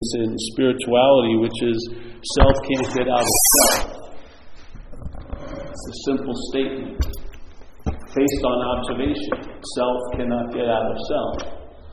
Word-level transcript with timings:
in 0.00 0.34
spirituality, 0.56 1.36
which 1.36 1.60
is 1.60 1.76
self 2.40 2.56
can't 2.72 2.88
get 2.96 3.06
out 3.06 3.20
of 3.20 3.36
self. 3.52 4.00
It's 5.68 5.86
a 5.92 5.96
simple 6.08 6.32
statement 6.48 7.04
based 8.16 8.42
on 8.42 8.80
observation. 8.80 9.60
Self 9.76 10.00
cannot 10.16 10.54
get 10.54 10.64
out 10.64 10.88
of 10.88 10.96
self. 11.04 11.36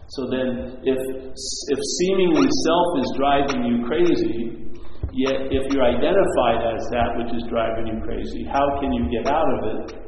So 0.08 0.24
then, 0.32 0.80
if, 0.88 0.96
if 0.96 1.80
seemingly 2.00 2.48
self 2.48 2.88
is 2.96 3.12
driving 3.18 3.66
you 3.66 3.86
crazy, 3.86 4.72
yet 5.12 5.52
if 5.52 5.68
you're 5.74 5.84
identified 5.84 6.64
as 6.64 6.88
that 6.96 7.12
which 7.20 7.36
is 7.36 7.44
driving 7.50 7.88
you 7.88 8.00
crazy, 8.08 8.48
how 8.48 8.80
can 8.80 8.94
you 8.94 9.12
get 9.12 9.28
out 9.28 9.52
of 9.60 9.84
it? 9.84 10.00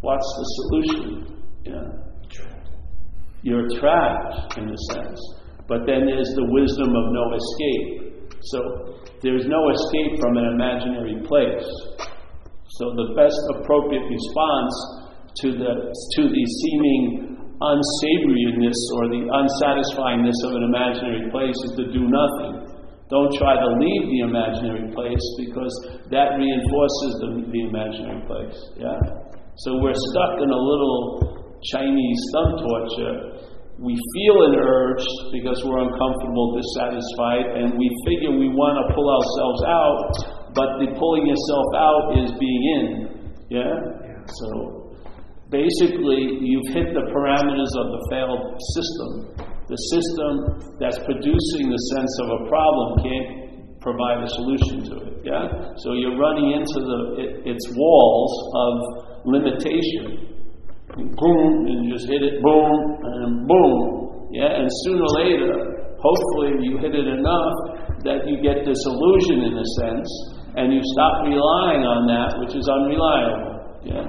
What's 0.00 0.32
the 0.38 0.44
solution? 0.56 1.44
Yeah. 1.66 1.92
You're 3.42 3.68
trapped, 3.78 4.56
in 4.56 4.64
a 4.64 4.94
sense. 4.94 5.43
But 5.66 5.88
then 5.88 6.04
there's 6.04 6.32
the 6.36 6.46
wisdom 6.52 6.92
of 6.92 7.06
no 7.12 7.24
escape. 7.32 8.28
So 8.52 8.58
there's 9.24 9.48
no 9.48 9.62
escape 9.72 10.20
from 10.20 10.36
an 10.36 10.52
imaginary 10.52 11.24
place. 11.24 11.64
So 12.76 12.92
the 12.92 13.16
best 13.16 13.40
appropriate 13.56 14.04
response 14.04 14.74
to 15.40 15.48
the 15.56 15.72
to 15.88 16.22
the 16.28 16.44
seeming 16.60 17.34
unsavoriness 17.62 18.80
or 18.98 19.08
the 19.08 19.22
unsatisfyingness 19.30 20.38
of 20.44 20.52
an 20.58 20.64
imaginary 20.68 21.30
place 21.30 21.56
is 21.64 21.72
to 21.80 21.84
do 21.92 22.02
nothing. 22.04 22.68
Don't 23.08 23.32
try 23.38 23.54
to 23.56 23.68
leave 23.78 24.04
the 24.10 24.20
imaginary 24.26 24.90
place 24.92 25.24
because 25.38 25.72
that 26.10 26.34
reinforces 26.36 27.10
the, 27.20 27.28
the 27.52 27.60
imaginary 27.68 28.20
place. 28.26 28.58
Yeah? 28.76 28.98
So 29.64 29.78
we're 29.78 29.94
stuck 29.94 30.42
in 30.42 30.50
a 30.50 30.60
little 30.60 31.60
Chinese 31.70 32.20
thumb 32.34 32.52
torture 32.58 33.16
we 33.78 33.98
feel 34.14 34.36
an 34.46 34.54
urge 34.54 35.02
because 35.34 35.58
we're 35.66 35.82
uncomfortable, 35.82 36.54
dissatisfied, 36.54 37.58
and 37.58 37.74
we 37.74 37.90
figure 38.06 38.30
we 38.30 38.46
want 38.46 38.78
to 38.78 38.84
pull 38.94 39.08
ourselves 39.10 39.62
out, 39.66 40.54
but 40.54 40.78
the 40.78 40.94
pulling 40.94 41.26
yourself 41.26 41.68
out 41.74 42.04
is 42.22 42.30
being 42.38 42.62
in. 42.78 42.86
Yeah? 43.50 43.74
So 44.30 44.94
basically, 45.50 46.38
you've 46.38 46.70
hit 46.70 46.94
the 46.94 47.02
parameters 47.10 47.72
of 47.74 47.86
the 47.98 48.02
failed 48.14 48.44
system. 48.78 49.10
The 49.66 49.80
system 49.90 50.32
that's 50.78 50.98
producing 51.02 51.66
the 51.66 51.82
sense 51.98 52.12
of 52.22 52.26
a 52.30 52.40
problem 52.46 52.86
can't 53.02 53.28
provide 53.82 54.22
a 54.22 54.28
solution 54.28 54.86
to 54.86 54.94
it. 55.02 55.14
Yeah? 55.26 55.74
So 55.82 55.98
you're 55.98 56.16
running 56.16 56.54
into 56.62 56.78
the, 56.78 56.98
it, 57.18 57.30
its 57.42 57.64
walls 57.74 58.32
of 58.54 58.72
limitation 59.26 60.33
boom, 60.96 61.66
and 61.66 61.84
you 61.84 61.94
just 61.94 62.08
hit 62.08 62.22
it, 62.22 62.42
boom, 62.42 62.70
and 63.02 63.48
boom. 63.48 64.28
Yeah, 64.30 64.58
and 64.58 64.68
sooner 64.84 65.02
or 65.02 65.14
later, 65.18 65.52
hopefully 65.98 66.62
you 66.62 66.78
hit 66.78 66.94
it 66.94 67.06
enough 67.06 67.54
that 68.04 68.26
you 68.26 68.42
get 68.42 68.64
disillusioned 68.66 69.42
in 69.42 69.54
a 69.58 69.68
sense, 69.80 70.08
and 70.56 70.72
you 70.72 70.80
stop 70.94 71.26
relying 71.26 71.82
on 71.82 72.06
that 72.06 72.38
which 72.38 72.54
is 72.54 72.66
unreliable. 72.68 73.80
Yeah, 73.84 74.06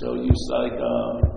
so 0.00 0.14
you 0.14 0.32
like. 0.50 0.78
Uh, 0.80 1.34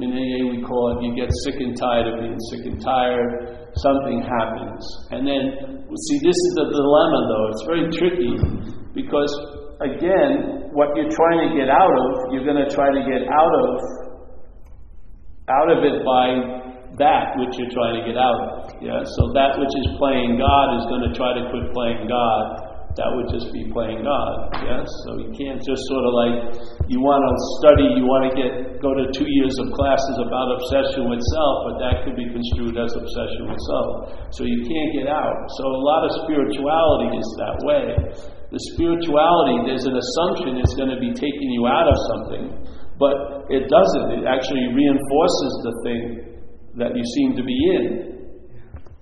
in 0.00 0.12
AA, 0.14 0.46
we 0.54 0.62
call 0.62 0.94
it 0.94 1.02
you 1.02 1.14
get 1.16 1.28
sick 1.42 1.58
and 1.58 1.76
tired 1.76 2.06
of 2.06 2.20
being 2.20 2.38
sick 2.50 2.66
and 2.66 2.80
tired, 2.80 3.68
something 3.82 4.22
happens. 4.22 4.86
And 5.10 5.26
then, 5.26 5.42
see, 5.90 6.18
this 6.22 6.38
is 6.38 6.52
the 6.54 6.66
dilemma 6.70 7.20
though, 7.26 7.46
it's 7.50 7.64
very 7.66 7.86
tricky 7.90 8.34
because 8.94 9.57
again, 9.80 10.70
what 10.74 10.94
you're 10.94 11.10
trying 11.10 11.40
to 11.46 11.50
get 11.54 11.70
out 11.70 11.94
of, 11.94 12.34
you're 12.34 12.44
going 12.44 12.58
to 12.58 12.70
try 12.70 12.90
to 12.90 13.02
get 13.06 13.26
out 13.30 13.54
of 13.66 13.70
out 15.48 15.72
of 15.72 15.80
it 15.80 16.04
by 16.04 16.26
that 17.00 17.32
which 17.40 17.56
you're 17.56 17.72
trying 17.72 17.96
to 17.96 18.04
get 18.04 18.20
out 18.20 18.36
of. 18.36 18.50
Yeah. 18.84 19.00
So 19.00 19.32
that 19.32 19.56
which 19.56 19.72
is 19.72 19.96
playing 19.96 20.36
God 20.36 20.66
is 20.76 20.84
going 20.92 21.04
to 21.08 21.12
try 21.16 21.32
to 21.32 21.48
quit 21.48 21.72
playing 21.72 22.04
God. 22.04 22.68
That 22.98 23.14
would 23.14 23.30
just 23.30 23.54
be 23.54 23.70
playing 23.70 24.02
God. 24.02 24.34
Yes. 24.66 24.84
So 25.06 25.22
you 25.22 25.30
can't 25.30 25.62
just 25.62 25.80
sort 25.86 26.04
of 26.04 26.12
like 26.18 26.36
you 26.90 26.98
want 26.98 27.22
to 27.22 27.32
study, 27.62 27.86
you 27.94 28.04
want 28.04 28.28
to 28.28 28.32
get 28.34 28.82
go 28.82 28.90
to 28.90 29.06
two 29.14 29.28
years 29.30 29.54
of 29.62 29.70
classes 29.72 30.16
about 30.18 30.58
obsession 30.58 31.06
with 31.06 31.22
self, 31.32 31.56
but 31.70 31.74
that 31.78 31.94
could 32.02 32.18
be 32.18 32.26
construed 32.26 32.74
as 32.74 32.90
obsession 32.90 33.54
with 33.54 33.62
self. 33.70 33.88
So 34.34 34.42
you 34.42 34.66
can't 34.66 34.90
get 34.98 35.06
out. 35.06 35.38
So 35.62 35.62
a 35.64 35.80
lot 35.86 36.02
of 36.02 36.10
spirituality 36.26 37.14
is 37.14 37.28
that 37.38 37.56
way 37.62 37.86
the 38.48 38.60
spirituality, 38.72 39.68
there's 39.68 39.84
an 39.84 39.92
assumption 39.92 40.56
it's 40.56 40.72
going 40.72 40.88
to 40.88 40.96
be 40.96 41.12
taking 41.12 41.50
you 41.52 41.68
out 41.68 41.84
of 41.84 41.96
something, 42.16 42.44
but 42.96 43.44
it 43.52 43.68
doesn't. 43.68 44.20
It 44.20 44.24
actually 44.24 44.72
reinforces 44.72 45.52
the 45.68 45.74
thing 45.84 46.00
that 46.80 46.96
you 46.96 47.04
seem 47.04 47.36
to 47.36 47.44
be 47.44 47.58
in. 47.76 47.84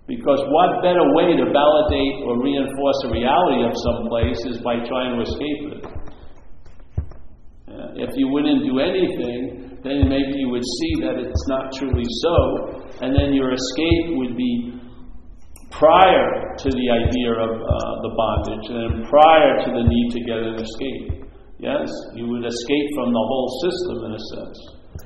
Because 0.07 0.39
what 0.51 0.83
better 0.83 1.03
way 1.15 1.35
to 1.35 1.47
validate 1.51 2.17
or 2.27 2.43
reinforce 2.43 2.99
the 3.07 3.11
reality 3.11 3.63
of 3.67 3.75
some 3.87 4.07
place 4.11 4.39
is 4.47 4.59
by 4.63 4.83
trying 4.83 5.15
to 5.15 5.23
escape 5.23 5.61
it. 5.71 5.83
if 7.99 8.11
you 8.15 8.29
wouldn't 8.29 8.63
do 8.67 8.79
anything, 8.79 9.79
then 9.83 10.09
maybe 10.09 10.43
you 10.43 10.49
would 10.51 10.63
see 10.63 11.07
that 11.07 11.23
it's 11.23 11.47
not 11.49 11.73
truly 11.73 12.07
so, 12.23 12.37
and 13.03 13.15
then 13.15 13.33
your 13.33 13.53
escape 13.55 14.19
would 14.19 14.37
be 14.37 14.79
prior 15.71 16.36
to 16.63 16.69
the 16.73 16.87
idea 16.89 17.31
of 17.37 17.53
uh, 17.53 17.69
the 18.01 18.13
bondage 18.17 18.67
and 18.73 18.93
prior 19.09 19.53
to 19.65 19.69
the 19.73 19.85
need 19.85 20.09
to 20.17 20.21
get 20.25 20.41
an 20.41 20.57
escape. 20.57 21.29
Yes, 21.59 21.89
you 22.17 22.29
would 22.29 22.45
escape 22.45 22.89
from 22.97 23.13
the 23.13 23.25
whole 23.25 23.49
system 23.65 23.97
in 24.09 24.13
a 24.13 24.23
sense, 24.37 24.59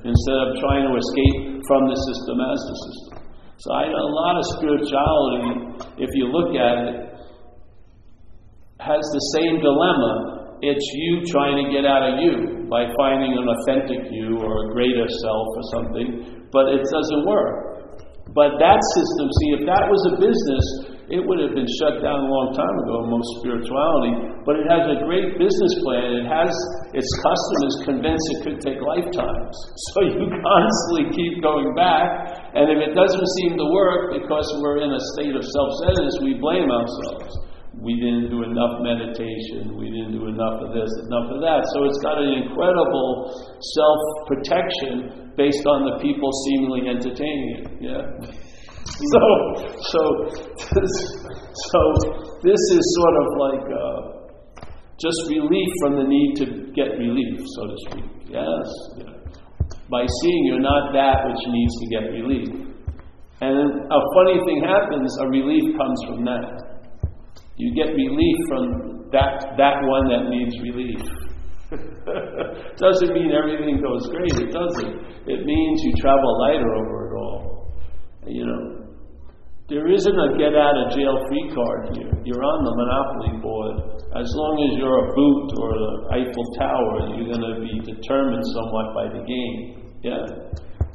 instead 0.02 0.38
of 0.46 0.48
trying 0.58 0.84
to 0.86 0.92
escape 0.98 1.62
from 1.66 1.82
the 1.86 1.98
system 2.10 2.36
as 2.42 2.58
the 2.58 2.76
system. 2.86 3.14
So 3.62 3.68
a 3.76 4.10
lot 4.10 4.34
of 4.40 4.44
spirituality, 4.58 5.46
if 6.02 6.10
you 6.16 6.26
look 6.32 6.56
at 6.58 6.76
it, 6.90 6.96
has 8.80 9.02
the 9.14 9.24
same 9.38 9.60
dilemma. 9.60 10.58
It's 10.62 10.86
you 10.94 11.24
trying 11.30 11.56
to 11.60 11.66
get 11.70 11.84
out 11.84 12.02
of 12.02 12.14
you 12.20 12.66
by 12.68 12.88
finding 12.98 13.36
an 13.36 13.46
authentic 13.46 14.10
you 14.10 14.40
or 14.40 14.52
a 14.64 14.66
greater 14.72 15.06
self 15.22 15.46
or 15.54 15.64
something, 15.76 16.48
but 16.50 16.72
it 16.72 16.82
doesn't 16.82 17.24
work 17.26 17.70
but 18.34 18.62
that 18.62 18.78
system, 18.94 19.26
see, 19.42 19.50
if 19.58 19.62
that 19.66 19.84
was 19.90 20.02
a 20.06 20.14
business, 20.22 20.66
it 21.10 21.18
would 21.18 21.42
have 21.42 21.58
been 21.58 21.66
shut 21.82 21.98
down 21.98 22.22
a 22.22 22.30
long 22.30 22.54
time 22.54 22.76
ago, 22.86 23.02
most 23.10 23.26
spirituality. 23.42 24.30
But 24.46 24.62
it 24.62 24.66
has 24.70 24.86
a 24.94 25.02
great 25.02 25.34
business 25.42 25.74
plan. 25.82 26.22
It 26.22 26.26
has 26.30 26.54
its 26.94 27.10
customers 27.18 27.74
convinced 27.82 28.26
it 28.38 28.40
could 28.46 28.58
take 28.62 28.78
lifetimes. 28.78 29.54
So 29.90 30.06
you 30.06 30.22
constantly 30.22 31.10
keep 31.10 31.42
going 31.42 31.74
back. 31.74 32.06
And 32.54 32.70
if 32.70 32.78
it 32.78 32.94
doesn't 32.94 33.28
seem 33.42 33.58
to 33.58 33.66
work 33.74 34.22
because 34.22 34.46
we're 34.62 34.86
in 34.86 34.94
a 34.94 35.02
state 35.18 35.34
of 35.34 35.42
self 35.42 35.70
centeredness, 35.82 36.22
we 36.22 36.38
blame 36.38 36.70
ourselves. 36.70 37.34
We 37.74 37.98
didn't 37.98 38.30
do 38.30 38.46
enough 38.46 38.78
meditation. 38.86 39.74
We 39.74 39.90
didn't 39.90 40.14
do 40.14 40.30
enough 40.30 40.62
of 40.62 40.70
this, 40.70 40.90
enough 41.10 41.26
of 41.34 41.42
that. 41.42 41.66
So 41.74 41.90
it's 41.90 41.98
got 42.06 42.22
an 42.22 42.38
incredible 42.38 43.34
self 43.58 44.00
protection 44.30 45.34
based 45.34 45.66
on 45.66 45.90
the 45.90 45.98
people 45.98 46.30
seemingly 46.46 46.86
entertaining 46.86 47.50
it. 47.58 47.66
Yeah. 47.82 48.46
So, 48.84 49.22
so, 49.92 50.00
this, 50.72 50.94
so 51.70 51.80
this 52.42 52.60
is 52.72 52.82
sort 52.96 53.16
of 53.20 53.26
like 53.36 53.66
uh, 53.68 54.20
just 55.00 55.20
relief 55.28 55.68
from 55.80 55.96
the 55.96 56.04
need 56.04 56.34
to 56.36 56.46
get 56.72 56.96
relief, 56.96 57.40
so 57.56 57.62
to 57.66 57.76
speak. 57.88 58.04
Yes. 58.28 58.66
Yeah. 58.96 59.20
By 59.90 60.06
seeing 60.22 60.44
you're 60.46 60.60
not 60.60 60.92
that 60.92 61.26
which 61.26 61.42
needs 61.48 61.74
to 61.80 61.86
get 61.88 62.04
relief. 62.12 62.48
And 63.40 63.56
a 63.88 64.00
funny 64.14 64.38
thing 64.44 64.62
happens, 64.64 65.10
a 65.20 65.26
relief 65.28 65.76
comes 65.76 66.00
from 66.06 66.24
that. 66.24 66.44
You 67.56 67.74
get 67.74 67.92
relief 67.92 68.36
from 68.48 69.08
that, 69.12 69.56
that 69.56 69.76
one 69.84 70.08
that 70.08 70.28
needs 70.28 70.56
relief. 70.60 71.00
doesn't 72.76 73.12
mean 73.14 73.30
everything 73.30 73.80
goes 73.80 74.08
great. 74.08 74.48
It 74.48 74.52
doesn't. 74.52 74.94
It 75.26 75.46
means 75.46 75.80
you 75.84 75.92
travel 76.00 76.40
lighter 76.40 76.74
over. 76.74 77.09
You 78.26 78.44
know, 78.44 78.80
there 79.70 79.86
isn't 79.86 80.18
a 80.18 80.28
get 80.36 80.52
out 80.58 80.76
of 80.76 80.92
jail 80.92 81.14
free 81.30 81.46
card 81.54 81.96
here. 81.96 82.10
You're 82.24 82.42
on 82.42 82.58
the 82.66 82.74
monopoly 82.74 83.38
board. 83.38 84.02
As 84.18 84.26
long 84.34 84.54
as 84.66 84.76
you're 84.76 84.98
a 84.98 85.08
boot 85.14 85.48
or 85.62 85.70
the 85.70 85.92
Eiffel 86.18 86.46
Tower, 86.58 87.14
you're 87.14 87.30
going 87.30 87.46
to 87.46 87.62
be 87.62 87.78
determined 87.86 88.42
somewhat 88.50 88.86
by 88.98 89.06
the 89.14 89.22
game. 89.22 89.94
Yeah. 90.02 90.26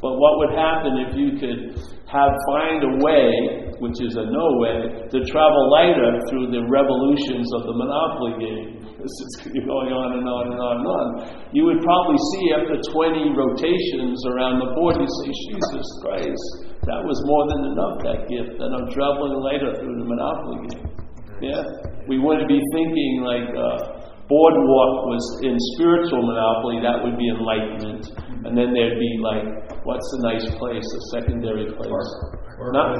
But 0.02 0.20
what 0.20 0.34
would 0.44 0.54
happen 0.54 0.92
if 1.08 1.12
you 1.16 1.40
could 1.40 1.80
have 2.12 2.32
find 2.52 2.84
a 2.84 2.94
way, 3.02 3.72
which 3.80 3.98
is 4.04 4.16
a 4.16 4.26
no 4.28 4.48
way, 4.60 5.08
to 5.12 5.18
travel 5.26 5.64
lighter 5.72 6.20
through 6.30 6.52
the 6.52 6.64
revolutions 6.68 7.48
of 7.56 7.68
the 7.68 7.76
monopoly 7.76 8.36
game? 8.40 8.72
This 9.06 9.22
is 9.22 9.62
going 9.70 9.94
on 9.94 10.18
and 10.18 10.26
on 10.26 10.44
and 10.50 10.58
on 10.58 10.76
and 10.82 10.90
on. 10.90 11.08
You 11.54 11.70
would 11.70 11.78
probably 11.86 12.18
see 12.34 12.58
after 12.58 12.74
20 12.74 13.38
rotations 13.38 14.18
around 14.34 14.66
the 14.66 14.74
board, 14.74 14.98
you 14.98 15.06
say, 15.06 15.30
Jesus 15.30 15.88
Christ, 16.02 16.46
that 16.90 17.06
was 17.06 17.18
more 17.30 17.46
than 17.54 17.62
enough, 17.70 18.02
that 18.02 18.26
gift, 18.26 18.58
and 18.58 18.70
I'm 18.74 18.90
traveling 18.90 19.38
later 19.46 19.78
through 19.78 19.94
the 20.02 20.10
Monopoly 20.10 20.58
game. 20.74 20.90
Yeah? 21.38 21.62
We 22.10 22.18
wouldn't 22.18 22.50
be 22.50 22.58
thinking 22.74 23.22
like, 23.22 23.50
uh, 23.54 24.05
boardwalk 24.27 25.06
was 25.06 25.24
in 25.45 25.54
spiritual 25.77 26.25
monopoly, 26.25 26.81
that 26.81 26.98
would 27.01 27.18
be 27.18 27.30
enlightenment. 27.30 28.10
And 28.45 28.54
then 28.57 28.74
there'd 28.74 29.00
be 29.01 29.13
like, 29.22 29.45
what's 29.86 30.06
a 30.18 30.19
nice 30.25 30.45
place, 30.57 30.86
a 30.86 31.01
secondary 31.18 31.69
place? 31.74 31.89
Park 31.89 32.74
Not, 32.74 32.94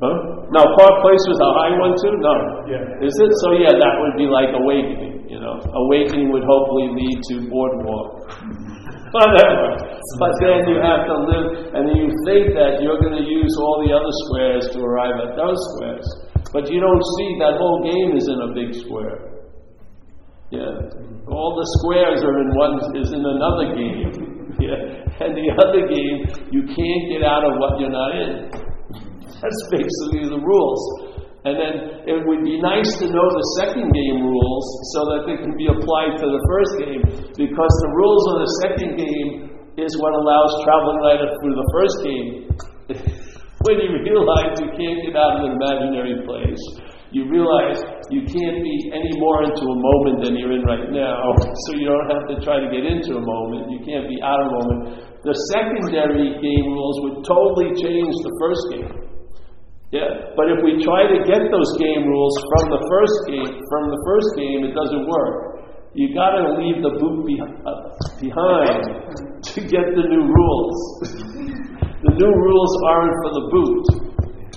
huh? 0.00 0.16
No, 0.52 0.62
Park 0.76 0.94
Place 1.04 1.24
was 1.28 1.40
a 1.40 1.50
high 1.56 1.74
one 1.80 1.94
too? 1.96 2.14
No. 2.20 2.34
Yeah. 2.68 3.04
Is 3.04 3.14
it? 3.16 3.32
So 3.44 3.56
yeah, 3.56 3.72
that 3.72 3.94
would 4.00 4.16
be 4.20 4.28
like 4.28 4.52
awakening, 4.52 5.28
you 5.28 5.40
know. 5.40 5.60
Awakening 5.60 6.32
would 6.32 6.44
hopefully 6.44 6.92
lead 6.92 7.18
to 7.32 7.34
boardwalk. 7.48 8.28
Whatever. 9.12 9.80
But 10.22 10.32
then 10.40 10.70
you 10.70 10.78
have 10.80 11.04
to 11.10 11.16
live, 11.28 11.74
and 11.74 11.90
you 11.92 12.08
think 12.24 12.54
that 12.54 12.80
you're 12.80 12.96
going 13.02 13.18
to 13.20 13.26
use 13.26 13.52
all 13.58 13.84
the 13.84 13.92
other 13.92 14.12
squares 14.24 14.64
to 14.72 14.78
arrive 14.80 15.18
at 15.18 15.36
those 15.36 15.58
squares. 15.74 16.06
But 16.54 16.70
you 16.70 16.80
don't 16.80 17.04
see 17.18 17.36
that 17.42 17.58
whole 17.58 17.82
game 17.84 18.16
is 18.16 18.24
in 18.30 18.38
a 18.38 18.54
big 18.54 18.72
square. 18.86 19.35
Yeah. 20.56 21.28
All 21.28 21.52
the 21.52 21.68
squares 21.80 22.24
are 22.24 22.36
in 22.40 22.50
one, 22.56 22.74
is 22.96 23.12
in 23.12 23.20
another 23.20 23.76
game. 23.76 24.32
Yeah. 24.56 25.04
And 25.20 25.36
the 25.36 25.52
other 25.52 25.84
game, 25.84 26.48
you 26.48 26.64
can't 26.64 27.04
get 27.12 27.20
out 27.20 27.44
of 27.44 27.60
what 27.60 27.76
you're 27.76 27.92
not 27.92 28.16
in. 28.16 28.48
That's 29.36 29.62
basically 29.68 30.32
the 30.32 30.40
rules. 30.40 30.80
And 31.44 31.60
then 31.60 31.74
it 32.08 32.24
would 32.24 32.40
be 32.40 32.56
nice 32.56 32.88
to 33.04 33.06
know 33.12 33.28
the 33.36 33.46
second 33.60 33.92
game 33.92 34.24
rules 34.24 34.66
so 34.96 35.04
that 35.12 35.28
they 35.28 35.36
can 35.36 35.52
be 35.60 35.68
applied 35.68 36.16
to 36.16 36.26
the 36.26 36.42
first 36.48 36.72
game, 36.80 37.02
because 37.36 37.74
the 37.84 37.92
rules 38.00 38.24
of 38.32 38.36
the 38.40 38.50
second 38.64 38.90
game 38.96 39.30
is 39.76 39.92
what 40.00 40.16
allows 40.16 40.50
traveling 40.64 41.04
light 41.04 41.20
through 41.44 41.52
the 41.52 41.68
first 41.76 41.96
game. 42.00 42.28
when 43.68 43.76
you 43.76 43.92
realize 44.08 44.56
you 44.56 44.72
can't 44.72 45.04
get 45.04 45.14
out 45.20 45.36
of 45.36 45.52
an 45.52 45.60
imaginary 45.60 46.16
place, 46.24 46.62
you 47.14 47.30
realize 47.30 47.78
you 48.10 48.26
can't 48.26 48.58
be 48.62 48.74
any 48.90 49.14
more 49.22 49.46
into 49.46 49.62
a 49.62 49.78
moment 49.78 50.26
than 50.26 50.34
you're 50.34 50.52
in 50.52 50.66
right 50.66 50.90
now, 50.90 51.22
so 51.66 51.78
you 51.78 51.86
don't 51.86 52.08
have 52.10 52.26
to 52.34 52.36
try 52.42 52.58
to 52.58 52.66
get 52.66 52.82
into 52.82 53.14
a 53.14 53.22
moment. 53.22 53.70
You 53.70 53.78
can't 53.86 54.10
be 54.10 54.18
out 54.22 54.42
of 54.42 54.46
a 54.50 54.54
moment. 54.58 54.80
The 55.22 55.34
secondary 55.54 56.34
game 56.42 56.66
rules 56.66 56.96
would 57.06 57.18
totally 57.22 57.70
change 57.78 58.10
the 58.10 58.32
first 58.42 58.62
game. 58.74 59.06
Yeah, 59.94 60.34
but 60.34 60.50
if 60.50 60.58
we 60.66 60.82
try 60.82 61.06
to 61.06 61.18
get 61.22 61.46
those 61.46 61.70
game 61.78 62.02
rules 62.10 62.34
from 62.50 62.74
the 62.74 62.82
first 62.90 63.18
game, 63.30 63.54
from 63.54 63.84
the 63.86 64.00
first 64.02 64.28
game, 64.34 64.60
it 64.66 64.74
doesn't 64.74 65.06
work. 65.06 65.62
You 65.94 66.12
got 66.12 66.34
to 66.36 66.58
leave 66.58 66.82
the 66.82 66.90
boot 66.98 67.24
be- 67.24 67.40
uh, 67.40 67.96
behind 68.20 68.82
to 69.40 69.58
get 69.62 69.86
the 69.94 70.04
new 70.10 70.26
rules. 70.26 70.78
the 72.02 72.12
new 72.18 72.32
rules 72.34 72.72
aren't 72.84 73.14
for 73.22 73.30
the 73.30 73.44
boot. 73.54 74.05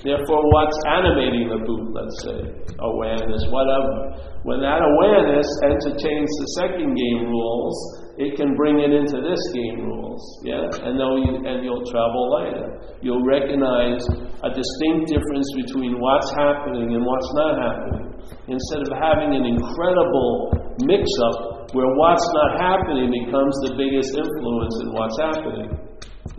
Therefore, 0.00 0.40
what's 0.48 0.80
animating 0.88 1.52
the 1.52 1.60
boot, 1.60 1.92
let's 1.92 2.16
say, 2.24 2.40
awareness, 2.80 3.44
whatever. 3.52 4.16
When 4.48 4.64
that 4.64 4.80
awareness 4.80 5.44
entertains 5.60 6.30
the 6.40 6.48
second 6.56 6.96
game 6.96 7.28
rules, 7.28 7.76
it 8.16 8.36
can 8.36 8.56
bring 8.56 8.80
it 8.80 8.96
into 8.96 9.20
this 9.20 9.40
game 9.52 9.84
rules, 9.84 10.20
yeah, 10.44 10.64
and 10.88 10.96
you, 10.96 11.44
and 11.44 11.60
you'll 11.60 11.84
travel 11.92 12.32
lighter. 12.32 12.96
You'll 13.04 13.24
recognize 13.28 14.00
a 14.40 14.48
distinct 14.48 15.12
difference 15.12 15.48
between 15.56 16.00
what's 16.00 16.32
happening 16.32 16.96
and 16.96 17.04
what's 17.04 17.32
not 17.36 17.60
happening. 17.60 18.16
Instead 18.48 18.88
of 18.88 18.92
having 18.96 19.36
an 19.36 19.44
incredible 19.44 20.52
mix-up 20.84 21.76
where 21.76 21.92
what's 22.00 22.28
not 22.32 22.60
happening 22.60 23.12
becomes 23.12 23.52
the 23.68 23.76
biggest 23.76 24.16
influence 24.16 24.76
in 24.80 24.88
what's 24.96 25.18
happening. 25.20 25.68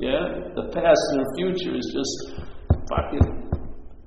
Yeah, 0.02 0.50
the 0.58 0.66
past 0.74 1.02
and 1.14 1.22
the 1.22 1.30
future 1.38 1.78
is 1.78 1.88
just 1.94 2.42
fucking 2.90 3.51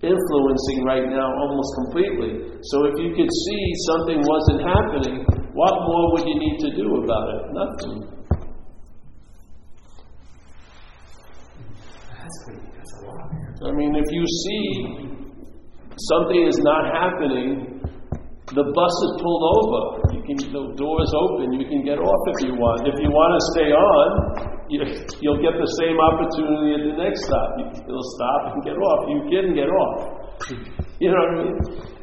influencing 0.05 0.85
right 0.85 1.09
now 1.09 1.27
almost 1.27 1.71
completely. 1.83 2.55
So 2.71 2.85
if 2.87 2.95
you 3.01 3.11
could 3.17 3.33
see 3.33 3.63
something 3.89 4.19
wasn't 4.23 4.61
happening, 4.63 5.25
what 5.53 5.75
more 5.89 6.13
would 6.13 6.29
you 6.29 6.37
need 6.39 6.59
to 6.61 6.71
do 6.77 6.87
about 7.03 7.27
it? 7.35 7.43
Nothing. 7.53 7.97
That's 12.13 12.39
that's 12.77 12.93
a 12.95 13.07
lot. 13.07 13.69
I 13.69 13.73
mean, 13.73 13.95
if 13.97 14.09
you 14.13 14.25
see 14.45 14.65
something 16.13 16.47
is 16.47 16.59
not 16.59 16.93
happening, 16.93 17.81
the 18.53 18.65
bus 18.65 18.95
is 19.09 19.13
pulled 19.19 19.45
over. 19.57 19.83
You 20.15 20.23
can, 20.23 20.37
the 20.53 20.75
door's 20.77 21.13
open. 21.17 21.53
You 21.59 21.67
can 21.67 21.83
get 21.83 21.99
off 21.99 22.23
if 22.37 22.47
you 22.47 22.55
want. 22.55 22.87
If 22.87 23.01
you 23.01 23.09
want 23.09 23.33
to 23.35 23.43
stay 23.57 23.71
on, 23.73 24.54
you'll 24.69 25.43
get 25.43 25.55
the 25.57 25.71
same 25.81 25.97
opportunity 26.01 26.71
at 26.77 26.83
the 26.89 26.97
next 26.97 27.25
stop. 27.27 27.49
You, 27.59 27.67
you'll 27.89 28.11
stop 28.17 28.41
and 28.55 28.59
get 28.65 28.77
off. 28.77 29.01
You 29.09 29.21
can 29.29 29.47
get 29.55 29.71
off. 29.71 29.99
You 31.03 31.11
know 31.11 31.19
what 31.19 31.35
I 31.35 31.43
mean? 31.43 31.57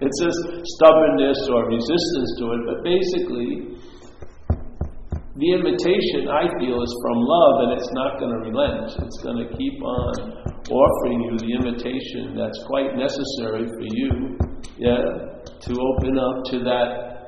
It's 0.03 0.19
just 0.19 0.39
stubbornness 0.75 1.39
or 1.47 1.63
resistance 1.71 2.29
to 2.39 2.45
it, 2.51 2.61
but 2.67 2.83
basically, 2.83 3.79
the 5.39 5.49
invitation 5.57 6.27
I 6.27 6.43
feel 6.59 6.75
is 6.83 6.93
from 7.01 7.17
love, 7.23 7.55
and 7.63 7.69
it's 7.79 7.89
not 7.95 8.19
going 8.19 8.35
to 8.35 8.51
relent. 8.51 8.91
It's 8.99 9.19
going 9.23 9.39
to 9.41 9.47
keep 9.55 9.81
on 9.81 10.43
offering 10.69 11.23
you 11.23 11.33
the 11.39 11.51
invitation 11.55 12.35
that's 12.35 12.61
quite 12.67 12.93
necessary 12.99 13.65
for 13.65 13.87
you, 13.89 14.37
yeah, 14.77 15.39
to 15.39 15.71
open 15.71 16.19
up 16.19 16.43
to 16.51 16.59
that, 16.67 17.20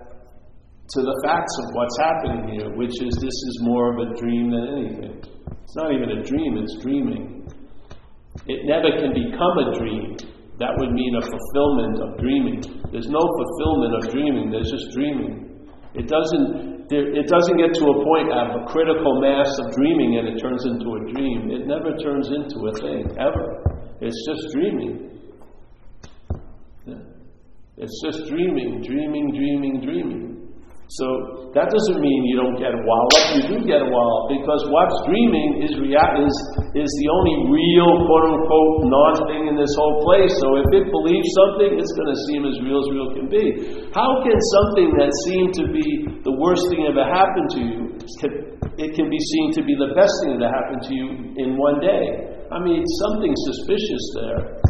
to 0.90 1.00
the 1.02 1.16
facts 1.24 1.56
of 1.64 1.66
what's 1.74 1.98
happening 1.98 2.60
here, 2.60 2.70
which 2.76 2.94
is 3.02 3.16
this 3.16 3.38
is 3.48 3.56
more 3.62 3.96
of 3.96 3.98
a 4.04 4.20
dream 4.20 4.52
than 4.52 4.66
anything. 4.76 5.24
It's 5.64 5.76
not 5.76 5.94
even 5.94 6.12
a 6.12 6.24
dream; 6.24 6.58
it's 6.58 6.76
dreaming. 6.84 7.48
It 8.48 8.66
never 8.68 8.92
can 9.00 9.16
become 9.16 9.56
a 9.64 9.80
dream. 9.80 10.18
That 10.60 10.76
would 10.78 10.92
mean 10.92 11.16
a 11.16 11.24
fulfillment 11.24 11.96
of 12.04 12.20
dreaming. 12.20 12.62
There's 12.92 13.08
no 13.08 13.20
fulfillment 13.20 13.96
of 13.96 14.12
dreaming. 14.12 14.52
There's 14.52 14.70
just 14.70 14.92
dreaming. 14.94 15.68
It 15.96 16.08
doesn't, 16.08 16.92
it 16.92 17.28
doesn't 17.28 17.58
get 17.58 17.74
to 17.74 17.86
a 17.86 17.98
point 18.04 18.30
of 18.34 18.62
a 18.62 18.66
critical 18.70 19.22
mass 19.22 19.50
of 19.60 19.74
dreaming 19.74 20.18
and 20.18 20.28
it 20.28 20.42
turns 20.42 20.66
into 20.66 20.90
a 20.94 21.14
dream. 21.14 21.52
It 21.52 21.68
never 21.68 21.96
turns 21.98 22.30
into 22.30 22.68
a 22.68 22.74
thing, 22.82 23.18
ever. 23.18 23.64
It's 24.02 24.18
just 24.28 24.54
dreaming. 24.54 25.10
It's 27.78 28.02
just 28.06 28.30
dreaming, 28.30 28.82
dreaming, 28.82 29.32
dreaming, 29.34 29.82
dreaming. 29.82 30.33
So 31.00 31.50
that 31.58 31.74
doesn't 31.74 31.98
mean 31.98 32.20
you 32.30 32.38
don't 32.38 32.54
get 32.62 32.70
a 32.70 32.82
wallop. 32.86 33.18
You 33.34 33.42
do 33.50 33.58
get 33.66 33.82
a 33.82 33.90
wallop 33.90 34.30
because 34.30 34.62
what's 34.70 34.94
dreaming 35.10 35.66
is 35.66 35.74
rea- 35.82 36.14
is 36.22 36.36
is 36.78 36.90
the 37.02 37.08
only 37.10 37.50
real 37.50 37.90
quote 38.06 38.26
unquote 38.30 38.94
non 38.94 39.14
thing 39.26 39.50
in 39.50 39.56
this 39.58 39.74
whole 39.74 40.06
place. 40.06 40.30
So 40.38 40.62
if 40.62 40.70
it 40.70 40.94
believes 40.94 41.26
something, 41.34 41.82
it's 41.82 41.94
going 41.98 42.12
to 42.14 42.20
seem 42.30 42.42
as 42.46 42.56
real 42.62 42.78
as 42.78 42.88
real 42.94 43.10
can 43.10 43.26
be. 43.26 43.46
How 43.98 44.22
can 44.22 44.38
something 44.38 44.94
that 45.02 45.10
seemed 45.26 45.58
to 45.58 45.66
be 45.74 45.88
the 46.22 46.34
worst 46.38 46.70
thing 46.70 46.86
ever 46.86 47.10
happen 47.10 47.44
to 47.58 47.60
you, 47.66 47.82
it 48.78 48.94
can 48.94 49.10
be 49.10 49.18
seen 49.18 49.50
to 49.58 49.62
be 49.66 49.74
the 49.74 49.98
best 49.98 50.14
thing 50.22 50.38
that 50.38 50.54
happened 50.54 50.86
to 50.86 50.94
you 50.94 51.08
in 51.42 51.58
one 51.58 51.82
day? 51.82 52.38
I 52.54 52.62
mean, 52.62 52.86
something 53.02 53.34
suspicious 53.50 54.04
there. 54.22 54.62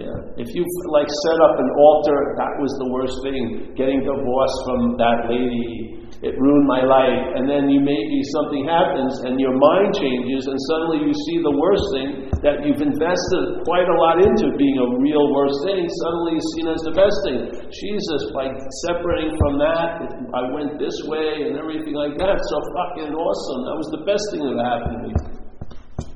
Yeah. 0.00 0.16
If 0.40 0.48
you 0.56 0.64
like 0.96 1.12
set 1.28 1.38
up 1.44 1.60
an 1.60 1.70
altar, 1.76 2.18
that 2.40 2.56
was 2.56 2.72
the 2.80 2.88
worst 2.88 3.20
thing. 3.20 3.76
Getting 3.76 4.00
divorced 4.00 4.60
from 4.64 4.96
that 4.96 5.28
lady, 5.28 6.08
it 6.24 6.32
ruined 6.40 6.64
my 6.64 6.88
life. 6.88 7.36
And 7.36 7.44
then 7.44 7.68
you 7.68 7.84
maybe 7.84 8.18
something 8.32 8.64
happens 8.64 9.12
and 9.28 9.36
your 9.36 9.52
mind 9.52 9.92
changes, 10.00 10.48
and 10.48 10.56
suddenly 10.72 11.04
you 11.04 11.12
see 11.12 11.44
the 11.44 11.52
worst 11.52 11.84
thing 11.92 12.08
that 12.40 12.64
you've 12.64 12.80
invested 12.80 13.44
quite 13.68 13.84
a 13.84 13.96
lot 14.00 14.24
into 14.24 14.56
being 14.56 14.80
a 14.80 14.88
real 15.04 15.26
worst 15.36 15.60
thing. 15.68 15.84
Suddenly 15.84 16.40
seen 16.56 16.66
as 16.72 16.80
the 16.80 16.96
best 16.96 17.16
thing. 17.28 17.40
Jesus, 17.68 18.32
like 18.32 18.56
separating 18.88 19.36
from 19.36 19.60
that, 19.60 20.00
I 20.32 20.48
went 20.56 20.80
this 20.80 20.96
way 21.12 21.44
and 21.44 21.60
everything 21.60 21.92
like 21.92 22.16
that. 22.16 22.40
So 22.40 22.56
fucking 22.72 23.12
awesome. 23.12 23.60
That 23.68 23.76
was 23.76 23.88
the 24.00 24.02
best 24.08 24.24
thing 24.32 24.48
that 24.48 24.56
happened 24.64 24.96
to 24.96 25.00
me. 25.12 25.39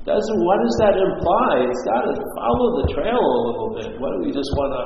Doesn't 0.05 0.39
what 0.45 0.61
does 0.61 0.77
that 0.85 0.95
imply? 0.97 1.65
It's 1.65 1.83
got 1.85 2.05
to 2.05 2.13
follow 2.37 2.67
the 2.81 2.85
trail 2.93 3.17
a 3.17 3.41
little 3.49 3.69
bit. 3.73 3.89
What 3.97 4.13
do 4.13 4.17
we 4.25 4.31
just 4.33 4.49
want 4.53 4.71
to 4.77 4.83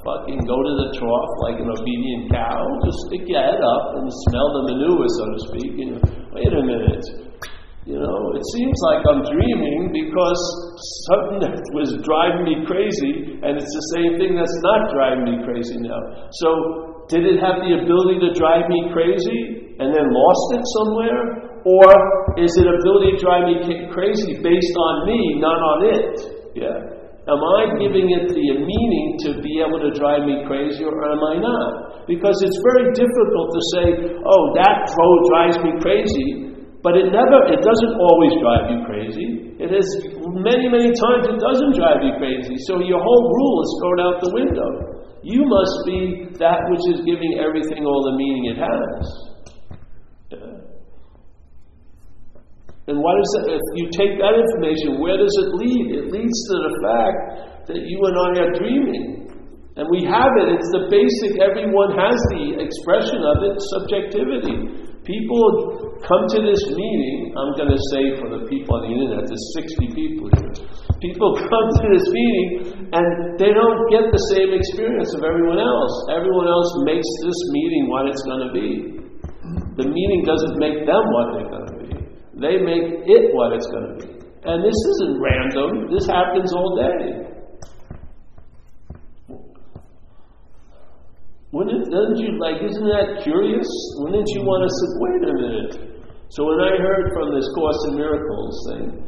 fucking 0.00 0.40
go 0.48 0.56
to 0.56 0.72
the 0.80 0.88
trough 0.96 1.32
like 1.44 1.60
an 1.60 1.68
obedient 1.68 2.32
cow? 2.32 2.60
Just 2.84 2.98
stick 3.08 3.28
your 3.28 3.44
head 3.44 3.60
up 3.60 3.84
and 4.00 4.08
smell 4.28 4.48
the 4.56 4.62
manure, 4.72 5.08
so 5.12 5.24
to 5.28 5.38
speak. 5.52 5.72
And 5.76 5.92
wait 6.32 6.52
a 6.52 6.64
minute. 6.64 7.04
You 7.84 7.98
know, 7.98 8.18
it 8.32 8.44
seems 8.54 8.78
like 8.86 9.02
I'm 9.10 9.26
dreaming 9.26 9.90
because 9.90 10.42
something 11.10 11.42
that 11.42 11.58
was 11.74 11.98
driving 12.06 12.46
me 12.46 12.62
crazy, 12.62 13.42
and 13.42 13.58
it's 13.58 13.74
the 13.74 13.86
same 13.98 14.22
thing 14.22 14.38
that's 14.38 14.54
not 14.62 14.94
driving 14.94 15.26
me 15.26 15.36
crazy 15.42 15.82
now. 15.82 15.98
So, 16.30 16.48
did 17.10 17.26
it 17.26 17.42
have 17.42 17.58
the 17.58 17.82
ability 17.82 18.22
to 18.22 18.30
drive 18.38 18.70
me 18.70 18.86
crazy 18.94 19.61
and 19.82 19.90
then 19.90 20.06
lost 20.06 20.46
it 20.54 20.64
somewhere? 20.78 21.50
Or 21.66 21.86
is 22.38 22.50
it 22.58 22.66
ability 22.66 23.14
to 23.14 23.18
drive 23.18 23.44
me 23.46 23.54
crazy 23.90 24.38
based 24.38 24.76
on 24.78 24.94
me, 25.06 25.38
not 25.42 25.58
on 25.58 25.78
it? 25.90 26.14
Yeah. 26.54 27.02
Am 27.22 27.38
I 27.38 27.78
giving 27.78 28.10
it 28.10 28.34
the 28.34 28.46
meaning 28.58 29.06
to 29.22 29.38
be 29.38 29.62
able 29.62 29.78
to 29.78 29.94
drive 29.94 30.26
me 30.26 30.42
crazy, 30.42 30.82
or 30.82 30.90
am 30.90 31.22
I 31.22 31.38
not? 31.38 32.02
Because 32.10 32.34
it's 32.42 32.58
very 32.66 32.90
difficult 32.98 33.48
to 33.54 33.60
say, 33.78 33.84
"Oh, 34.26 34.42
that 34.58 34.90
road 34.90 35.20
drives 35.30 35.58
me 35.62 35.70
crazy," 35.78 36.50
but 36.82 36.98
it 36.98 37.14
never, 37.14 37.46
it 37.46 37.62
doesn't 37.62 37.94
always 37.94 38.34
drive 38.42 38.74
you 38.74 38.78
crazy. 38.90 39.54
It 39.62 39.70
is 39.70 39.86
many, 40.34 40.66
many 40.66 40.90
times 40.90 41.30
it 41.30 41.38
doesn't 41.38 41.78
drive 41.78 42.02
you 42.02 42.18
crazy. 42.18 42.58
So 42.66 42.82
your 42.82 42.98
whole 42.98 43.26
rule 43.30 43.58
is 43.62 43.70
thrown 43.78 44.00
out 44.02 44.16
the 44.18 44.32
window. 44.34 44.70
You 45.22 45.46
must 45.46 45.76
be 45.86 46.26
that 46.42 46.58
which 46.66 46.82
is 46.90 47.06
giving 47.06 47.38
everything 47.38 47.86
all 47.86 48.02
the 48.10 48.16
meaning 48.18 48.44
it 48.50 48.58
has. 48.58 49.02
Yeah. 50.34 50.62
And 52.90 52.98
what 52.98 53.14
is 53.14 53.30
it? 53.38 53.54
If 53.54 53.64
you 53.78 53.86
take 53.94 54.18
that 54.18 54.34
information, 54.34 54.98
where 54.98 55.14
does 55.14 55.30
it 55.38 55.54
lead? 55.54 55.86
It 56.02 56.06
leads 56.10 56.38
to 56.50 56.56
the 56.66 56.72
fact 56.82 57.18
that 57.70 57.78
you 57.78 57.98
and 58.02 58.14
I 58.18 58.28
are 58.42 58.52
dreaming. 58.58 59.22
And 59.78 59.86
we 59.88 60.02
have 60.04 60.34
it. 60.42 60.52
It's 60.52 60.70
the 60.74 60.90
basic, 60.90 61.38
everyone 61.38 61.94
has 61.94 62.18
the 62.34 62.58
expression 62.58 63.22
of 63.22 63.36
it, 63.46 63.54
subjectivity. 63.78 64.56
People 65.06 65.94
come 66.02 66.26
to 66.34 66.38
this 66.42 66.62
meeting, 66.74 67.34
I'm 67.38 67.54
going 67.54 67.70
to 67.70 67.82
say 67.94 68.02
for 68.18 68.28
the 68.34 68.50
people 68.50 68.74
on 68.74 68.82
the 68.86 68.92
internet, 68.98 69.30
there's 69.30 69.46
60 69.62 69.94
people 69.94 70.26
here. 70.34 70.52
People 70.98 71.38
come 71.50 71.66
to 71.82 71.86
this 71.86 72.06
meeting 72.10 72.46
and 72.90 73.06
they 73.38 73.54
don't 73.54 73.80
get 73.94 74.10
the 74.10 74.22
same 74.34 74.50
experience 74.50 75.14
of 75.14 75.22
everyone 75.22 75.62
else. 75.62 75.94
Everyone 76.10 76.50
else 76.50 76.70
makes 76.82 77.06
this 77.22 77.38
meeting 77.54 77.82
what 77.86 78.10
it's 78.10 78.22
going 78.26 78.42
to 78.42 78.52
be. 78.52 78.68
The 79.78 79.86
meeting 79.86 80.22
doesn't 80.26 80.58
make 80.58 80.82
them 80.82 81.04
what 81.14 81.26
they're 81.38 81.50
going 81.50 81.61
to 81.61 81.61
they 82.34 82.56
make 82.58 83.04
it 83.04 83.34
what 83.34 83.52
it's 83.52 83.66
going 83.66 83.98
to 84.00 84.06
be. 84.06 84.12
And 84.44 84.64
this 84.64 84.74
isn't 84.74 85.20
random, 85.20 85.92
this 85.92 86.06
happens 86.06 86.52
all 86.52 86.76
day. 86.76 87.32
Wouldn't, 91.52 91.90
doesn't 91.92 92.16
you 92.16 92.40
like, 92.40 92.62
isn't 92.64 92.88
that 92.88 93.20
curious? 93.22 93.68
Wouldn't 94.00 94.26
you 94.32 94.40
want 94.40 94.64
to 94.64 94.70
say, 94.72 94.88
wait 95.04 95.22
a 95.28 95.34
minute? 95.36 95.92
So 96.30 96.48
when 96.48 96.60
I 96.64 96.80
heard 96.80 97.12
from 97.12 97.34
this 97.36 97.44
Course 97.54 97.76
in 97.88 97.96
Miracles 97.96 98.56
thing, 98.72 99.04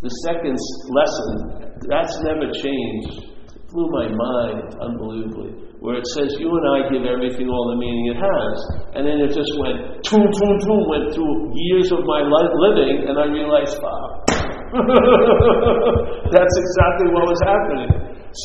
the 0.00 0.08
second 0.24 0.56
lesson, 0.88 1.76
that's 1.86 2.16
never 2.24 2.48
changed. 2.56 3.33
Blew 3.74 3.90
my 3.90 4.06
mind 4.06 4.70
unbelievably. 4.78 5.82
Where 5.82 5.98
it 5.98 6.06
says, 6.14 6.30
you 6.38 6.46
and 6.46 6.62
I 6.62 6.86
give 6.94 7.10
everything 7.10 7.50
all 7.50 7.74
the 7.74 7.78
meaning 7.82 8.14
it 8.14 8.18
has. 8.22 8.54
And 8.94 9.02
then 9.02 9.18
it 9.18 9.34
just 9.34 9.50
went, 9.58 9.98
toom, 10.06 10.30
toom, 10.30 10.54
toom, 10.62 10.86
went 10.86 11.10
through 11.10 11.50
years 11.58 11.90
of 11.90 12.06
my 12.06 12.22
life 12.22 12.54
living, 12.54 13.10
and 13.10 13.18
I 13.18 13.26
realized, 13.26 13.74
wow. 13.82 14.22
that's 16.30 16.54
exactly 16.54 17.10
what 17.10 17.26
was 17.26 17.42
happening. 17.42 17.90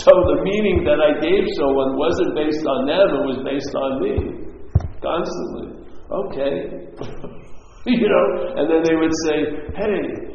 So 0.02 0.10
the 0.34 0.42
meaning 0.42 0.82
that 0.90 0.98
I 0.98 1.14
gave 1.22 1.46
someone 1.62 1.94
wasn't 1.94 2.34
based 2.34 2.66
on 2.66 2.90
them, 2.90 3.08
it 3.14 3.24
was 3.30 3.40
based 3.46 3.74
on 3.78 4.02
me. 4.02 4.18
Constantly. 4.98 5.78
Okay. 6.10 6.54
you 7.86 8.08
know? 8.10 8.26
And 8.58 8.66
then 8.66 8.82
they 8.82 8.98
would 8.98 9.14
say, 9.30 9.38
hey, 9.78 10.29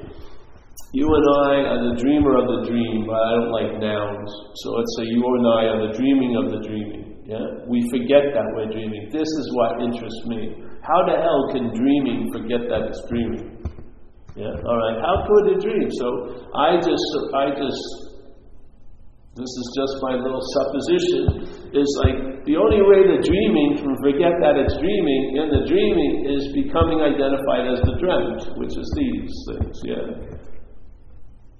you 0.94 1.10
and 1.10 1.26
I 1.50 1.52
are 1.74 1.80
the 1.90 1.94
dreamer 1.98 2.38
of 2.38 2.46
the 2.46 2.70
dream, 2.70 3.02
but 3.02 3.18
I 3.18 3.30
don't 3.34 3.50
like 3.50 3.70
nouns. 3.82 4.30
So 4.62 4.78
let's 4.78 4.94
say 4.94 5.10
you 5.10 5.26
and 5.26 5.46
I 5.50 5.62
are 5.74 5.80
the 5.90 5.92
dreaming 5.98 6.38
of 6.38 6.54
the 6.54 6.62
dreaming. 6.62 7.18
Yeah? 7.26 7.42
We 7.66 7.82
forget 7.90 8.30
that 8.30 8.46
we're 8.54 8.70
dreaming. 8.70 9.10
This 9.10 9.26
is 9.26 9.46
what 9.58 9.82
interests 9.82 10.22
me. 10.30 10.54
How 10.86 11.02
the 11.02 11.18
hell 11.18 11.50
can 11.50 11.74
dreaming 11.74 12.30
forget 12.30 12.70
that 12.70 12.94
it's 12.94 13.02
dreaming? 13.10 13.58
Yeah? 14.38 14.54
All 14.54 14.78
right. 14.78 15.02
How 15.02 15.26
could 15.26 15.58
it 15.58 15.66
dream? 15.66 15.90
So 15.98 16.06
I 16.54 16.78
just 16.78 17.08
I 17.34 17.50
just 17.58 17.82
this 19.34 19.50
is 19.50 19.66
just 19.74 19.94
my 19.98 20.14
little 20.14 20.38
supposition, 20.54 21.42
is 21.74 21.90
like 22.06 22.46
the 22.46 22.54
only 22.54 22.78
way 22.78 23.02
the 23.02 23.18
dreaming 23.18 23.82
can 23.82 23.98
forget 23.98 24.30
that 24.38 24.54
it's 24.62 24.78
dreaming 24.78 25.42
in 25.42 25.50
the 25.50 25.66
dreaming 25.66 26.30
is 26.30 26.54
becoming 26.54 27.02
identified 27.02 27.66
as 27.66 27.82
the 27.82 27.98
dreamt, 27.98 28.46
which 28.62 28.78
is 28.78 28.86
these 28.94 29.34
things, 29.50 29.74
yeah. 29.82 30.53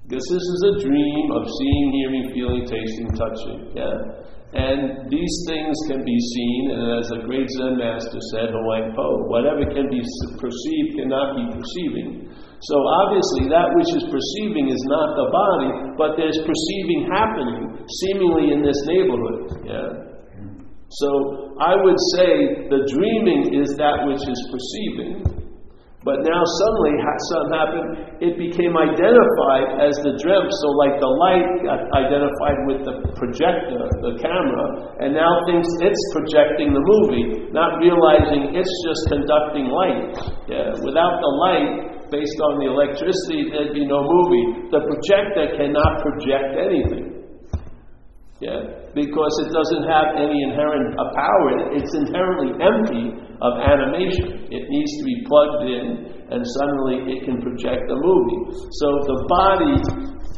Because 0.05 0.25
this 0.29 0.45
is 0.45 0.61
a 0.69 0.75
dream 0.85 1.33
of 1.33 1.49
seeing, 1.49 1.87
hearing, 1.97 2.25
feeling, 2.37 2.65
tasting, 2.69 3.09
touching, 3.17 3.73
yeah. 3.73 4.21
And 4.55 5.11
these 5.11 5.35
things 5.49 5.75
can 5.89 6.05
be 6.05 6.19
seen, 6.21 6.61
and 6.77 7.01
as 7.01 7.11
a 7.11 7.27
great 7.27 7.49
Zen 7.59 7.75
master 7.75 8.21
said, 8.31 8.55
Huang 8.55 8.93
Po, 8.95 9.27
whatever 9.27 9.67
can 9.67 9.91
be 9.91 9.99
perceived 10.39 10.95
cannot 10.95 11.35
be 11.35 11.45
perceiving. 11.57 12.31
So 12.63 12.77
obviously, 13.03 13.51
that 13.51 13.67
which 13.75 13.91
is 13.99 14.05
perceiving 14.07 14.71
is 14.71 14.79
not 14.87 15.19
the 15.19 15.27
body, 15.27 15.71
but 15.99 16.15
there's 16.15 16.39
perceiving 16.39 17.11
happening 17.11 17.83
seemingly 18.05 18.53
in 18.55 18.63
this 18.63 18.79
neighborhood. 18.87 19.67
Yeah? 19.67 19.89
So 21.03 21.59
I 21.59 21.75
would 21.75 21.99
say 22.15 22.69
the 22.71 22.87
dreaming 22.95 23.59
is 23.59 23.75
that 23.75 24.07
which 24.07 24.23
is 24.23 24.39
perceiving. 24.55 25.34
But 26.05 26.21
now 26.21 26.45
suddenly 26.45 27.01
something 27.01 27.57
happened, 27.57 27.89
it 28.21 28.37
became 28.37 28.77
identified 28.77 29.81
as 29.81 29.97
the 30.05 30.13
dream. 30.21 30.45
So, 30.53 30.67
like 30.77 31.01
the 31.01 31.09
light 31.09 31.49
got 31.65 31.81
identified 31.97 32.59
with 32.69 32.85
the 32.85 33.09
projector, 33.17 33.89
the 34.05 34.21
camera, 34.21 35.01
and 35.01 35.17
now 35.17 35.41
thinks 35.49 35.65
it's 35.81 36.05
projecting 36.13 36.77
the 36.77 36.85
movie, 36.85 37.49
not 37.57 37.81
realizing 37.81 38.53
it's 38.53 38.77
just 38.85 39.01
conducting 39.09 39.73
light. 39.73 40.13
Yeah? 40.45 40.77
Without 40.85 41.25
the 41.25 41.33
light, 41.41 42.13
based 42.13 42.37
on 42.37 42.61
the 42.61 42.69
electricity, 42.69 43.49
there'd 43.49 43.73
be 43.73 43.89
no 43.89 44.05
movie. 44.05 44.69
The 44.69 44.85
projector 44.85 45.57
cannot 45.57 46.05
project 46.05 46.53
anything. 46.61 47.25
Yeah? 48.45 48.84
Because 48.95 49.35
it 49.43 49.51
doesn't 49.51 49.91
have 49.91 50.15
any 50.15 50.39
inherent 50.47 50.95
power. 50.95 51.75
It's 51.75 51.91
inherently 51.99 52.55
empty 52.63 53.11
of 53.43 53.53
animation. 53.59 54.47
It 54.55 54.71
needs 54.71 54.93
to 54.99 55.05
be 55.05 55.17
plugged 55.27 55.67
in, 55.67 55.85
and 56.31 56.41
suddenly 56.63 57.03
it 57.11 57.27
can 57.27 57.43
project 57.43 57.91
a 57.91 57.99
movie. 57.99 58.41
So 58.79 58.87
the 59.03 59.19
body, 59.27 59.75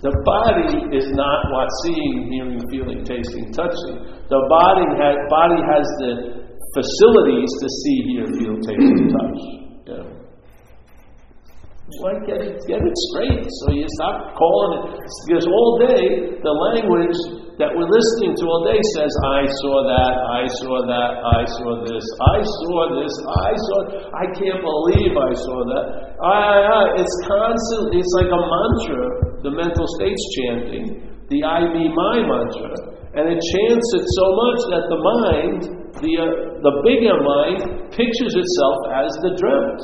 the 0.01 0.15
body 0.25 0.89
is 0.97 1.13
not 1.13 1.39
what 1.53 1.69
seeing, 1.85 2.33
hearing, 2.33 2.61
feeling, 2.73 3.05
tasting, 3.05 3.53
touching. 3.53 4.09
The 4.33 4.41
body 4.49 4.89
has, 5.05 5.17
body 5.29 5.61
has 5.61 5.87
the 6.01 6.13
facilities 6.73 7.53
to 7.61 7.69
see, 7.69 7.99
hear, 8.09 8.27
feel, 8.41 8.57
taste, 8.65 8.89
and 8.89 9.11
touch. 9.13 9.41
Yeah. 9.85 10.17
Why 12.01 12.19
get 12.27 12.41
it, 12.41 12.59
get 12.67 12.81
it 12.83 12.97
straight 13.13 13.47
so 13.47 13.71
you 13.71 13.87
stop 14.01 14.35
calling 14.35 14.81
it? 14.81 15.01
Because 15.29 15.47
all 15.47 15.79
day, 15.87 16.41
the 16.43 16.55
language 16.73 17.46
that 17.57 17.73
we're 17.73 17.89
listening 17.89 18.37
to 18.37 18.45
all 18.53 18.69
day 18.69 18.77
says, 18.93 19.09
I 19.09 19.49
saw 19.65 19.77
that, 19.89 20.15
I 20.29 20.43
saw 20.61 20.77
that, 20.85 21.13
I 21.25 21.41
saw 21.57 21.71
this, 21.89 22.05
I 22.05 22.39
saw 22.45 22.79
this, 23.01 23.15
I 23.17 23.51
saw, 23.57 23.77
I 24.13 24.25
can't 24.37 24.61
believe 24.61 25.17
I 25.17 25.33
saw 25.33 25.59
that. 25.73 25.85
I, 26.21 26.41
I, 26.69 26.81
it's 27.01 27.17
constant, 27.25 27.97
it's 27.97 28.13
like 28.21 28.29
a 28.29 28.43
mantra, 28.45 29.05
the 29.41 29.53
mental 29.57 29.89
states 29.97 30.21
chanting, 30.37 30.85
the 31.33 31.39
I, 31.49 31.65
me, 31.73 31.89
my 31.89 32.29
mantra. 32.29 32.77
And 33.17 33.25
it 33.33 33.41
chants 33.41 33.89
it 33.97 34.05
so 34.05 34.27
much 34.37 34.61
that 34.77 34.85
the 34.93 35.01
mind, 35.01 35.61
the, 36.05 36.13
uh, 36.21 36.61
the 36.61 36.75
bigger 36.85 37.17
mind, 37.25 37.89
pictures 37.89 38.37
itself 38.37 38.79
as 38.93 39.11
the 39.25 39.33
dreamt. 39.41 39.83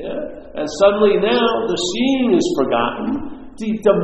Yeah? 0.00 0.16
And 0.56 0.64
suddenly 0.80 1.20
now 1.20 1.44
the 1.68 1.76
seeing 1.76 2.32
is 2.32 2.46
forgotten. 2.56 3.39
The, 3.60 3.76
the, 3.84 3.94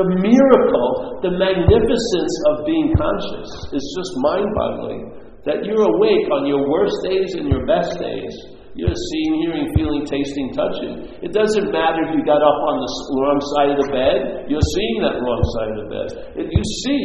the 0.00 0.06
miracle, 0.16 0.88
the 1.20 1.36
magnificence 1.36 2.34
of 2.48 2.64
being 2.64 2.88
conscious 2.96 3.50
is 3.76 3.84
just 3.84 4.12
mind 4.24 4.48
boggling. 4.56 5.12
That 5.44 5.60
you're 5.68 5.84
awake 5.84 6.24
on 6.32 6.48
your 6.48 6.64
worst 6.64 6.96
days 7.04 7.36
and 7.36 7.52
your 7.52 7.68
best 7.68 8.00
days. 8.00 8.32
You're 8.72 8.96
seeing, 8.96 9.32
hearing, 9.44 9.68
feeling, 9.76 10.08
tasting, 10.08 10.56
touching. 10.56 11.20
It 11.20 11.36
doesn't 11.36 11.68
matter 11.68 12.00
if 12.08 12.16
you 12.16 12.24
got 12.24 12.40
up 12.40 12.58
on 12.64 12.74
the 12.80 12.88
wrong 13.20 13.40
side 13.52 13.70
of 13.76 13.78
the 13.84 13.90
bed, 13.92 14.48
you're 14.48 14.68
seeing 14.72 15.04
that 15.04 15.20
wrong 15.20 15.42
side 15.60 15.70
of 15.76 15.78
the 15.84 15.88
bed. 15.92 16.08
If 16.40 16.48
you 16.48 16.62
see 16.88 17.04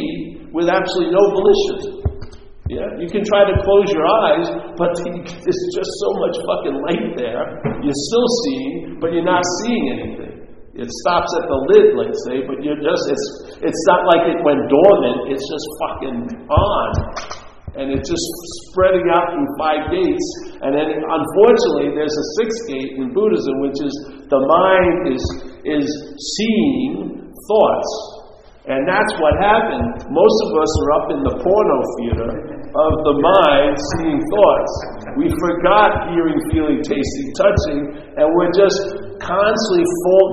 with 0.55 0.71
absolutely 0.71 1.11
no 1.11 1.23
volition. 1.35 1.99
Yeah, 2.71 2.87
you 2.95 3.11
can 3.11 3.27
try 3.27 3.43
to 3.43 3.55
close 3.59 3.91
your 3.91 4.07
eyes, 4.07 4.47
but 4.79 4.95
there's 5.03 5.63
just 5.75 5.91
so 5.99 6.09
much 6.15 6.35
fucking 6.47 6.77
light 6.79 7.07
there. 7.19 7.43
You're 7.83 8.01
still 8.07 8.29
seeing, 8.47 9.03
but 9.03 9.11
you're 9.11 9.27
not 9.27 9.43
seeing 9.67 9.99
anything. 9.99 10.22
It 10.73 10.89
stops 11.05 11.29
at 11.37 11.45
the 11.45 11.59
lid, 11.69 11.93
let's 11.93 12.17
say, 12.25 12.41
but 12.49 12.57
you're 12.65 12.81
just, 12.81 13.05
it's, 13.05 13.27
it's 13.61 13.83
not 13.93 14.09
like 14.09 14.25
it 14.25 14.41
went 14.41 14.65
dormant, 14.65 15.29
it's 15.29 15.45
just 15.45 15.65
fucking 15.85 16.49
on. 16.49 16.89
And 17.77 17.93
it's 17.93 18.09
just 18.09 18.25
spreading 18.69 19.05
out 19.13 19.33
through 19.33 19.49
five 19.61 19.93
gates. 19.93 20.27
And 20.65 20.73
then, 20.73 20.97
unfortunately, 20.97 21.93
there's 21.93 22.13
a 22.13 22.27
sixth 22.41 22.61
gate 22.73 22.97
in 22.97 23.13
Buddhism, 23.13 23.61
which 23.61 23.77
is 23.85 23.93
the 24.33 24.41
mind 24.41 25.13
is, 25.13 25.23
is 25.61 25.85
seeing 26.17 27.21
thoughts. 27.21 27.91
And 28.65 28.81
that's 28.89 29.13
what 29.21 29.37
happened. 29.45 30.09
Most 30.09 30.37
of 30.49 30.49
us 30.57 30.71
are 30.81 30.91
up 30.97 31.07
in 31.13 31.19
the 31.21 31.35
porno 31.37 31.77
theater 32.01 32.29
of 32.73 32.91
the 33.05 33.15
mind 33.21 33.73
seeing 33.93 34.17
thoughts. 34.17 34.73
We 35.17 35.29
forgot 35.41 36.09
hearing, 36.11 36.39
feeling, 36.49 36.79
tasting, 36.81 37.29
touching, 37.37 37.79
and 38.17 38.25
we're 38.33 38.53
just 38.53 38.79
constantly 39.21 39.85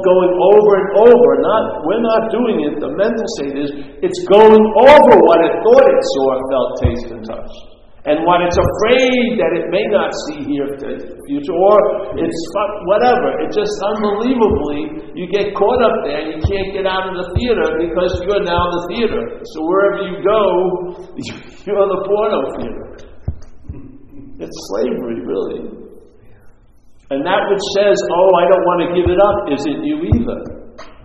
going 0.05 0.33
over 0.35 0.73
and 0.81 0.89
over. 1.05 1.29
Not 1.41 1.63
we're 1.85 2.05
not 2.05 2.23
doing 2.33 2.57
it. 2.69 2.73
The 2.81 2.93
mental 2.97 3.27
state 3.39 3.57
is 3.57 3.71
it's 4.01 4.21
going 4.29 4.65
over 4.65 5.13
what 5.21 5.39
it 5.45 5.55
thought 5.63 5.87
it 5.87 6.01
saw, 6.17 6.29
felt, 6.51 6.71
tasted, 6.81 7.13
and 7.21 7.25
touched. 7.29 7.61
And 8.09 8.25
what 8.25 8.41
it's 8.41 8.57
afraid 8.57 9.37
that 9.37 9.53
it 9.61 9.69
may 9.69 9.85
not 9.93 10.09
see 10.25 10.41
here 10.49 10.73
in 10.73 10.81
the 10.81 11.21
future, 11.29 11.53
or 11.53 11.77
it's 12.17 12.41
whatever. 12.89 13.45
It's 13.45 13.53
just 13.53 13.77
unbelievably, 13.93 15.13
you 15.13 15.29
get 15.29 15.53
caught 15.53 15.85
up 15.85 16.09
there 16.09 16.17
and 16.25 16.33
you 16.33 16.41
can't 16.41 16.73
get 16.73 16.89
out 16.89 17.13
of 17.13 17.21
the 17.21 17.29
theater 17.37 17.69
because 17.77 18.17
you're 18.25 18.41
now 18.41 18.65
the 18.73 18.83
theater. 18.89 19.21
So 19.53 19.69
wherever 19.69 20.01
you 20.09 20.17
go, 20.25 20.41
You're 21.67 21.89
the 21.89 22.03
porno 22.09 22.41
theater. 22.57 23.10
It's 24.41 24.57
slavery, 24.73 25.21
really. 25.21 25.61
And 27.13 27.27
that 27.27 27.43
which 27.51 27.65
says, 27.77 27.99
oh, 28.09 28.31
I 28.41 28.45
don't 28.49 28.65
want 28.65 28.81
to 28.87 28.89
give 28.97 29.09
it 29.13 29.21
up, 29.21 29.39
isn't 29.53 29.85
you 29.85 29.97
either. 30.17 30.41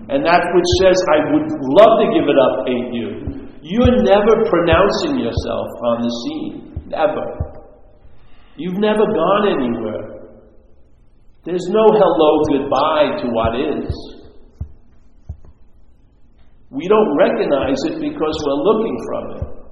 And 0.07 0.23
that 0.23 0.41
which 0.53 0.69
says, 0.79 0.95
I 1.11 1.19
would 1.33 1.49
love 1.51 1.93
to 1.99 2.07
give 2.15 2.27
it 2.31 2.39
up, 2.39 2.55
ain't 2.69 2.93
you. 2.95 3.09
You're 3.65 4.05
never 4.05 4.45
pronouncing 4.47 5.19
yourself 5.19 5.67
on 5.83 5.97
the 6.05 6.11
scene. 6.21 6.87
Never. 6.87 7.25
You've 8.55 8.77
never 8.77 9.03
gone 9.03 9.45
anywhere. 9.51 10.31
There's 11.43 11.65
no 11.69 11.83
hello, 11.91 12.31
goodbye 12.53 13.19
to 13.21 13.27
what 13.33 13.59
is. 13.59 14.15
We 16.69 16.87
don't 16.87 17.17
recognize 17.17 17.77
it 17.89 17.99
because 17.99 18.35
we're 18.45 18.61
looking 18.63 18.97
from 19.09 19.23
it. 19.37 19.64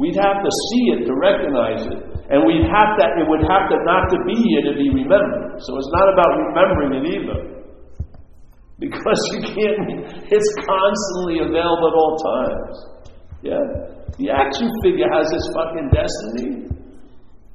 We'd 0.00 0.16
have 0.16 0.40
to 0.40 0.52
see 0.72 0.84
it 0.96 1.00
to 1.04 1.12
recognize 1.12 1.84
it. 1.84 2.00
And 2.32 2.48
we'd 2.48 2.64
have 2.64 2.96
to, 2.96 3.04
it 3.20 3.26
would 3.28 3.44
have 3.44 3.68
to 3.68 3.76
not 3.84 4.08
to 4.08 4.16
be 4.24 4.32
here 4.48 4.72
to 4.72 4.74
be 4.80 4.88
remembered. 4.88 5.60
So 5.60 5.76
it's 5.76 5.92
not 5.92 6.08
about 6.16 6.30
remembering 6.40 6.92
it 6.96 7.04
either. 7.20 7.40
Because 8.80 9.20
you 9.36 9.40
can't, 9.44 10.08
it's 10.24 10.50
constantly 10.64 11.44
available 11.44 11.84
at 11.92 11.96
all 12.00 12.14
times. 12.16 12.74
Yeah? 13.44 13.60
The 14.16 14.32
action 14.32 14.72
figure 14.80 15.04
has 15.12 15.28
its 15.36 15.46
fucking 15.52 15.92
destiny. 15.92 16.72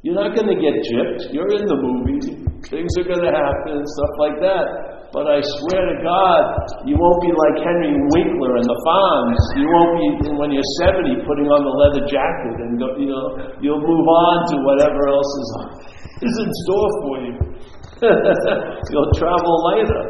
You're 0.05 0.13
not 0.13 0.37
going 0.37 0.53
to 0.53 0.59
get 0.61 0.85
gypped. 0.85 1.33
You're 1.33 1.49
in 1.49 1.65
the 1.65 1.81
movie. 1.81 2.45
Things 2.69 2.93
are 3.01 3.09
going 3.09 3.25
to 3.25 3.33
happen, 3.33 3.81
stuff 3.81 4.13
like 4.21 4.37
that. 4.45 5.04
But 5.15 5.31
I 5.31 5.39
swear 5.39 5.79
to 5.79 5.97
God, 6.03 6.43
you 6.83 6.99
won't 6.99 7.23
be 7.23 7.31
like 7.31 7.63
Henry 7.63 7.95
Winkler 8.11 8.59
and 8.59 8.67
the 8.67 8.79
Fonz. 8.83 9.39
You 9.55 9.63
won't 9.71 9.95
be, 9.95 10.27
when 10.35 10.51
you're 10.51 10.75
70, 10.83 11.23
putting 11.23 11.47
on 11.47 11.63
the 11.63 11.71
leather 11.71 12.03
jacket 12.03 12.59
and 12.59 12.75
you 12.99 13.15
know, 13.15 13.39
you'll 13.63 13.79
move 13.79 14.07
on 14.11 14.35
to 14.51 14.55
whatever 14.67 15.07
else 15.07 15.31
is, 15.39 15.49
is 16.19 16.35
in 16.35 16.51
store 16.67 16.91
for 16.99 17.15
you. 17.23 17.31
you'll 18.91 19.13
travel 19.15 19.55
later. 19.71 20.03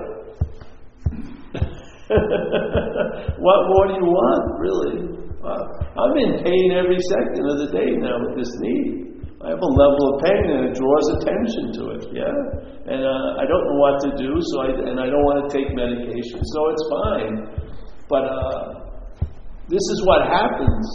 what 3.46 3.60
more 3.78 3.86
do 3.86 4.02
you 4.02 4.10
want, 4.10 4.44
really? 4.58 5.06
Uh, 5.38 6.02
I'm 6.02 6.18
in 6.18 6.42
pain 6.42 6.82
every 6.82 6.98
second 7.14 7.46
of 7.46 7.62
the 7.62 7.70
day 7.78 7.94
now 8.02 8.26
with 8.26 8.42
this 8.42 8.50
knee. 8.58 9.15
I 9.46 9.54
have 9.54 9.62
a 9.62 9.74
level 9.78 10.04
of 10.10 10.26
pain 10.26 10.44
and 10.50 10.62
it 10.70 10.74
draws 10.74 11.08
attention 11.22 11.70
to 11.78 11.84
it, 11.94 12.04
yeah? 12.18 12.34
And 12.90 13.06
uh, 13.06 13.38
I 13.38 13.46
don't 13.46 13.62
know 13.70 13.78
what 13.78 14.02
to 14.02 14.10
do, 14.18 14.42
so 14.42 14.56
I, 14.66 14.70
and 14.90 14.98
I 14.98 15.06
don't 15.06 15.22
want 15.22 15.46
to 15.46 15.50
take 15.54 15.70
medication, 15.70 16.42
so 16.42 16.60
it's 16.74 16.86
fine. 16.90 17.34
But 18.10 18.26
uh, 18.26 18.66
this 19.70 19.86
is 19.94 20.02
what 20.02 20.26
happens. 20.26 20.86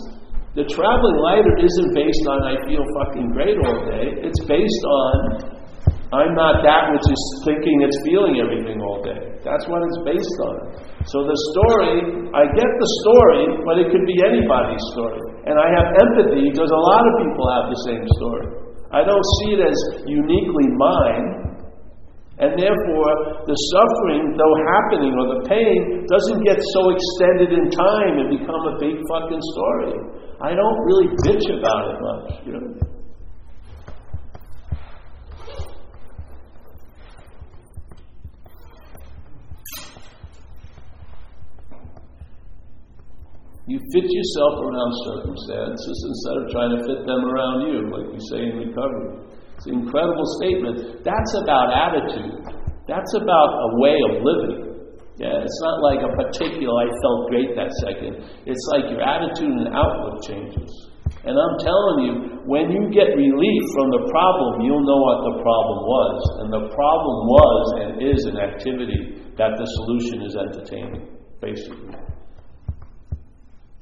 The 0.58 0.66
traveling 0.66 1.18
lighter 1.22 1.54
isn't 1.62 1.90
based 1.94 2.24
on 2.26 2.42
I 2.42 2.58
feel 2.66 2.82
fucking 2.98 3.30
great 3.30 3.54
all 3.62 3.86
day. 3.86 4.18
It's 4.18 4.42
based 4.50 4.82
on 4.82 5.59
I'm 6.10 6.34
not 6.34 6.66
that 6.66 6.90
which 6.90 7.06
is 7.06 7.22
thinking 7.46 7.86
it's 7.86 7.94
feeling 8.02 8.42
everything 8.42 8.82
all 8.82 8.98
day. 8.98 9.30
That's 9.46 9.62
what 9.70 9.78
it's 9.86 10.00
based 10.02 10.38
on. 10.42 10.56
So 11.06 11.22
the 11.22 11.38
story, 11.54 12.26
I 12.34 12.50
get 12.50 12.66
the 12.66 12.90
story, 13.06 13.42
but 13.62 13.78
it 13.78 13.94
could 13.94 14.02
be 14.10 14.18
anybody's 14.18 14.82
story. 14.90 15.22
And 15.46 15.54
I 15.54 15.70
have 15.70 15.86
empathy 16.02 16.50
because 16.50 16.66
a 16.66 16.82
lot 16.82 17.02
of 17.06 17.12
people 17.22 17.46
have 17.54 17.66
the 17.70 17.80
same 17.86 18.04
story. 18.18 18.46
I 18.90 19.06
don't 19.06 19.26
see 19.38 19.54
it 19.54 19.62
as 19.62 19.78
uniquely 20.10 20.66
mine. 20.74 21.26
And 22.42 22.58
therefore, 22.58 23.46
the 23.46 23.54
suffering, 23.54 24.34
though 24.34 24.56
happening, 24.66 25.14
or 25.14 25.38
the 25.38 25.42
pain, 25.46 26.10
doesn't 26.10 26.40
get 26.42 26.58
so 26.74 26.90
extended 26.90 27.54
in 27.54 27.70
time 27.70 28.18
and 28.18 28.34
become 28.34 28.66
a 28.66 28.74
big 28.82 28.98
fucking 29.06 29.44
story. 29.54 29.94
I 30.42 30.58
don't 30.58 30.78
really 30.90 31.14
bitch 31.22 31.46
about 31.54 31.86
it 31.86 31.98
much. 32.02 32.28
You 32.48 32.52
know? 32.58 32.99
You 43.70 43.78
fit 43.94 44.02
yourself 44.02 44.66
around 44.66 44.90
circumstances 45.06 45.96
instead 46.10 46.36
of 46.42 46.44
trying 46.50 46.74
to 46.74 46.80
fit 46.90 47.06
them 47.06 47.22
around 47.22 47.70
you, 47.70 47.86
like 47.86 48.10
we 48.10 48.18
say 48.26 48.50
in 48.50 48.66
recovery. 48.66 49.30
It's 49.54 49.70
an 49.70 49.86
incredible 49.86 50.26
statement. 50.42 51.06
That's 51.06 51.32
about 51.38 51.70
attitude. 51.70 52.50
That's 52.90 53.14
about 53.14 53.50
a 53.62 53.68
way 53.78 53.94
of 54.10 54.26
living. 54.26 54.74
Yeah, 55.22 55.46
it's 55.46 55.60
not 55.62 55.86
like 55.86 56.02
a 56.02 56.10
particular, 56.18 56.74
I 56.82 56.90
felt 56.98 57.30
great 57.30 57.54
that 57.54 57.70
second. 57.86 58.26
It's 58.42 58.66
like 58.74 58.90
your 58.90 59.06
attitude 59.06 59.54
and 59.54 59.70
outlook 59.70 60.18
changes. 60.26 60.66
And 61.22 61.38
I'm 61.38 61.56
telling 61.62 61.98
you, 62.10 62.14
when 62.50 62.74
you 62.74 62.90
get 62.90 63.14
relief 63.14 63.62
from 63.78 63.94
the 63.94 64.02
problem, 64.10 64.66
you'll 64.66 64.82
know 64.82 64.98
what 64.98 65.30
the 65.30 65.36
problem 65.46 65.78
was. 65.86 66.18
And 66.42 66.48
the 66.50 66.74
problem 66.74 67.16
was 67.22 67.62
and 67.86 67.90
is 68.02 68.26
an 68.26 68.34
activity 68.34 69.30
that 69.38 69.54
the 69.54 69.66
solution 69.78 70.26
is 70.26 70.34
entertaining, 70.34 71.06
basically. 71.38 71.94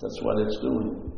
That's 0.00 0.18
what 0.22 0.38
it's 0.46 0.58
doing. 0.61 1.12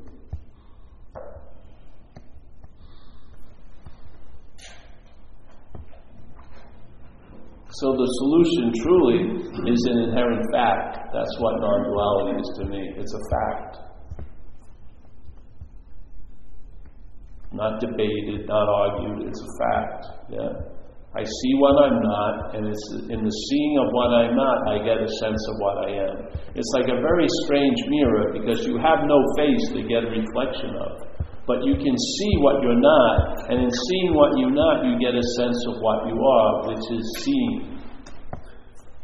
So 7.73 7.93
the 7.93 8.07
solution 8.21 8.73
truly 8.83 9.73
is 9.73 9.87
an 9.90 9.99
inherent 10.09 10.45
fact. 10.53 10.99
That's 11.12 11.38
what 11.38 11.61
non 11.61 11.85
duality 11.85 12.40
is 12.40 12.59
to 12.59 12.64
me. 12.66 12.95
It's 12.97 13.14
a 13.14 13.23
fact. 13.31 13.77
Not 17.53 17.81
debated, 17.81 18.47
not 18.47 18.69
argued, 18.69 19.29
it's 19.29 19.40
a 19.40 19.64
fact. 19.64 20.07
Yeah? 20.31 20.80
I 21.11 21.27
see 21.27 21.53
what 21.59 21.75
I'm 21.90 21.99
not, 22.07 22.55
and 22.55 22.70
it's 22.70 22.87
in 23.11 23.18
the 23.18 23.35
seeing 23.51 23.75
of 23.83 23.90
what 23.90 24.14
I'm 24.14 24.38
not, 24.38 24.62
I 24.70 24.79
get 24.87 25.03
a 25.03 25.11
sense 25.18 25.42
of 25.51 25.55
what 25.59 25.77
I 25.83 25.90
am. 26.07 26.16
It's 26.55 26.70
like 26.79 26.87
a 26.87 27.03
very 27.03 27.27
strange 27.42 27.83
mirror 27.90 28.31
because 28.31 28.62
you 28.62 28.79
have 28.79 29.03
no 29.11 29.18
face 29.35 29.75
to 29.75 29.83
get 29.90 30.07
a 30.07 30.11
reflection 30.14 30.70
of. 30.79 31.11
But 31.51 31.66
you 31.66 31.75
can 31.75 31.96
see 31.99 32.33
what 32.38 32.62
you're 32.62 32.79
not, 32.79 33.51
and 33.51 33.59
in 33.59 33.73
seeing 33.75 34.14
what 34.14 34.38
you're 34.38 34.55
not, 34.55 34.87
you 34.87 35.03
get 35.03 35.18
a 35.18 35.27
sense 35.35 35.59
of 35.66 35.83
what 35.83 36.07
you 36.07 36.14
are, 36.14 36.70
which 36.70 36.87
is 36.94 37.03
seeing. 37.27 37.83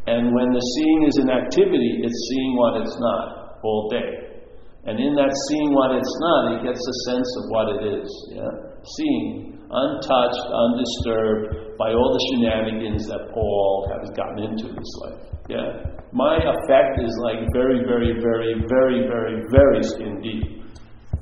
And 0.06 0.30
when 0.30 0.54
the 0.54 0.62
seeing 0.62 1.10
is 1.10 1.16
an 1.26 1.30
activity, 1.34 2.06
it's 2.06 2.20
seeing 2.30 2.54
what 2.54 2.86
it's 2.86 2.94
not 3.02 3.58
all 3.66 3.90
day. 3.90 4.46
And 4.86 4.94
in 5.02 5.18
that 5.18 5.34
seeing 5.50 5.74
what 5.74 5.90
it's 5.98 6.14
not, 6.22 6.54
it 6.54 6.70
gets 6.70 6.78
a 6.78 6.96
sense 7.10 7.26
of 7.42 7.44
what 7.50 7.66
it 7.74 7.98
is. 7.98 8.06
Yeah? 8.30 8.65
Seeing, 8.86 9.58
untouched, 9.70 10.46
undisturbed 10.46 11.76
by 11.76 11.90
all 11.90 12.10
the 12.14 12.22
shenanigans 12.30 13.06
that 13.08 13.34
Paul 13.34 13.90
has 13.90 14.10
gotten 14.16 14.44
into 14.44 14.68
this 14.72 14.92
life. 15.02 15.20
Yeah? 15.48 15.90
My 16.12 16.38
effect 16.38 17.02
is 17.02 17.12
like 17.22 17.42
very, 17.52 17.82
very, 17.82 18.14
very, 18.22 18.54
very, 18.68 19.06
very, 19.10 19.42
very 19.50 19.82
skin 19.82 20.20
deep. 20.22 20.62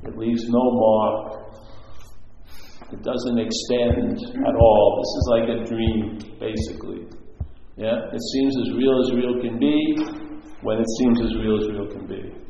It 0.04 0.16
leaves 0.16 0.44
no 0.48 0.60
mark. 0.60 1.44
It 2.92 3.02
doesn't 3.02 3.38
extend 3.38 4.20
at 4.22 4.54
all. 4.54 5.00
This 5.00 5.12
is 5.18 5.26
like 5.32 5.48
a 5.48 5.64
dream, 5.64 6.18
basically. 6.38 7.08
Yeah? 7.76 8.12
It 8.12 8.22
seems 8.32 8.54
as 8.60 8.76
real 8.76 9.00
as 9.02 9.12
real 9.16 9.40
can 9.40 9.58
be 9.58 9.96
when 10.60 10.78
it 10.78 10.86
seems 10.98 11.20
as 11.20 11.34
real 11.36 11.58
as 11.60 11.68
real 11.72 11.88
can 11.88 12.06
be. 12.06 12.44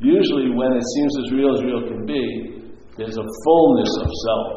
Usually, 0.00 0.48
when 0.56 0.72
it 0.72 0.84
seems 0.94 1.18
as 1.24 1.32
real 1.32 1.54
as 1.54 1.62
real 1.62 1.82
can 1.88 2.06
be, 2.06 2.49
there's 3.00 3.16
a 3.16 3.24
fullness 3.24 3.92
of 3.96 4.08
self. 4.28 4.48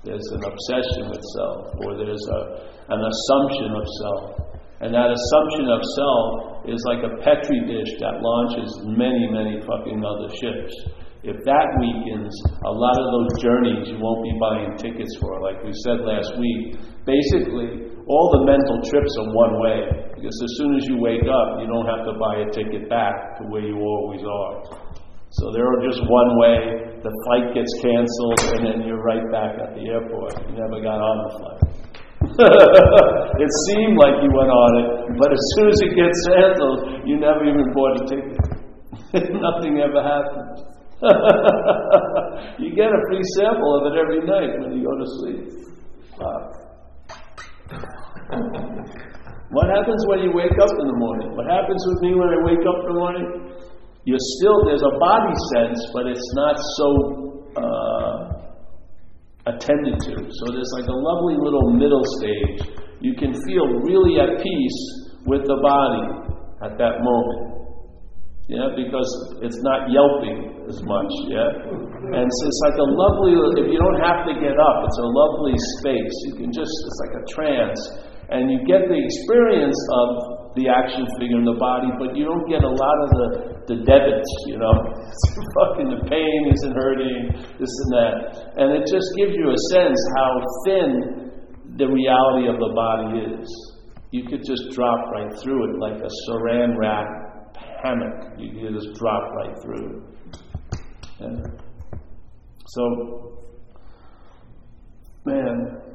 There's 0.00 0.28
an 0.32 0.48
obsession 0.48 1.12
with 1.12 1.20
self, 1.36 1.76
or 1.84 1.92
there's 1.92 2.24
a, 2.24 2.40
an 2.88 3.00
assumption 3.04 3.76
of 3.76 3.84
self. 4.00 4.24
And 4.80 4.96
that 4.96 5.12
assumption 5.12 5.68
of 5.68 5.80
self 5.92 6.28
is 6.64 6.80
like 6.88 7.04
a 7.04 7.20
petri 7.20 7.60
dish 7.68 8.00
that 8.00 8.24
launches 8.24 8.72
many, 8.96 9.28
many 9.28 9.60
fucking 9.60 10.00
other 10.00 10.32
ships. 10.40 10.72
If 11.20 11.36
that 11.44 11.66
weakens, 11.84 12.32
a 12.64 12.72
lot 12.72 12.96
of 12.96 13.06
those 13.12 13.44
journeys 13.44 13.92
you 13.92 14.00
won't 14.00 14.24
be 14.24 14.32
buying 14.40 14.72
tickets 14.80 15.20
for, 15.20 15.44
like 15.44 15.60
we 15.60 15.76
said 15.84 16.00
last 16.00 16.32
week. 16.40 16.80
Basically, 17.04 17.92
all 18.08 18.26
the 18.40 18.48
mental 18.48 18.80
trips 18.88 19.12
are 19.20 19.28
one 19.36 19.60
way, 19.60 20.08
because 20.16 20.32
as 20.32 20.52
soon 20.56 20.80
as 20.80 20.88
you 20.88 20.96
wake 20.96 21.28
up, 21.28 21.60
you 21.60 21.68
don't 21.68 21.84
have 21.84 22.08
to 22.08 22.16
buy 22.16 22.40
a 22.40 22.48
ticket 22.48 22.88
back 22.88 23.36
to 23.36 23.44
where 23.52 23.68
you 23.68 23.76
always 23.76 24.24
are. 24.24 24.89
So 25.30 25.54
they're 25.54 25.70
just 25.86 26.02
one 26.10 26.30
way. 26.42 26.90
The 27.06 27.12
flight 27.22 27.54
gets 27.54 27.70
canceled, 27.78 28.40
and 28.58 28.66
then 28.66 28.76
you're 28.82 28.98
right 28.98 29.22
back 29.30 29.54
at 29.62 29.78
the 29.78 29.86
airport. 29.86 30.34
You 30.50 30.58
never 30.58 30.82
got 30.82 30.98
on 30.98 31.16
the 31.22 31.30
flight. 31.38 31.62
it 33.38 33.50
seemed 33.70 33.96
like 33.96 34.18
you 34.26 34.30
went 34.34 34.50
on 34.50 34.70
it, 34.82 34.88
but 35.22 35.30
as 35.30 35.42
soon 35.54 35.66
as 35.70 35.78
it 35.86 35.94
gets 35.94 36.18
canceled, 36.26 37.06
you 37.06 37.16
never 37.16 37.46
even 37.46 37.62
bought 37.72 37.94
a 37.94 38.04
ticket. 38.10 38.42
Nothing 39.38 39.78
ever 39.78 40.02
happened. 40.02 40.66
you 42.58 42.74
get 42.74 42.90
a 42.90 43.00
free 43.08 43.24
sample 43.38 43.70
of 43.78 43.94
it 43.94 43.94
every 44.02 44.20
night 44.26 44.52
when 44.60 44.76
you 44.76 44.82
go 44.82 44.98
to 44.98 45.06
sleep. 45.22 45.46
Wow. 46.18 46.42
what 49.54 49.70
happens 49.70 50.04
when 50.10 50.26
you 50.26 50.32
wake 50.34 50.58
up 50.58 50.74
in 50.74 50.86
the 50.90 50.98
morning? 50.98 51.32
What 51.38 51.46
happens 51.46 51.80
with 51.86 52.02
me 52.02 52.18
when 52.18 52.28
I 52.28 52.38
wake 52.44 52.66
up 52.66 52.82
in 52.82 52.86
the 52.92 52.98
morning? 52.98 53.26
You're 54.10 54.26
still, 54.42 54.66
there's 54.66 54.82
a 54.82 54.94
body 54.98 55.34
sense, 55.54 55.78
but 55.94 56.10
it's 56.10 56.30
not 56.34 56.58
so 56.58 56.86
uh, 57.54 58.18
attended 59.54 60.02
to. 60.02 60.14
So 60.26 60.44
there's 60.50 60.72
like 60.74 60.90
a 60.90 60.98
lovely 60.98 61.38
little 61.38 61.70
middle 61.78 62.02
stage. 62.18 62.74
You 62.98 63.14
can 63.14 63.30
feel 63.46 63.70
really 63.86 64.18
at 64.18 64.42
peace 64.42 64.80
with 65.30 65.46
the 65.46 65.58
body 65.62 66.34
at 66.66 66.74
that 66.82 67.06
moment. 67.06 67.62
Yeah, 68.50 68.74
because 68.74 69.06
it's 69.46 69.62
not 69.62 69.94
yelping 69.94 70.66
as 70.66 70.82
much, 70.82 71.12
yeah? 71.30 71.70
And 72.10 72.26
so 72.26 72.40
it's 72.50 72.62
like 72.66 72.78
a 72.82 72.88
lovely, 72.90 73.38
if 73.62 73.70
you 73.70 73.78
don't 73.78 74.02
have 74.02 74.26
to 74.26 74.34
get 74.42 74.58
up, 74.58 74.76
it's 74.90 74.98
a 74.98 75.06
lovely 75.06 75.54
space. 75.78 76.16
You 76.26 76.34
can 76.34 76.50
just, 76.50 76.66
it's 76.66 76.98
like 77.06 77.14
a 77.14 77.24
trance. 77.30 77.80
And 78.34 78.50
you 78.50 78.58
get 78.66 78.90
the 78.90 78.98
experience 78.98 79.78
of 80.02 80.39
the 80.56 80.66
action 80.66 81.06
figure 81.18 81.38
in 81.38 81.46
the 81.46 81.58
body, 81.58 81.88
but 81.98 82.16
you 82.16 82.24
don't 82.24 82.48
get 82.48 82.62
a 82.64 82.68
lot 82.68 82.96
of 83.04 83.08
the, 83.10 83.28
the 83.70 83.76
debits, 83.86 84.30
you 84.46 84.58
know? 84.58 84.74
fucking 85.56 85.88
the 85.94 86.02
pain 86.10 86.40
isn't 86.50 86.74
hurting, 86.74 87.38
this 87.58 87.70
and 87.70 87.90
that. 87.94 88.14
And 88.58 88.68
it 88.74 88.84
just 88.90 89.06
gives 89.16 89.34
you 89.34 89.46
a 89.50 89.60
sense 89.70 90.00
how 90.18 90.30
thin 90.66 91.30
the 91.76 91.86
reality 91.86 92.50
of 92.50 92.58
the 92.58 92.72
body 92.74 93.38
is. 93.38 93.46
You 94.10 94.26
could 94.26 94.44
just 94.44 94.74
drop 94.74 95.10
right 95.12 95.30
through 95.38 95.70
it 95.70 95.78
like 95.78 96.02
a 96.02 96.10
saran 96.26 96.76
wrap 96.76 97.06
hammock. 97.84 98.38
You 98.38 98.50
can 98.50 98.74
just 98.74 98.98
drop 98.98 99.22
right 99.34 99.54
through. 99.62 100.02
Yeah. 101.20 101.42
So, 102.66 103.44
man, 105.24 105.89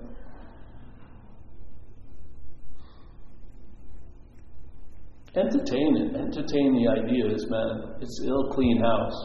entertain 5.37 5.91
it. 5.97 6.15
Entertain 6.15 6.75
the 6.75 6.85
ideas, 6.89 7.45
man. 7.49 7.95
It's 8.01 8.21
it'll 8.23 8.49
clean 8.51 8.81
house. 8.81 9.19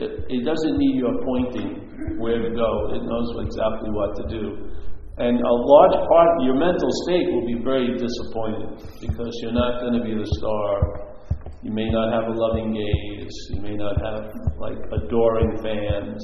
It, 0.00 0.10
it 0.28 0.44
doesn't 0.44 0.76
need 0.76 0.96
your 0.96 1.14
pointing 1.24 2.18
where 2.18 2.42
to 2.42 2.50
go. 2.50 2.70
It 2.94 3.02
knows 3.02 3.28
exactly 3.46 3.90
what 3.90 4.16
to 4.16 4.24
do. 4.28 4.70
And 5.16 5.38
a 5.38 5.54
large 5.54 5.98
part 6.08 6.28
of 6.36 6.44
your 6.44 6.58
mental 6.58 6.90
state 7.06 7.30
will 7.30 7.46
be 7.46 7.62
very 7.62 7.96
disappointed 7.96 8.82
because 9.00 9.30
you're 9.42 9.54
not 9.54 9.80
going 9.80 9.94
to 9.94 10.02
be 10.02 10.14
the 10.14 10.26
star 10.38 11.04
you 11.64 11.72
may 11.72 11.88
not 11.88 12.12
have 12.12 12.24
a 12.28 12.36
loving 12.38 12.74
gaze. 12.74 13.32
You 13.48 13.62
may 13.62 13.74
not 13.74 13.96
have 14.04 14.30
like 14.58 14.76
adoring 14.92 15.56
fans. 15.62 16.22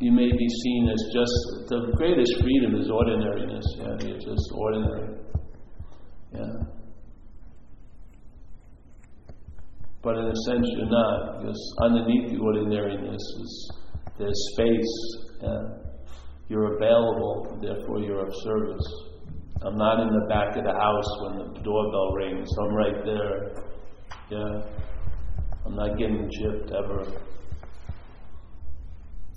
You 0.00 0.12
may 0.12 0.32
be 0.32 0.48
seen 0.48 0.88
as 0.88 1.02
just 1.12 1.68
the 1.68 1.92
greatest 1.96 2.40
freedom 2.40 2.80
is 2.80 2.88
ordinariness. 2.88 3.64
Yeah, 3.76 4.08
you're 4.08 4.18
just 4.18 4.50
ordinary. 4.54 5.18
Yeah. 6.32 6.52
But 10.02 10.16
in 10.16 10.26
a 10.26 10.36
sense, 10.46 10.66
you're 10.76 10.88
not, 10.88 11.40
because 11.40 11.74
underneath 11.82 12.30
the 12.30 12.38
ordinariness 12.38 13.14
is 13.14 13.72
there's 14.18 14.48
space. 14.54 15.16
Yeah. 15.42 15.62
You're 16.48 16.76
available, 16.76 17.58
therefore 17.60 18.00
you're 18.00 18.26
of 18.26 18.32
service. 18.42 18.86
I'm 19.62 19.76
not 19.76 20.00
in 20.00 20.08
the 20.08 20.26
back 20.28 20.56
of 20.56 20.64
the 20.64 20.72
house 20.72 21.20
when 21.22 21.38
the 21.38 21.60
doorbell 21.62 22.12
rings. 22.12 22.48
I'm 22.62 22.74
right 22.74 23.04
there. 23.04 23.64
Yeah. 24.30 24.62
I'm 25.66 25.74
not 25.74 25.98
getting 25.98 26.30
chipped 26.30 26.70
ever. 26.70 27.02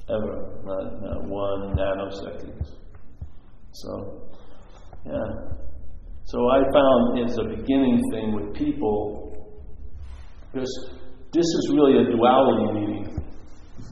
Ever. 0.10 0.62
Not, 0.64 1.02
not 1.02 1.24
one 1.28 1.76
nanosecond. 1.76 2.66
So, 3.72 4.30
yeah. 5.06 5.61
So 6.26 6.38
I 6.50 6.60
found 6.74 7.30
as 7.30 7.38
a 7.38 7.44
beginning 7.56 8.00
thing 8.12 8.34
with 8.36 8.56
people, 8.56 9.34
because 10.52 10.72
this 11.34 11.46
is 11.46 11.72
really 11.74 11.98
a 12.04 12.12
duality 12.12 12.80
meeting, 12.80 13.24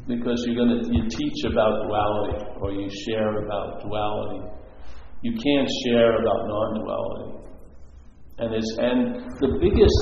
because 0.07 0.43
you're 0.45 0.55
going 0.55 0.81
to 0.81 0.87
you 0.93 1.09
teach 1.09 1.51
about 1.51 1.87
duality 1.87 2.45
or 2.61 2.71
you 2.71 2.87
share 3.05 3.43
about 3.43 3.81
duality 3.81 4.59
you 5.21 5.33
can't 5.33 5.67
share 5.85 6.21
about 6.21 6.47
non-duality. 6.47 7.43
And, 8.39 8.55
it's, 8.55 8.77
and 8.79 9.19
the 9.41 9.59
biggest 9.59 9.99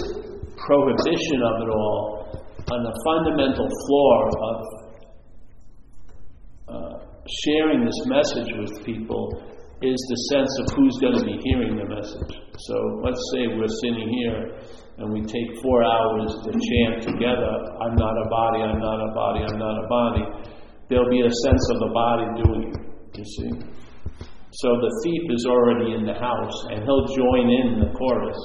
prohibition 0.68 1.42
of 1.42 1.62
it 1.66 1.70
all, 1.70 2.46
on 2.70 2.84
the 2.84 2.94
fundamental 3.06 3.68
flaw 3.88 4.30
of 4.44 4.58
uh, 6.68 7.00
sharing 7.46 7.86
this 7.86 8.00
message 8.06 8.54
with 8.60 8.86
people, 8.86 9.42
is 9.82 10.00
the 10.10 10.20
sense 10.34 10.52
of 10.60 10.66
who's 10.74 10.98
going 10.98 11.18
to 11.22 11.26
be 11.26 11.38
hearing 11.44 11.78
the 11.78 11.86
message. 11.86 12.34
So 12.66 12.76
let's 13.06 13.22
say 13.34 13.46
we're 13.54 13.70
sitting 13.86 14.10
here 14.10 14.58
and 14.98 15.14
we 15.14 15.22
take 15.22 15.62
four 15.62 15.84
hours 15.86 16.34
to 16.46 16.50
chant 16.50 17.06
together, 17.06 17.54
I'm 17.86 17.94
not 17.94 18.16
a 18.18 18.28
body, 18.30 18.66
I'm 18.66 18.82
not 18.82 18.98
a 18.98 19.14
body, 19.14 19.46
I'm 19.46 19.60
not 19.60 19.78
a 19.78 19.88
body. 19.88 20.26
There'll 20.90 21.10
be 21.10 21.22
a 21.22 21.30
sense 21.30 21.64
of 21.70 21.78
the 21.80 21.92
body 21.94 22.26
doing 22.42 22.74
it, 22.74 23.20
you 23.20 23.26
see. 23.26 23.52
So 24.50 24.70
the 24.82 24.92
thief 25.04 25.24
is 25.30 25.46
already 25.46 25.94
in 25.94 26.06
the 26.06 26.18
house 26.18 26.58
and 26.72 26.82
he'll 26.82 27.06
join 27.14 27.46
in 27.46 27.80
the 27.86 27.94
chorus. 27.94 28.42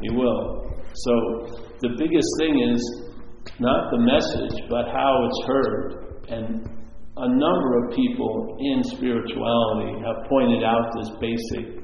He 0.00 0.16
will. 0.16 0.80
So 0.94 1.12
the 1.80 1.92
biggest 1.98 2.28
thing 2.38 2.72
is 2.72 2.80
not 3.58 3.90
the 3.90 3.98
message, 3.98 4.64
but 4.70 4.86
how 4.88 5.28
it's 5.28 5.42
heard. 5.46 6.22
And 6.28 6.79
a 7.20 7.28
number 7.28 7.84
of 7.84 7.94
people 7.94 8.56
in 8.58 8.82
spirituality 8.84 10.00
have 10.04 10.28
pointed 10.28 10.64
out 10.64 10.90
this 10.96 11.10
basic 11.20 11.80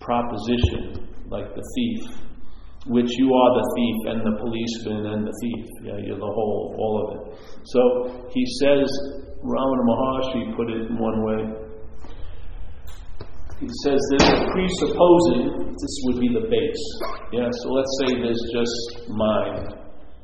proposition, 0.00 1.08
like 1.28 1.54
the 1.54 1.64
thief, 1.74 2.16
which 2.86 3.10
you 3.16 3.32
are 3.32 3.50
the 3.56 3.66
thief 3.76 3.98
and 4.12 4.20
the 4.20 4.36
policeman 4.38 5.06
and 5.12 5.26
the 5.26 5.34
thief. 5.40 5.66
Yeah, 5.82 5.98
you're 6.04 6.20
the 6.20 6.34
whole, 6.34 6.76
all 6.78 6.94
of 7.02 7.06
it. 7.16 7.38
So 7.64 8.28
he 8.32 8.44
says, 8.60 8.86
Ramana 9.42 9.84
Maharshi 9.88 10.56
put 10.56 10.70
it 10.70 10.90
in 10.90 10.98
one 10.98 11.24
way 11.24 11.64
he 13.60 13.68
says 13.84 14.00
a 14.20 14.50
presupposing, 14.52 15.72
this 15.72 15.94
would 16.04 16.20
be 16.20 16.28
the 16.28 16.46
base. 16.50 16.84
Yeah, 17.32 17.48
so 17.62 17.68
let's 17.70 17.92
say 18.00 18.20
there's 18.20 18.44
just 18.52 19.08
mind, 19.08 19.74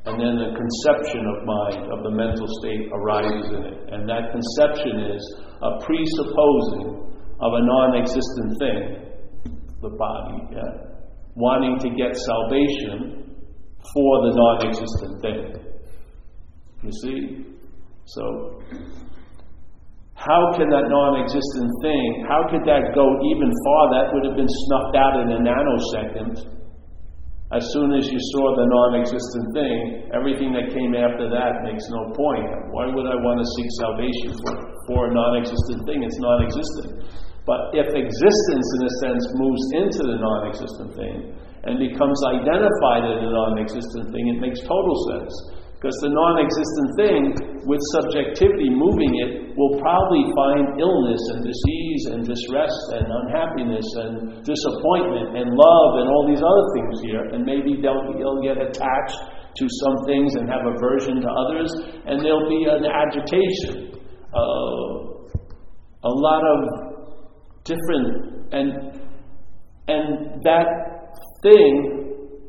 and 0.06 0.16
then 0.16 0.34
a 0.40 0.56
conception 0.56 1.20
of 1.28 1.44
mind, 1.44 1.92
of 1.92 2.02
the 2.02 2.10
mental 2.10 2.48
state 2.60 2.88
arises 2.92 3.52
in 3.52 3.62
it. 3.68 3.78
And 3.92 4.08
that 4.08 4.32
conception 4.32 5.12
is 5.12 5.22
a 5.60 5.76
presupposing 5.84 7.04
of 7.40 7.50
a 7.52 7.62
non 7.64 8.00
existent 8.00 8.50
thing, 8.58 8.80
the 9.82 9.90
body, 9.90 10.56
yeah, 10.56 10.90
wanting 11.36 11.78
to 11.80 11.90
get 11.96 12.16
salvation 12.16 13.36
for 13.92 14.12
the 14.24 14.32
non 14.32 14.56
existent 14.68 15.14
thing. 15.20 15.70
You 16.82 16.92
see? 17.04 17.50
So, 18.06 18.24
how 20.14 20.52
can 20.56 20.68
that 20.68 20.88
non 20.88 21.20
existent 21.20 21.70
thing, 21.82 22.24
how 22.28 22.48
could 22.48 22.64
that 22.64 22.92
go 22.94 23.04
even 23.04 23.52
far? 23.64 23.82
That 23.92 24.06
would 24.12 24.24
have 24.28 24.36
been 24.36 24.48
snuffed 24.48 24.96
out 24.96 25.20
in 25.20 25.28
a 25.32 25.40
nanosecond. 25.44 26.59
As 27.50 27.66
soon 27.74 27.90
as 27.98 28.06
you 28.06 28.20
saw 28.30 28.54
the 28.54 28.66
non 28.70 29.02
existent 29.02 29.46
thing, 29.58 30.06
everything 30.14 30.54
that 30.54 30.70
came 30.70 30.94
after 30.94 31.26
that 31.26 31.66
makes 31.66 31.82
no 31.90 32.14
point. 32.14 32.46
Why 32.70 32.86
would 32.86 33.10
I 33.10 33.18
want 33.18 33.42
to 33.42 33.46
seek 33.58 33.66
salvation 33.82 34.38
for, 34.38 34.54
for 34.86 34.98
a 35.10 35.12
non 35.14 35.34
existent 35.42 35.82
thing? 35.82 36.06
It's 36.06 36.20
non 36.22 36.46
existent. 36.46 37.10
But 37.42 37.74
if 37.74 37.90
existence, 37.90 38.66
in 38.78 38.82
a 38.86 38.92
sense, 39.02 39.22
moves 39.34 39.64
into 39.82 40.02
the 40.14 40.18
non 40.22 40.40
existent 40.46 40.94
thing 40.94 41.16
and 41.66 41.82
becomes 41.82 42.22
identified 42.30 43.02
as 43.10 43.18
a 43.18 43.30
non 43.34 43.58
existent 43.58 44.14
thing, 44.14 44.24
it 44.30 44.38
makes 44.38 44.62
total 44.62 44.96
sense. 45.10 45.34
Because 45.80 45.96
the 46.04 46.12
non 46.12 46.36
existent 46.44 46.88
thing, 47.00 47.20
with 47.64 47.80
subjectivity 47.96 48.68
moving 48.68 49.16
it, 49.24 49.56
will 49.56 49.80
probably 49.80 50.28
find 50.36 50.76
illness 50.76 51.22
and 51.32 51.40
disease 51.40 52.02
and 52.12 52.20
distress 52.20 52.68
and 53.00 53.08
unhappiness 53.08 53.88
and 53.96 54.44
disappointment 54.44 55.40
and 55.40 55.48
love 55.48 55.90
and 56.04 56.06
all 56.12 56.28
these 56.28 56.44
other 56.44 56.66
things 56.76 57.00
here. 57.00 57.24
And 57.32 57.48
maybe 57.48 57.80
they'll, 57.80 58.12
they'll 58.12 58.44
get 58.44 58.60
attached 58.60 59.24
to 59.56 59.64
some 59.80 60.04
things 60.04 60.36
and 60.36 60.52
have 60.52 60.68
aversion 60.68 61.24
to 61.24 61.30
others, 61.32 61.72
and 62.04 62.20
there'll 62.20 62.48
be 62.52 62.68
an 62.68 62.84
agitation. 62.84 63.96
Uh, 64.36 65.32
a 66.04 66.12
lot 66.12 66.42
of 66.44 66.58
different, 67.64 68.52
and, 68.52 69.00
and 69.88 70.44
that 70.44 70.68
thing 71.42 71.99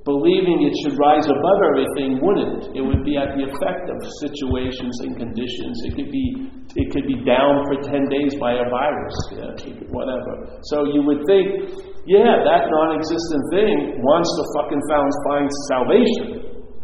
believing 0.03 0.65
it 0.65 0.73
should 0.81 0.97
rise 0.97 1.25
above 1.29 1.59
everything 1.69 2.17
wouldn't. 2.25 2.73
It 2.73 2.81
would 2.81 3.05
be 3.05 3.21
at 3.21 3.37
the 3.37 3.45
effect 3.45 3.85
of 3.85 3.97
situations 4.25 4.97
and 5.05 5.13
conditions. 5.13 5.77
It 5.85 5.93
could 5.93 6.09
be 6.09 6.25
it 6.73 6.87
could 6.89 7.05
be 7.05 7.21
down 7.21 7.61
for 7.69 7.77
ten 7.85 8.09
days 8.09 8.33
by 8.39 8.57
a 8.57 8.65
virus, 8.65 9.17
yeah, 9.35 9.53
whatever. 9.93 10.57
So 10.73 10.89
you 10.89 11.03
would 11.05 11.21
think, 11.27 11.77
yeah, 12.07 12.41
that 12.41 12.63
non-existent 12.71 13.43
thing 13.53 14.01
wants 14.01 14.29
to 14.39 14.43
fucking 14.57 14.83
found, 14.89 15.09
find 15.27 15.47
salvation, 15.69 16.27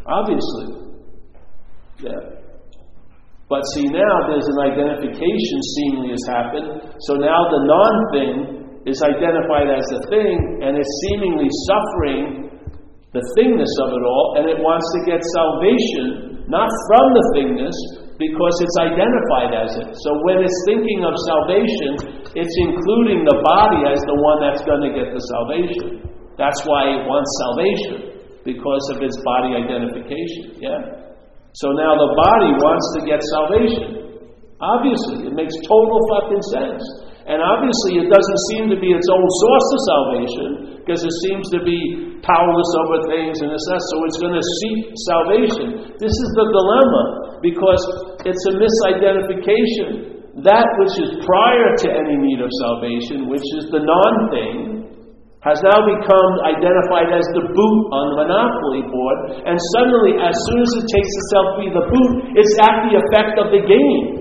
obviously. 0.05 0.67
Yeah. 2.03 2.37
But 3.47 3.63
see 3.73 3.87
now 3.87 4.27
there's 4.27 4.45
an 4.45 4.59
identification 4.75 5.59
seemingly 5.79 6.11
has 6.11 6.25
happened. 6.27 6.69
So 7.07 7.15
now 7.15 7.47
the 7.47 7.61
non-thing 7.63 8.83
is 8.85 9.01
identified 9.01 9.71
as 9.71 9.87
the 9.87 10.03
thing, 10.11 10.35
and 10.61 10.75
it's 10.75 10.93
seemingly 11.07 11.47
suffering 11.65 12.46
the 13.15 13.23
thingness 13.39 13.73
of 13.87 13.95
it 13.95 14.03
all, 14.03 14.35
and 14.39 14.49
it 14.49 14.59
wants 14.59 14.87
to 14.97 14.99
get 15.07 15.23
salvation 15.35 16.43
not 16.47 16.67
from 16.87 17.05
the 17.11 17.23
thingness, 17.35 17.75
because 18.17 18.55
it's 18.63 18.77
identified 18.81 19.51
as 19.53 19.71
it. 19.77 19.89
So 20.01 20.09
when 20.25 20.41
it's 20.41 20.59
thinking 20.65 21.05
of 21.05 21.13
salvation, 21.29 22.23
it's 22.33 22.55
including 22.65 23.27
the 23.27 23.37
body 23.45 23.85
as 23.85 24.01
the 24.09 24.17
one 24.17 24.41
that's 24.41 24.63
going 24.65 24.81
to 24.89 24.91
get 24.95 25.13
the 25.13 25.21
salvation. 25.21 26.07
That's 26.39 26.63
why 26.65 26.97
it 26.97 27.01
wants 27.05 27.29
salvation, 27.45 28.17
because 28.41 28.83
of 28.95 29.05
its 29.05 29.17
body 29.21 29.53
identification. 29.59 30.57
Yeah? 30.57 31.13
So 31.61 31.75
now 31.77 31.93
the 31.93 32.11
body 32.15 32.51
wants 32.57 32.85
to 32.97 32.99
get 33.05 33.21
salvation. 33.21 34.23
Obviously, 34.57 35.29
it 35.29 35.33
makes 35.37 35.53
total 35.67 35.99
fucking 36.17 36.43
sense. 36.49 36.81
And 37.27 37.43
obviously, 37.43 37.99
it 37.99 38.07
doesn't 38.07 38.41
seem 38.55 38.71
to 38.71 38.79
be 38.79 38.95
its 38.95 39.07
own 39.11 39.27
source 39.43 39.67
of 39.75 39.79
salvation, 39.83 40.49
because 40.79 41.03
it 41.03 41.15
seems 41.27 41.43
to 41.51 41.59
be 41.59 42.15
powerless 42.23 42.71
over 42.87 42.97
things 43.11 43.43
and 43.43 43.51
this, 43.51 43.67
so 43.67 43.95
it's 44.07 44.15
going 44.23 44.31
to 44.31 44.45
seek 44.63 44.79
salvation. 45.11 45.67
This 45.99 46.15
is 46.15 46.29
the 46.39 46.47
dilemma 46.47 47.03
because 47.43 47.83
it's 48.23 48.43
a 48.47 48.53
misidentification. 48.55 50.23
That 50.47 50.71
which 50.79 50.95
is 51.03 51.19
prior 51.27 51.75
to 51.83 51.87
any 51.91 52.15
need 52.15 52.39
of 52.39 52.47
salvation, 52.63 53.27
which 53.27 53.43
is 53.59 53.67
the 53.75 53.83
non 53.83 54.13
thing, 54.31 54.87
has 55.43 55.59
now 55.67 55.83
become 55.83 56.31
identified 56.47 57.11
as 57.11 57.27
the 57.35 57.43
boot 57.51 57.81
on 57.91 58.03
the 58.15 58.17
monopoly 58.23 58.83
board, 58.87 59.43
and 59.43 59.57
suddenly, 59.75 60.15
as 60.23 60.31
soon 60.31 60.59
as 60.63 60.71
it 60.79 60.85
takes 60.87 61.13
itself 61.27 61.45
to 61.55 61.57
be 61.59 61.69
the 61.75 61.85
boot, 61.91 62.11
it's 62.39 62.55
at 62.63 62.87
the 62.87 62.93
effect 62.95 63.35
of 63.35 63.51
the 63.51 63.63
game. 63.67 64.16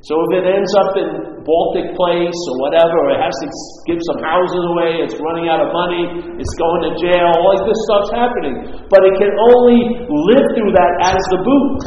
So 0.00 0.16
if 0.16 0.40
it 0.40 0.44
ends 0.48 0.72
up 0.80 0.96
in 0.96 1.08
Baltic 1.44 1.92
Place 1.92 2.40
or 2.48 2.54
whatever, 2.64 2.96
or 3.04 3.08
it 3.12 3.20
has 3.20 3.36
to 3.44 3.48
give 3.84 4.00
some 4.08 4.24
houses 4.24 4.62
away, 4.72 5.04
it's 5.04 5.16
running 5.20 5.52
out 5.52 5.60
of 5.60 5.76
money, 5.76 6.24
it's 6.40 6.54
going 6.56 6.80
to 6.88 6.92
jail, 6.96 7.28
all 7.36 7.44
like 7.52 7.68
this 7.68 7.80
stuff's 7.84 8.12
happening. 8.16 8.54
But 8.88 9.04
it 9.04 9.14
can 9.20 9.28
only 9.36 10.08
live 10.08 10.46
through 10.56 10.72
that 10.72 10.92
as 11.04 11.20
the 11.36 11.40
boot. 11.44 11.80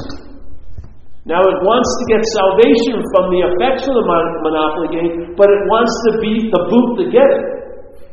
Now 1.26 1.41
it 1.41 1.58
wants 1.65 1.89
to 1.89 2.04
get 2.12 2.21
salvation 2.38 3.02
from 3.15 3.34
the 3.34 3.41
effects 3.49 3.89
of 3.89 3.97
the 3.97 4.06
monopoly 4.06 4.93
game, 4.93 5.34
but 5.34 5.49
it 5.49 5.62
wants 5.65 5.93
to 6.06 6.10
beat 6.21 6.52
the 6.54 6.63
boot 6.69 6.89
to 7.02 7.06
get 7.10 7.26
it. 7.26 7.45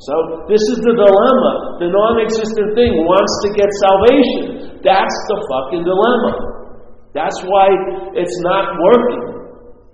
So 0.00 0.48
this 0.48 0.64
is 0.72 0.80
the 0.80 0.96
dilemma. 0.96 1.76
The 1.76 1.92
non-existent 1.92 2.72
thing 2.72 3.04
wants 3.04 3.34
to 3.44 3.48
get 3.52 3.68
salvation. 3.84 4.80
That's 4.80 5.16
the 5.28 5.38
fucking 5.44 5.84
dilemma. 5.84 6.32
That's 7.12 7.36
why 7.44 7.68
it's 8.16 8.38
not 8.40 8.80
working. 8.80 9.39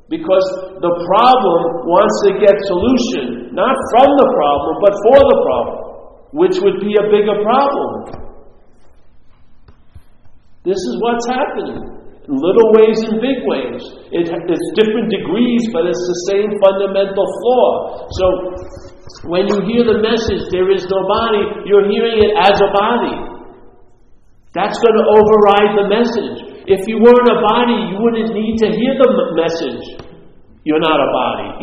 Because 0.06 0.46
the 0.78 0.92
problem 1.02 1.60
wants 1.90 2.16
to 2.26 2.38
get 2.38 2.54
solution, 2.70 3.50
not 3.50 3.74
from 3.90 4.06
the 4.06 4.28
problem, 4.38 4.74
but 4.78 4.94
for 5.02 5.18
the 5.18 5.38
problem, 5.42 5.78
which 6.30 6.56
would 6.62 6.78
be 6.78 6.94
a 6.94 7.10
bigger 7.10 7.42
problem. 7.42 7.90
This 10.62 10.78
is 10.78 10.94
what's 11.02 11.26
happening 11.26 11.96
little 12.28 12.68
ways 12.74 12.98
and 13.06 13.22
big 13.22 13.38
ways. 13.46 13.82
It, 14.10 14.26
it's 14.26 14.68
different 14.74 15.10
degrees, 15.10 15.62
but 15.70 15.86
it's 15.86 16.02
the 16.02 16.20
same 16.26 16.50
fundamental 16.58 17.22
flaw. 17.22 17.70
So 18.18 18.26
when 19.30 19.46
you 19.46 19.62
hear 19.62 19.86
the 19.86 20.02
message, 20.02 20.50
there 20.50 20.66
is 20.74 20.82
no 20.90 21.06
body, 21.06 21.70
you're 21.70 21.86
hearing 21.86 22.18
it 22.18 22.32
as 22.34 22.58
a 22.58 22.70
body. 22.74 23.14
That's 24.58 24.74
going 24.82 24.98
to 24.98 25.06
override 25.06 25.72
the 25.78 25.86
message. 25.86 26.38
If 26.66 26.82
you 26.90 26.98
weren't 26.98 27.30
a 27.30 27.38
body, 27.38 27.78
you 27.94 27.96
wouldn't 28.02 28.34
need 28.34 28.58
to 28.58 28.68
hear 28.74 28.94
the 28.98 29.10
message. 29.38 30.02
You're 30.66 30.82
not 30.82 30.98
a 30.98 31.10
body. 31.14 31.50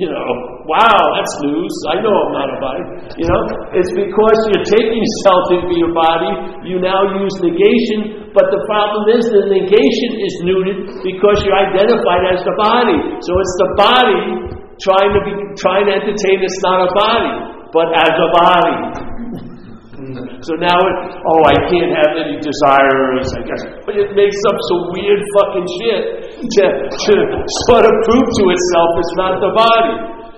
You 0.00 0.08
know, 0.08 0.28
wow, 0.64 1.04
that's 1.12 1.34
news. 1.44 1.74
I 1.92 2.00
know 2.00 2.08
I'm 2.08 2.32
not 2.32 2.48
a 2.48 2.58
body. 2.64 2.84
You 3.20 3.28
know, 3.28 3.40
it's 3.76 3.92
because 3.92 4.38
you're 4.48 4.64
taking 4.64 4.96
yourself 5.04 5.44
into 5.52 5.76
your 5.76 5.92
body, 5.92 6.32
you 6.64 6.80
now 6.80 7.04
use 7.20 7.36
negation, 7.44 8.32
but 8.32 8.48
the 8.48 8.64
problem 8.64 9.12
is 9.12 9.28
the 9.28 9.44
negation 9.52 10.10
is 10.16 10.32
neutered 10.48 10.80
because 11.04 11.44
you're 11.44 11.60
identified 11.60 12.24
as 12.32 12.40
the 12.40 12.56
body. 12.56 12.96
So 13.20 13.32
it's 13.36 13.56
the 13.60 13.70
body 13.76 14.24
trying 14.80 15.12
to 15.12 15.20
be 15.28 15.32
trying 15.60 15.84
to 15.92 15.92
entertain 16.00 16.40
it's 16.40 16.60
not 16.64 16.88
a 16.88 16.90
body, 16.96 17.32
but 17.68 17.92
as 18.00 18.16
a 18.16 18.28
body. 18.32 19.13
So 20.14 20.54
now 20.60 20.78
it, 20.78 20.96
oh, 21.26 21.42
I 21.42 21.56
can't 21.66 21.90
have 21.90 22.12
any 22.14 22.38
desires, 22.38 23.26
I 23.34 23.42
guess. 23.42 23.62
But 23.82 23.98
it 23.98 24.14
makes 24.14 24.38
up 24.46 24.58
some 24.70 24.82
weird 24.94 25.18
fucking 25.34 25.68
shit 25.82 26.02
to, 26.38 26.64
to 26.86 27.14
sort 27.66 27.82
of 27.82 27.92
prove 28.06 28.28
to 28.38 28.44
itself 28.54 28.90
it's 29.00 29.16
not 29.18 29.32
the 29.42 29.52
body. 29.56 29.94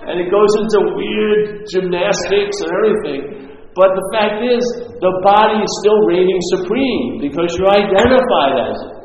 And 0.09 0.23
it 0.23 0.31
goes 0.31 0.51
into 0.57 0.97
weird 0.97 1.67
gymnastics 1.69 2.57
and 2.63 2.69
everything. 2.73 3.21
But 3.77 3.93
the 3.93 4.05
fact 4.09 4.41
is, 4.41 4.63
the 4.97 5.13
body 5.21 5.61
is 5.61 5.71
still 5.85 5.99
reigning 6.09 6.41
supreme 6.57 7.21
because 7.21 7.53
you're 7.59 7.69
identified 7.69 8.55
as 8.57 8.77
it. 8.81 8.97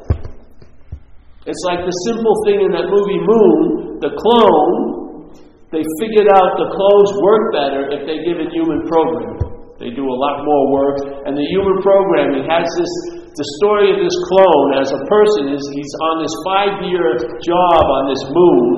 It's 1.44 1.62
like 1.66 1.85
the 1.85 1.96
simple 2.08 2.32
thing 2.46 2.64
in 2.64 2.70
that 2.72 2.88
movie 2.88 3.20
Moon, 3.20 3.98
the 4.00 4.14
clone, 4.14 5.28
they 5.74 5.82
figured 6.00 6.30
out 6.30 6.56
the 6.56 6.70
clones 6.70 7.11
work 7.20 7.44
better 7.52 7.82
if 7.92 8.06
they 8.06 8.24
give 8.24 8.40
it 8.40 8.48
human 8.54 8.87
programming. 8.87 9.52
They 9.83 9.90
do 9.90 10.07
a 10.07 10.18
lot 10.23 10.47
more 10.47 10.64
work. 10.71 11.27
And 11.27 11.35
the 11.35 11.47
human 11.51 11.83
programming 11.83 12.47
has 12.47 12.71
this 12.79 13.23
the 13.33 13.49
story 13.64 13.88
of 13.88 13.97
this 13.97 14.12
clone 14.29 14.77
as 14.77 14.92
a 14.92 15.01
person 15.09 15.57
is 15.57 15.64
he's 15.73 15.95
on 16.05 16.21
this 16.21 16.35
five 16.45 16.85
year 16.85 17.16
job 17.40 17.81
on 17.88 18.12
this 18.12 18.21
moon, 18.29 18.68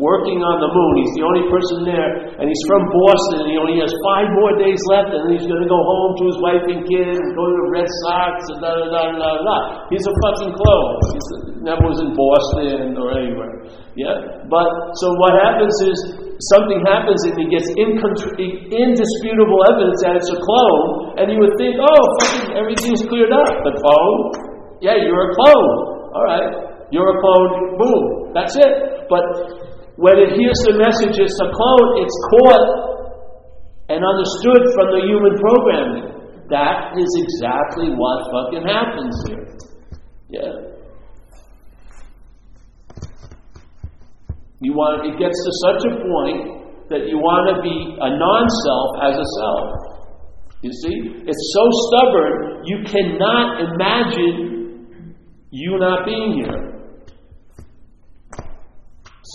working 0.00 0.40
on 0.40 0.56
the 0.64 0.70
moon. 0.72 0.92
He's 1.04 1.12
the 1.20 1.24
only 1.28 1.44
person 1.52 1.84
there, 1.84 2.32
and 2.40 2.48
he's 2.48 2.64
from 2.64 2.88
Boston, 2.88 3.44
and 3.44 3.48
he 3.52 3.60
only 3.60 3.76
has 3.84 3.92
five 4.08 4.32
more 4.32 4.56
days 4.56 4.80
left, 4.88 5.12
and 5.12 5.28
he's 5.28 5.44
going 5.44 5.60
to 5.60 5.68
go 5.68 5.76
home 5.76 6.16
to 6.16 6.24
his 6.24 6.38
wife 6.40 6.64
and 6.72 6.88
kids, 6.88 7.20
and 7.20 7.36
go 7.36 7.52
to 7.52 7.56
the 7.60 7.68
Red 7.68 7.88
Sox, 8.08 8.32
and 8.48 8.58
da 8.64 8.70
da 8.80 8.86
da 8.88 9.02
da 9.12 9.30
da. 9.44 9.58
He's 9.92 10.06
a 10.08 10.14
fucking 10.24 10.56
clone. 10.56 10.92
He 11.12 11.18
never 11.68 11.84
was 11.84 12.00
in 12.00 12.16
Boston 12.16 12.96
or 12.96 13.12
anywhere. 13.12 13.68
Yeah? 13.92 14.40
But, 14.48 14.72
so 15.04 15.12
what 15.20 15.36
happens 15.36 15.76
is, 15.84 16.27
something 16.54 16.78
happens 16.86 17.18
and 17.26 17.34
he 17.34 17.46
gets 17.50 17.66
indisputable 17.74 19.60
evidence 19.66 19.98
that 20.06 20.14
it's 20.22 20.30
a 20.30 20.38
clone, 20.38 21.18
and 21.18 21.26
you 21.30 21.38
would 21.42 21.54
think, 21.58 21.74
oh, 21.82 22.04
everything's 22.54 23.02
cleared 23.10 23.34
up. 23.34 23.50
The 23.66 23.74
oh, 23.74 23.82
clone? 23.82 24.18
Yeah, 24.78 24.94
you're 25.02 25.30
a 25.30 25.34
clone. 25.34 25.70
All 26.14 26.22
right. 26.22 26.68
You're 26.94 27.10
a 27.10 27.18
clone. 27.20 27.76
Boom. 27.76 28.32
That's 28.32 28.54
it. 28.54 29.10
But 29.10 29.24
when 29.98 30.14
it 30.18 30.38
hears 30.38 30.58
the 30.64 30.78
message 30.78 31.18
it's 31.18 31.38
a 31.42 31.50
clone, 31.50 31.90
it's 32.06 32.16
caught 32.30 32.66
and 33.90 34.04
understood 34.04 34.62
from 34.78 34.86
the 34.94 35.02
human 35.02 35.34
programming. 35.42 36.06
That 36.48 36.94
is 36.96 37.10
exactly 37.18 37.90
what 37.92 38.30
fucking 38.30 38.64
happens 38.64 39.16
here. 39.26 39.44
Yeah. 40.30 40.77
You 44.60 44.74
want, 44.74 45.06
it 45.06 45.14
gets 45.18 45.38
to 45.38 45.50
such 45.62 45.82
a 45.86 45.92
point 46.02 46.90
that 46.90 47.06
you 47.06 47.18
want 47.20 47.46
to 47.54 47.62
be 47.62 47.76
a 48.00 48.10
non 48.10 48.44
self 48.66 48.90
as 49.06 49.14
a 49.14 49.28
self. 49.38 49.66
You 50.62 50.72
see? 50.74 50.96
It's 51.22 51.44
so 51.54 51.64
stubborn, 51.86 52.66
you 52.66 52.82
cannot 52.82 53.62
imagine 53.62 55.14
you 55.50 55.78
not 55.78 56.04
being 56.04 56.42
here. 56.42 56.68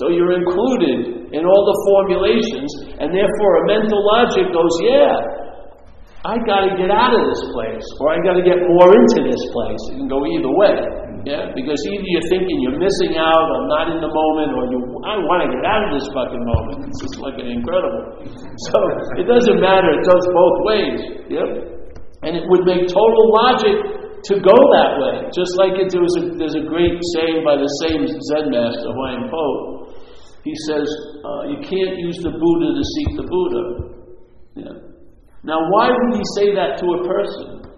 So 0.02 0.10
you're 0.10 0.34
included 0.34 1.32
in 1.32 1.46
all 1.46 1.64
the 1.70 1.78
formulations, 1.88 2.98
and 3.00 3.14
therefore 3.14 3.52
a 3.62 3.68
mental 3.70 4.02
logic 4.18 4.50
goes, 4.52 4.74
yeah, 4.82 5.44
I 6.26 6.36
got 6.44 6.66
to 6.68 6.72
get 6.76 6.90
out 6.90 7.14
of 7.14 7.22
this 7.30 7.44
place, 7.54 7.86
or 8.02 8.12
I 8.12 8.18
got 8.26 8.34
to 8.34 8.44
get 8.44 8.58
more 8.58 8.90
into 8.90 9.30
this 9.30 9.44
place. 9.54 9.82
It 9.94 10.02
can 10.02 10.10
go 10.10 10.26
either 10.26 10.52
way. 10.52 11.12
Yeah, 11.24 11.56
because 11.56 11.80
either 11.88 12.04
you're 12.04 12.28
thinking 12.28 12.60
you're 12.60 12.76
missing 12.76 13.16
out 13.16 13.48
or 13.48 13.64
not 13.72 13.88
in 13.96 14.04
the 14.04 14.12
moment, 14.12 14.52
or 14.60 14.68
you 14.68 14.80
I 15.08 15.16
want 15.24 15.48
to 15.48 15.50
get 15.56 15.64
out 15.64 15.88
of 15.88 15.92
this 15.96 16.08
fucking 16.12 16.44
moment. 16.44 16.92
It's 16.92 17.00
just 17.00 17.16
fucking 17.16 17.48
incredible. 17.48 18.28
So 18.70 18.78
it 19.18 19.26
doesn't 19.26 19.60
matter. 19.60 19.90
It 19.98 20.04
goes 20.06 20.26
both 20.30 20.58
ways. 20.68 21.00
Yep. 21.32 21.50
And 22.28 22.38
it 22.38 22.46
would 22.48 22.64
make 22.68 22.86
total 22.92 23.26
logic 23.34 24.04
to 24.30 24.34
go 24.40 24.56
that 24.56 24.92
way. 25.00 25.16
Just 25.36 25.56
like 25.60 25.76
it, 25.80 25.92
there 25.92 26.04
was 26.04 26.16
a, 26.16 26.24
there's 26.38 26.56
a 26.56 26.64
great 26.64 26.96
saying 27.16 27.44
by 27.44 27.60
the 27.60 27.72
same 27.84 28.08
Zen 28.08 28.52
master, 28.52 28.92
Huang 28.94 29.28
Po. 29.28 29.48
He 30.44 30.54
says, 30.68 30.88
uh, 31.24 31.52
you 31.52 31.60
can't 31.64 32.00
use 32.00 32.20
the 32.20 32.32
Buddha 32.32 32.68
to 32.76 32.84
seek 32.84 33.10
the 33.16 33.28
Buddha. 33.28 33.64
Yeah. 34.56 34.76
Now, 35.44 35.60
why 35.72 35.92
would 35.92 36.16
he 36.16 36.24
say 36.36 36.56
that 36.56 36.80
to 36.80 36.86
a 36.88 37.00
person? 37.08 37.73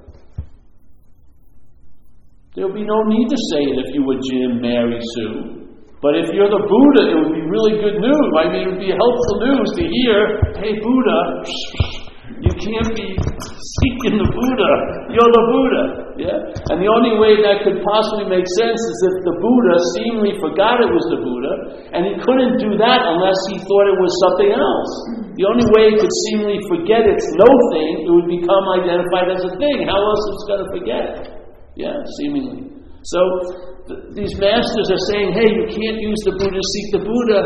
There 2.55 2.63
would 2.63 2.79
be 2.79 2.87
no 2.87 3.03
need 3.11 3.27
to 3.27 3.39
say 3.51 3.67
it 3.67 3.75
if 3.83 3.91
you 3.91 4.07
were 4.07 4.15
Jim, 4.31 4.63
Mary, 4.63 4.95
Sue. 4.95 5.67
But 5.99 6.15
if 6.15 6.31
you're 6.31 6.47
the 6.47 6.63
Buddha, 6.63 7.01
it 7.11 7.15
would 7.19 7.35
be 7.35 7.43
really 7.51 7.83
good 7.83 7.99
news. 7.99 8.27
I 8.39 8.47
mean, 8.47 8.63
it 8.63 8.67
would 8.71 8.79
be 8.79 8.95
helpful 8.95 9.35
news 9.43 9.69
to 9.75 9.83
hear, 9.83 10.39
hey, 10.63 10.79
Buddha, 10.79 11.19
you 12.39 12.51
can't 12.55 12.95
be 12.95 13.11
seeking 13.11 14.15
the 14.23 14.29
Buddha. 14.31 14.71
You're 15.11 15.33
the 15.35 15.45
Buddha. 15.51 15.83
Yeah? 16.15 16.71
And 16.71 16.79
the 16.79 16.87
only 16.87 17.19
way 17.19 17.43
that 17.43 17.67
could 17.67 17.83
possibly 17.83 18.31
make 18.31 18.47
sense 18.55 18.79
is 18.79 18.97
if 19.03 19.15
the 19.27 19.35
Buddha 19.35 19.75
seemingly 19.99 20.39
forgot 20.39 20.79
it 20.79 20.87
was 20.87 21.03
the 21.11 21.19
Buddha, 21.19 21.53
and 21.91 22.07
he 22.07 22.15
couldn't 22.23 22.55
do 22.55 22.79
that 22.79 23.03
unless 23.03 23.39
he 23.51 23.59
thought 23.67 23.85
it 23.91 23.99
was 23.99 24.11
something 24.31 24.55
else. 24.55 24.91
The 25.35 25.43
only 25.43 25.67
way 25.75 25.91
it 25.91 25.99
could 25.99 26.15
seemingly 26.31 26.63
forget 26.71 27.03
its 27.03 27.25
no 27.35 27.51
thing, 27.75 28.07
it 28.07 28.11
would 28.15 28.31
become 28.31 28.63
identified 28.79 29.27
as 29.27 29.43
a 29.43 29.51
thing. 29.59 29.91
How 29.91 29.99
else 29.99 30.23
is 30.23 30.35
it 30.39 30.47
going 30.47 30.63
to 30.63 30.71
forget? 30.71 31.44
Yeah, 31.75 31.95
seemingly. 32.19 32.71
So 33.03 33.19
th- 33.87 34.03
these 34.15 34.33
masters 34.39 34.87
are 34.89 35.03
saying, 35.11 35.35
hey, 35.35 35.49
you 35.51 35.65
can't 35.69 35.99
use 35.99 36.21
the 36.25 36.33
Buddha 36.39 36.55
to 36.55 36.65
seek 36.73 36.87
the 36.95 37.03
Buddha. 37.03 37.41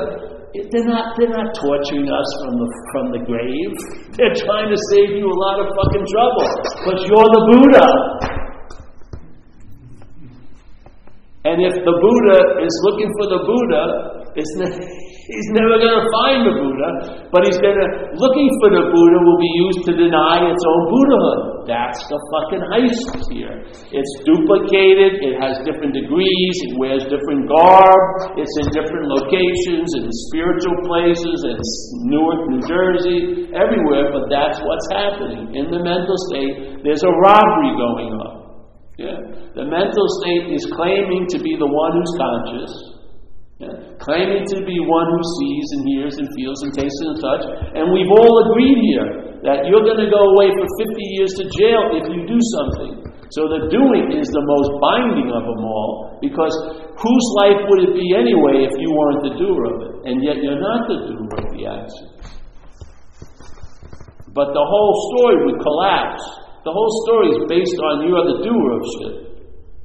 They're 0.54 0.86
not, 0.90 1.14
they're 1.18 1.30
not 1.34 1.54
torturing 1.54 2.10
us 2.10 2.30
from 2.42 2.54
the, 2.58 2.68
from 2.94 3.06
the 3.14 3.22
grave. 3.22 3.74
They're 4.18 4.34
trying 4.34 4.74
to 4.74 4.80
save 4.90 5.14
you 5.14 5.30
a 5.30 5.38
lot 5.46 5.62
of 5.62 5.70
fucking 5.78 6.06
trouble 6.10 6.48
because 6.74 7.00
you're 7.06 7.30
the 7.38 7.44
Buddha. 7.54 7.88
And 11.46 11.62
if 11.62 11.74
the 11.86 11.96
Buddha 12.02 12.66
is 12.66 12.74
looking 12.82 13.10
for 13.22 13.26
the 13.30 13.42
Buddha, 13.46 13.84
it's 14.34 14.54
ne- 14.62 15.09
he's 15.30 15.50
never 15.54 15.78
going 15.78 15.94
to 15.94 16.06
find 16.10 16.40
the 16.42 16.56
Buddha, 16.58 16.90
but 17.30 17.46
he's 17.46 17.62
going 17.62 17.78
to, 17.78 17.88
looking 18.18 18.50
for 18.60 18.70
the 18.74 18.90
Buddha 18.90 19.20
will 19.22 19.38
be 19.38 19.54
used 19.70 19.82
to 19.86 19.94
deny 19.94 20.42
its 20.50 20.64
own 20.66 20.82
Buddhahood. 20.90 21.42
That's 21.70 22.02
the 22.10 22.18
fucking 22.18 22.64
heist 22.74 23.30
here. 23.30 23.62
It's 23.94 24.14
duplicated, 24.26 25.22
it 25.22 25.38
has 25.38 25.62
different 25.62 25.94
degrees, 25.94 26.56
it 26.66 26.74
wears 26.82 27.06
different 27.06 27.46
garb, 27.46 28.02
it's 28.42 28.56
in 28.66 28.74
different 28.74 29.06
locations, 29.06 29.88
in 30.02 30.10
spiritual 30.34 30.78
places, 30.90 31.38
in 31.46 31.58
Newark, 32.10 32.50
New 32.50 32.64
Jersey, 32.66 33.54
everywhere, 33.54 34.10
but 34.10 34.34
that's 34.34 34.58
what's 34.66 34.88
happening. 34.90 35.54
In 35.54 35.70
the 35.70 35.82
mental 35.86 36.18
state, 36.34 36.82
there's 36.82 37.06
a 37.06 37.14
robbery 37.22 37.78
going 37.78 38.12
on. 38.18 38.34
Yeah. 38.98 39.16
The 39.56 39.64
mental 39.64 40.08
state 40.20 40.52
is 40.52 40.66
claiming 40.76 41.30
to 41.32 41.40
be 41.40 41.56
the 41.56 41.70
one 41.70 41.92
who's 41.96 42.14
conscious, 42.18 42.99
yeah. 43.60 43.76
claiming 44.00 44.48
to 44.48 44.58
be 44.64 44.80
one 44.88 45.08
who 45.12 45.22
sees 45.40 45.68
and 45.76 45.82
hears 45.92 46.16
and 46.16 46.28
feels 46.34 46.60
and 46.64 46.72
tastes 46.72 47.02
and 47.04 47.16
touch. 47.20 47.44
And 47.76 47.92
we've 47.92 48.10
all 48.10 48.34
agreed 48.50 48.80
here 48.90 49.36
that 49.44 49.68
you're 49.68 49.84
going 49.84 50.00
to 50.00 50.12
go 50.12 50.24
away 50.36 50.50
for 50.56 50.66
50 50.88 51.16
years 51.20 51.32
to 51.40 51.44
jail 51.52 51.82
if 52.00 52.08
you 52.08 52.24
do 52.24 52.40
something. 52.56 53.04
So 53.36 53.46
the 53.46 53.70
doing 53.70 54.18
is 54.18 54.26
the 54.32 54.42
most 54.42 54.72
binding 54.82 55.30
of 55.30 55.44
them 55.46 55.62
all, 55.62 56.18
because 56.18 56.56
whose 56.98 57.28
life 57.46 57.62
would 57.70 57.92
it 57.92 57.94
be 57.94 58.18
anyway 58.18 58.66
if 58.66 58.74
you 58.82 58.90
weren't 58.90 59.22
the 59.28 59.36
doer 59.38 59.62
of 59.70 59.78
it? 59.86 59.94
And 60.10 60.24
yet 60.26 60.42
you're 60.42 60.58
not 60.58 60.90
the 60.90 61.00
doer 61.14 61.30
of 61.38 61.48
the 61.54 61.64
action. 61.70 62.08
But 64.34 64.50
the 64.56 64.66
whole 64.66 64.96
story 65.14 65.38
would 65.46 65.62
collapse 65.62 66.26
the 66.66 66.76
whole 66.76 66.94
story 67.08 67.28
is 67.32 67.42
based 67.48 67.80
on 67.80 68.04
you 68.04 68.14
are 68.20 68.28
the 68.28 68.40
doer 68.44 68.70
of 68.76 68.84
shit. 69.00 69.16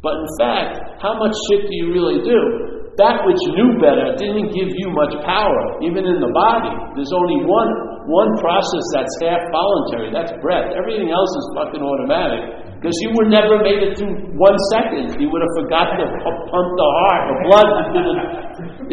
But 0.03 0.19
in 0.19 0.29
fact, 0.37 1.01
how 1.01 1.15
much 1.17 1.33
shit 1.49 1.71
do 1.71 1.73
you 1.73 1.95
really 1.95 2.19
do? 2.27 2.74
That 2.95 3.27
which 3.27 3.43
knew 3.59 3.75
better 3.83 4.15
didn't 4.15 4.55
give 4.55 4.71
you 4.71 4.87
much 4.95 5.19
power, 5.27 5.63
even 5.83 6.07
in 6.07 6.23
the 6.23 6.31
body. 6.31 6.71
There's 6.95 7.11
only 7.11 7.43
one, 7.43 7.71
one 8.07 8.31
process 8.39 8.85
that's 8.95 9.15
half 9.19 9.43
voluntary, 9.51 10.15
that's 10.15 10.31
breath. 10.39 10.71
Everything 10.71 11.11
else 11.11 11.33
is 11.35 11.47
fucking 11.59 11.83
automatic. 11.83 12.55
Because 12.79 12.95
you 13.03 13.11
would 13.19 13.35
never 13.35 13.59
made 13.67 13.83
it 13.83 13.99
through 13.99 14.15
one 14.39 14.55
second. 14.71 15.19
You 15.19 15.27
would 15.27 15.43
have 15.43 15.55
forgotten 15.59 16.07
to 16.07 16.09
pump 16.23 16.69
the 16.79 16.91
heart, 17.03 17.23
the 17.27 17.37
blood. 17.51 17.69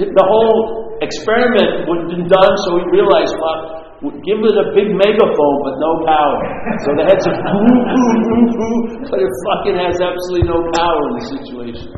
The 0.01 0.25
whole 0.25 0.97
experiment 1.05 1.85
would 1.85 1.99
have 2.01 2.09
been 2.09 2.25
done, 2.25 2.53
so 2.65 2.81
he 2.81 2.85
realized, 2.89 3.37
well, 3.37 4.17
give 4.25 4.41
it 4.41 4.55
a 4.57 4.65
big 4.73 4.89
megaphone 4.97 5.57
but 5.61 5.77
no 5.77 5.91
power. 6.09 6.41
So 6.81 6.97
the 6.97 7.05
head's 7.05 7.21
a 7.29 7.33
boo, 7.37 7.69
boo, 7.69 8.13
boo, 8.25 8.43
boo, 8.49 8.77
but 9.13 9.21
it 9.21 9.29
fucking 9.45 9.77
has 9.77 10.01
absolutely 10.01 10.49
no 10.49 10.57
power 10.73 11.01
in 11.05 11.13
the 11.21 11.25
situation. 11.37 11.89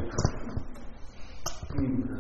Hmm. 1.74 2.14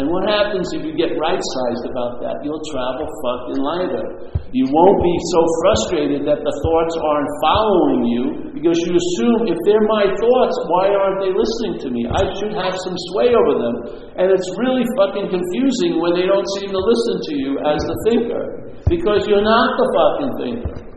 And 0.00 0.08
what 0.08 0.24
happens 0.24 0.72
if 0.72 0.88
you 0.88 0.96
get 0.96 1.12
right 1.20 1.36
sized 1.36 1.84
about 1.84 2.16
that? 2.24 2.40
You'll 2.40 2.64
travel 2.72 3.04
fucking 3.04 3.60
lighter. 3.60 4.06
You 4.48 4.64
won't 4.72 5.00
be 5.04 5.16
so 5.36 5.40
frustrated 5.60 6.24
that 6.24 6.40
the 6.40 6.54
thoughts 6.64 6.96
aren't 6.96 7.32
following 7.44 8.00
you 8.08 8.24
because 8.56 8.80
you 8.88 8.96
assume 8.96 9.52
if 9.52 9.60
they're 9.68 9.84
my 9.84 10.08
thoughts, 10.08 10.56
why 10.72 10.96
aren't 10.96 11.20
they 11.20 11.32
listening 11.36 11.76
to 11.84 11.88
me? 11.92 12.08
I 12.08 12.24
should 12.40 12.56
have 12.56 12.72
some 12.72 12.96
sway 13.12 13.36
over 13.36 13.52
them. 13.60 13.76
And 14.16 14.32
it's 14.32 14.48
really 14.56 14.88
fucking 14.96 15.28
confusing 15.28 16.00
when 16.00 16.16
they 16.16 16.24
don't 16.24 16.48
seem 16.56 16.72
to 16.72 16.80
listen 16.80 17.16
to 17.28 17.34
you 17.36 17.52
as 17.60 17.84
the 17.84 17.96
thinker 18.08 18.44
because 18.88 19.28
you're 19.28 19.44
not 19.44 19.76
the 19.76 19.88
fucking 19.92 20.32
thinker. 20.40 20.91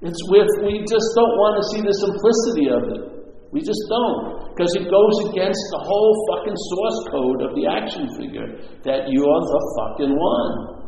It's 0.00 0.22
with, 0.30 0.46
we 0.62 0.78
just 0.86 1.08
don't 1.16 1.34
want 1.42 1.58
to 1.58 1.64
see 1.74 1.82
the 1.82 1.92
simplicity 1.92 2.70
of 2.70 2.82
it. 2.94 3.18
We 3.50 3.60
just 3.60 3.82
don't. 3.88 4.54
Because 4.54 4.74
it 4.76 4.90
goes 4.90 5.30
against 5.30 5.58
the 5.72 5.78
whole 5.82 6.14
fucking 6.30 6.54
source 6.54 7.00
code 7.10 7.42
of 7.42 7.54
the 7.56 7.66
action 7.66 8.06
figure 8.16 8.46
that 8.84 9.10
you're 9.10 9.24
the 9.24 9.62
fucking 9.78 10.14
one. 10.14 10.78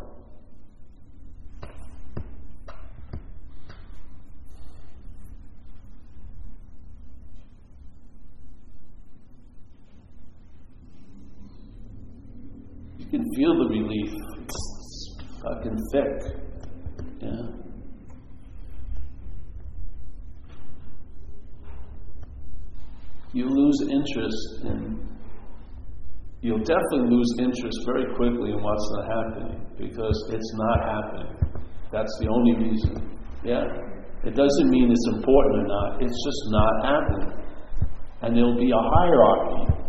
You 12.99 13.07
can 13.07 13.25
feel 13.35 13.59
the 13.59 13.69
relief. 13.71 14.13
It's 14.43 15.17
fucking 15.43 15.79
thick. 15.93 16.15
Yeah. 17.23 17.61
You 23.33 23.47
lose 23.49 23.79
interest 23.91 24.65
in 24.65 25.11
you'll 26.43 26.65
definitely 26.65 27.11
lose 27.11 27.31
interest 27.39 27.79
very 27.85 28.07
quickly 28.17 28.51
in 28.53 28.63
what's 28.63 28.89
not 28.97 29.05
happening 29.13 29.61
because 29.77 30.17
it's 30.33 30.53
not 30.55 30.79
happening. 30.81 31.37
That's 31.93 32.13
the 32.21 32.29
only 32.29 32.55
reason. 32.57 33.19
Yeah? 33.45 33.65
It 34.25 34.35
doesn't 34.35 34.69
mean 34.69 34.91
it's 34.91 35.09
important 35.17 35.65
or 35.65 35.67
not, 35.69 36.03
it's 36.03 36.19
just 36.25 36.43
not 36.49 36.75
happening. 36.85 37.29
And 38.23 38.37
there'll 38.37 38.57
be 38.57 38.71
a 38.71 38.85
hierarchy 38.97 39.81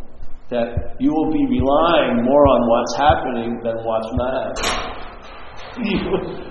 that 0.50 0.96
you 1.00 1.12
will 1.12 1.32
be 1.32 1.46
relying 1.48 2.24
more 2.24 2.46
on 2.48 2.62
what's 2.68 2.96
happening 2.98 3.60
than 3.64 3.76
what's 3.84 4.12
not 4.14 4.32
happening. 4.44 4.98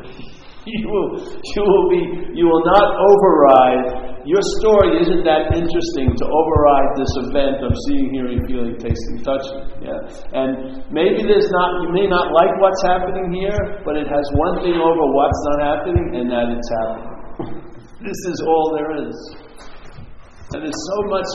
You, 0.66 0.86
will, 0.86 1.16
you 1.16 1.62
will 1.64 1.88
be 1.88 2.36
you 2.36 2.44
will 2.44 2.62
not 2.66 2.84
override 3.00 4.09
your 4.28 4.42
story 4.60 5.00
isn't 5.00 5.24
that 5.24 5.56
interesting 5.56 6.12
to 6.12 6.24
override 6.28 6.90
this 7.00 7.12
event 7.24 7.64
of 7.64 7.72
seeing, 7.88 8.12
hearing, 8.12 8.40
feeling, 8.44 8.76
tasting, 8.76 9.24
touching. 9.24 9.64
Yeah? 9.80 9.96
And 10.36 10.84
maybe 10.92 11.24
there's 11.24 11.48
not, 11.48 11.80
you 11.84 11.90
may 11.96 12.04
not 12.04 12.28
like 12.36 12.52
what's 12.60 12.82
happening 12.84 13.32
here, 13.32 13.80
but 13.84 13.96
it 13.96 14.04
has 14.04 14.24
one 14.36 14.60
thing 14.60 14.76
over 14.76 15.04
what's 15.16 15.42
not 15.52 15.58
happening, 15.64 16.06
and 16.20 16.26
that 16.28 16.46
it's 16.52 16.70
happening. 16.80 17.08
this 18.06 18.20
is 18.28 18.38
all 18.44 18.76
there 18.76 18.92
is. 19.08 19.16
And 20.52 20.68
it's 20.68 20.82
so 20.92 20.98
much, 21.08 21.30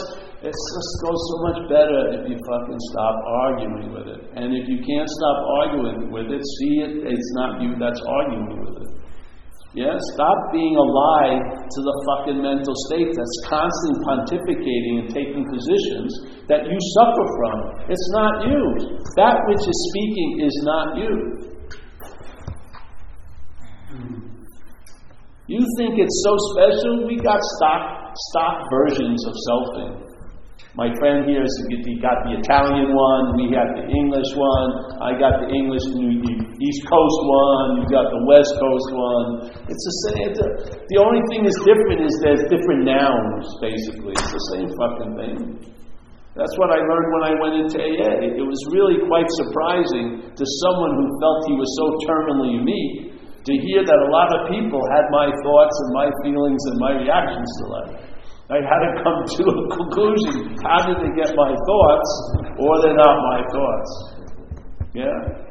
it 0.46 0.54
just 0.54 0.92
goes 1.02 1.22
so 1.32 1.38
much 1.50 1.60
better 1.72 2.00
if 2.20 2.22
you 2.30 2.38
fucking 2.38 2.82
stop 2.94 3.16
arguing 3.50 3.90
with 3.98 4.08
it. 4.14 4.22
And 4.38 4.54
if 4.54 4.70
you 4.70 4.78
can't 4.84 5.10
stop 5.10 5.38
arguing 5.64 6.12
with 6.12 6.28
it, 6.30 6.42
see 6.62 6.86
it, 6.86 6.94
it's 7.08 7.32
not 7.40 7.64
you 7.64 7.74
that's 7.80 8.02
arguing 8.04 8.62
with 8.62 8.78
it. 8.78 8.85
Yeah, 9.76 9.92
stop 10.16 10.56
being 10.56 10.80
alive 10.80 11.44
to 11.44 11.80
the 11.84 11.96
fucking 12.08 12.40
mental 12.40 12.72
state 12.88 13.12
that's 13.12 13.38
constantly 13.44 14.00
pontificating 14.08 15.04
and 15.04 15.10
taking 15.12 15.44
positions 15.52 16.16
that 16.48 16.64
you 16.64 16.78
suffer 16.96 17.26
from. 17.36 17.58
It's 17.92 18.10
not 18.16 18.48
you. 18.48 18.64
That 19.20 19.36
which 19.52 19.68
is 19.68 19.78
speaking 19.92 20.30
is 20.48 20.56
not 20.64 20.88
you. 20.96 21.14
You 25.52 25.62
think 25.78 26.00
it's 26.00 26.24
so 26.24 26.34
special? 26.56 27.06
We 27.06 27.20
got 27.20 27.44
stock 27.60 28.16
stock 28.32 28.64
versions 28.72 29.20
of 29.28 29.36
selfing. 29.52 30.06
My 30.76 30.88
friend 31.00 31.28
here 31.28 31.44
has 31.44 31.56
he 31.68 32.00
got 32.00 32.24
the 32.24 32.40
Italian 32.40 32.96
one, 32.96 33.36
we 33.36 33.52
have 33.56 33.76
the 33.76 33.88
English 33.92 34.32
one, 34.36 34.70
I 35.04 35.20
got 35.20 35.40
the 35.44 35.52
English 35.52 35.84
East 36.56 36.82
Coast 36.88 37.20
one, 37.28 37.68
you've 37.84 37.92
got 37.92 38.08
the 38.08 38.24
West 38.24 38.54
Coast 38.56 38.90
one. 38.96 39.28
It's 39.68 39.84
the 39.84 39.96
same. 40.08 40.24
It's 40.32 40.40
a, 40.40 40.50
the 40.88 41.00
only 41.04 41.20
thing 41.28 41.44
that's 41.44 41.60
different 41.68 42.08
is 42.08 42.14
there's 42.24 42.48
different 42.48 42.88
nouns, 42.88 43.44
basically. 43.60 44.16
It's 44.16 44.32
the 44.32 44.46
same 44.56 44.70
fucking 44.80 45.12
thing. 45.20 45.38
That's 46.36 46.56
what 46.60 46.72
I 46.72 46.80
learned 46.80 47.10
when 47.16 47.24
I 47.28 47.34
went 47.40 47.56
into 47.60 47.80
AA. 47.80 48.40
It 48.40 48.44
was 48.44 48.60
really 48.72 49.04
quite 49.08 49.28
surprising 49.40 50.32
to 50.32 50.44
someone 50.64 50.96
who 50.96 51.08
felt 51.20 51.48
he 51.48 51.56
was 51.56 51.70
so 51.80 51.86
terminally 52.08 52.60
unique 52.60 53.16
to 53.20 53.54
hear 53.60 53.84
that 53.84 54.00
a 54.00 54.10
lot 54.12 54.32
of 54.36 54.52
people 54.52 54.80
had 54.96 55.06
my 55.12 55.32
thoughts 55.44 55.76
and 55.88 55.90
my 55.96 56.08
feelings 56.24 56.60
and 56.72 56.76
my 56.80 56.92
reactions 57.04 57.50
to 57.60 57.64
life. 57.68 57.96
I 58.48 58.58
had 58.64 58.80
to 58.84 58.92
come 59.04 59.20
to 59.40 59.42
a 59.44 59.58
conclusion. 59.76 60.56
How 60.64 60.88
did 60.88 61.04
they 61.04 61.12
get 61.20 61.36
my 61.36 61.52
thoughts, 61.52 62.10
or 62.60 62.72
they're 62.84 63.00
not 63.00 63.16
my 63.28 63.40
thoughts? 63.52 63.92
Yeah? 64.96 65.45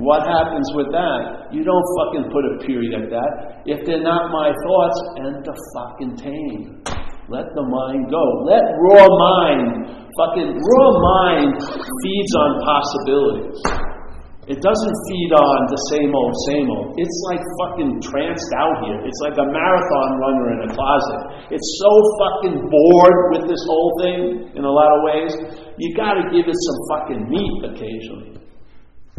What 0.00 0.24
happens 0.24 0.64
with 0.72 0.88
that? 0.96 1.52
You 1.52 1.60
don't 1.60 1.84
fucking 2.00 2.32
put 2.32 2.44
a 2.48 2.54
period 2.64 2.96
at 2.96 3.12
that. 3.12 3.60
If 3.68 3.84
they're 3.84 4.00
not 4.00 4.32
my 4.32 4.48
thoughts, 4.64 4.96
entertain. 5.20 6.80
Let 7.28 7.46
the 7.52 7.62
mind 7.68 8.08
go. 8.08 8.24
Let 8.48 8.64
raw 8.80 9.04
mind, 9.06 9.92
fucking 10.16 10.50
raw 10.56 10.90
mind 10.98 11.52
feeds 11.62 12.32
on 12.32 12.50
possibilities. 12.64 13.60
It 14.48 14.58
doesn't 14.58 14.96
feed 15.06 15.30
on 15.36 15.58
the 15.68 15.80
same 15.94 16.10
old, 16.16 16.34
same 16.48 16.66
old. 16.72 16.98
It's 16.98 17.18
like 17.30 17.44
fucking 17.60 18.00
tranced 18.02 18.50
out 18.56 18.82
here. 18.82 18.98
It's 19.04 19.20
like 19.22 19.36
a 19.36 19.46
marathon 19.46 20.10
runner 20.16 20.46
in 20.56 20.60
a 20.66 20.70
closet. 20.74 21.54
It's 21.54 21.70
so 21.76 21.92
fucking 22.18 22.56
bored 22.72 23.18
with 23.36 23.44
this 23.46 23.62
whole 23.68 23.92
thing 24.00 24.50
in 24.56 24.64
a 24.64 24.72
lot 24.72 24.90
of 24.90 25.00
ways. 25.06 25.32
You 25.76 25.94
gotta 25.94 26.24
give 26.32 26.48
it 26.48 26.56
some 26.56 26.78
fucking 26.88 27.22
meat 27.28 27.56
occasionally. 27.68 28.40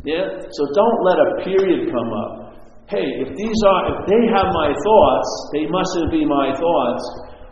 Yeah? 0.03 0.25
So 0.49 0.61
don't 0.73 0.99
let 1.05 1.17
a 1.17 1.29
period 1.43 1.91
come 1.91 2.11
up. 2.13 2.41
Hey, 2.89 3.05
if 3.23 3.37
these 3.37 3.59
are, 3.67 3.83
if 3.93 3.99
they 4.09 4.23
have 4.35 4.51
my 4.51 4.73
thoughts, 4.73 5.29
they 5.53 5.65
mustn't 5.69 6.11
be 6.11 6.25
my 6.25 6.51
thoughts. 6.57 7.03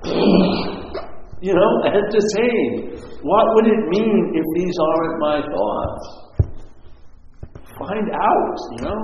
you 1.42 1.54
know, 1.54 1.72
entertain. 1.86 3.00
What 3.22 3.46
would 3.56 3.68
it 3.68 3.88
mean 3.88 4.34
if 4.36 4.46
these 4.56 4.76
aren't 4.82 5.20
my 5.20 5.42
thoughts? 5.42 6.04
Find 7.80 8.08
out, 8.12 8.58
you 8.76 8.82
know? 8.84 9.02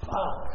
Fuck. 0.00 0.52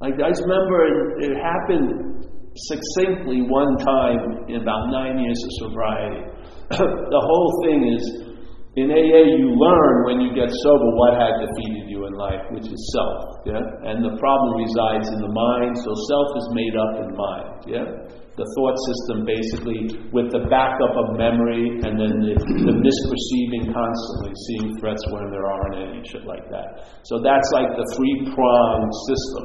Like, 0.00 0.14
I 0.20 0.28
just 0.28 0.42
remember 0.42 0.84
it, 0.84 1.30
it 1.30 1.36
happened 1.40 2.26
succinctly 2.56 3.42
one 3.42 3.78
time 3.78 4.44
in 4.48 4.60
about 4.60 4.90
nine 4.90 5.18
years 5.18 5.40
of 5.42 5.50
sobriety. 5.68 6.22
the 6.70 7.22
whole 7.24 7.62
thing 7.64 7.94
is 7.96 8.33
in 8.76 8.90
AA, 8.90 9.22
you 9.38 9.54
learn 9.54 9.94
when 10.04 10.18
you 10.20 10.34
get 10.34 10.50
sober 10.50 10.88
what 10.98 11.14
had 11.14 11.38
defeated 11.38 11.86
you 11.86 12.06
in 12.06 12.12
life, 12.14 12.42
which 12.50 12.66
is 12.66 12.80
self. 12.90 13.46
Yeah? 13.46 13.62
And 13.86 14.02
the 14.02 14.18
problem 14.18 14.58
resides 14.58 15.06
in 15.14 15.22
the 15.22 15.30
mind, 15.30 15.78
so 15.78 15.90
self 16.10 16.28
is 16.42 16.46
made 16.50 16.74
up 16.74 16.92
in 17.06 17.10
mind. 17.14 17.50
Yeah? 17.70 17.86
The 18.34 18.46
thought 18.58 18.76
system 18.90 19.22
basically 19.22 19.80
with 20.10 20.34
the 20.34 20.42
backup 20.50 20.94
of 20.98 21.14
memory 21.14 21.70
and 21.86 21.94
then 21.94 22.18
the, 22.18 22.34
the 22.34 22.74
misperceiving 22.74 23.70
constantly, 23.70 24.34
seeing 24.50 24.74
threats 24.82 25.02
when 25.14 25.30
there 25.30 25.46
aren't 25.46 25.76
any, 25.86 26.02
shit 26.02 26.26
like 26.26 26.42
that. 26.50 26.90
So 27.06 27.22
that's 27.22 27.46
like 27.54 27.70
the 27.78 27.86
three 27.94 28.26
pronged 28.34 28.94
system 29.06 29.44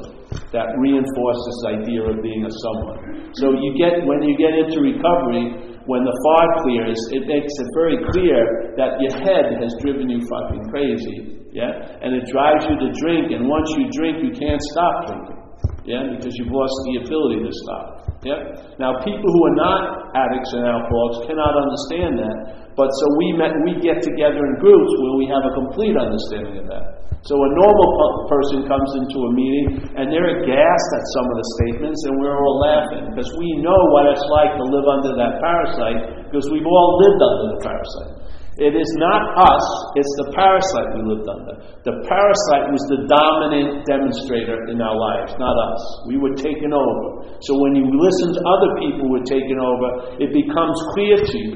that 0.50 0.74
reinforces 0.82 1.42
this 1.46 1.62
idea 1.78 2.02
of 2.02 2.18
being 2.18 2.42
a 2.42 2.50
someone. 2.50 3.30
So 3.38 3.54
you 3.54 3.78
get, 3.78 4.02
when 4.02 4.26
you 4.26 4.34
get 4.34 4.58
into 4.58 4.82
recovery, 4.82 5.70
when 5.86 6.02
the 6.04 6.16
fog 6.26 6.48
clears, 6.66 6.98
it 7.14 7.24
makes 7.26 7.50
it 7.50 7.68
very 7.78 7.98
clear 8.12 8.74
that 8.76 9.00
your 9.00 9.14
head 9.22 9.54
has 9.58 9.70
driven 9.80 10.10
you 10.10 10.20
fucking 10.28 10.66
crazy, 10.70 11.40
yeah? 11.50 11.98
And 12.02 12.14
it 12.14 12.28
drives 12.30 12.66
you 12.68 12.76
to 12.78 12.88
drink, 13.00 13.32
and 13.32 13.48
once 13.48 13.70
you 13.74 13.88
drink, 13.90 14.22
you 14.22 14.30
can't 14.34 14.60
stop 14.70 15.08
drinking, 15.08 15.39
yeah? 15.84 16.08
Because 16.12 16.32
you've 16.36 16.52
lost 16.52 16.74
the 16.88 16.94
ability 17.04 17.40
to 17.44 17.52
stop. 17.64 17.86
Yeah? 18.20 18.40
Now, 18.76 19.00
people 19.00 19.28
who 19.28 19.42
are 19.48 19.56
not 19.56 19.80
addicts 20.12 20.52
and 20.52 20.68
alcoholics 20.68 21.24
cannot 21.28 21.54
understand 21.56 22.20
that, 22.20 22.36
but 22.76 22.88
so 22.88 23.04
we, 23.16 23.26
met, 23.36 23.52
we 23.64 23.80
get 23.80 24.04
together 24.04 24.40
in 24.40 24.52
groups 24.60 24.92
where 25.00 25.16
we 25.16 25.26
have 25.28 25.44
a 25.44 25.52
complete 25.56 25.96
understanding 25.96 26.60
of 26.60 26.66
that. 26.68 27.00
So 27.20 27.36
a 27.36 27.50
normal 27.52 28.24
person 28.32 28.64
comes 28.64 28.90
into 28.96 29.18
a 29.20 29.30
meeting 29.36 29.92
and 29.92 30.08
they're 30.08 30.40
aghast 30.40 30.88
at 30.96 31.04
some 31.12 31.26
of 31.28 31.36
the 31.36 31.46
statements, 31.60 32.00
and 32.08 32.16
we're 32.16 32.32
all 32.32 32.56
laughing 32.64 33.12
because 33.12 33.28
we 33.36 33.60
know 33.60 33.76
what 33.92 34.08
it's 34.08 34.24
like 34.40 34.56
to 34.56 34.64
live 34.64 34.88
under 34.88 35.12
that 35.20 35.36
parasite 35.36 36.00
because 36.32 36.48
we've 36.48 36.64
all 36.64 36.90
lived 37.04 37.20
under 37.20 37.46
the 37.52 37.60
parasite. 37.60 38.39
It 38.60 38.76
is 38.76 38.90
not 39.00 39.22
us, 39.40 39.66
it's 39.96 40.14
the 40.20 40.36
parasite 40.36 40.92
we 40.92 41.00
lived 41.08 41.24
under. 41.24 41.56
The 41.80 42.04
parasite 42.04 42.68
was 42.68 42.84
the 42.92 43.08
dominant 43.08 43.88
demonstrator 43.88 44.68
in 44.68 44.76
our 44.84 44.92
lives, 44.92 45.32
not 45.40 45.56
us. 45.56 45.82
We 46.04 46.20
were 46.20 46.36
taken 46.36 46.68
over. 46.68 47.24
So 47.40 47.56
when 47.56 47.72
you 47.72 47.88
listen 47.88 48.36
to 48.36 48.40
other 48.44 48.70
people 48.76 49.08
were 49.08 49.24
taken 49.24 49.56
over, 49.56 50.12
it 50.20 50.36
becomes 50.36 50.76
clear 50.92 51.24
to 51.24 51.36
you 51.40 51.54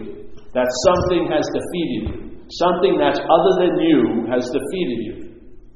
that 0.56 0.64
something 0.88 1.28
has 1.28 1.44
defeated 1.52 2.00
you. 2.08 2.16
Something 2.56 2.96
that's 2.96 3.20
other 3.20 3.54
than 3.60 3.84
you 3.84 4.24
has 4.32 4.48
defeated 4.48 5.00
you. 5.04 5.16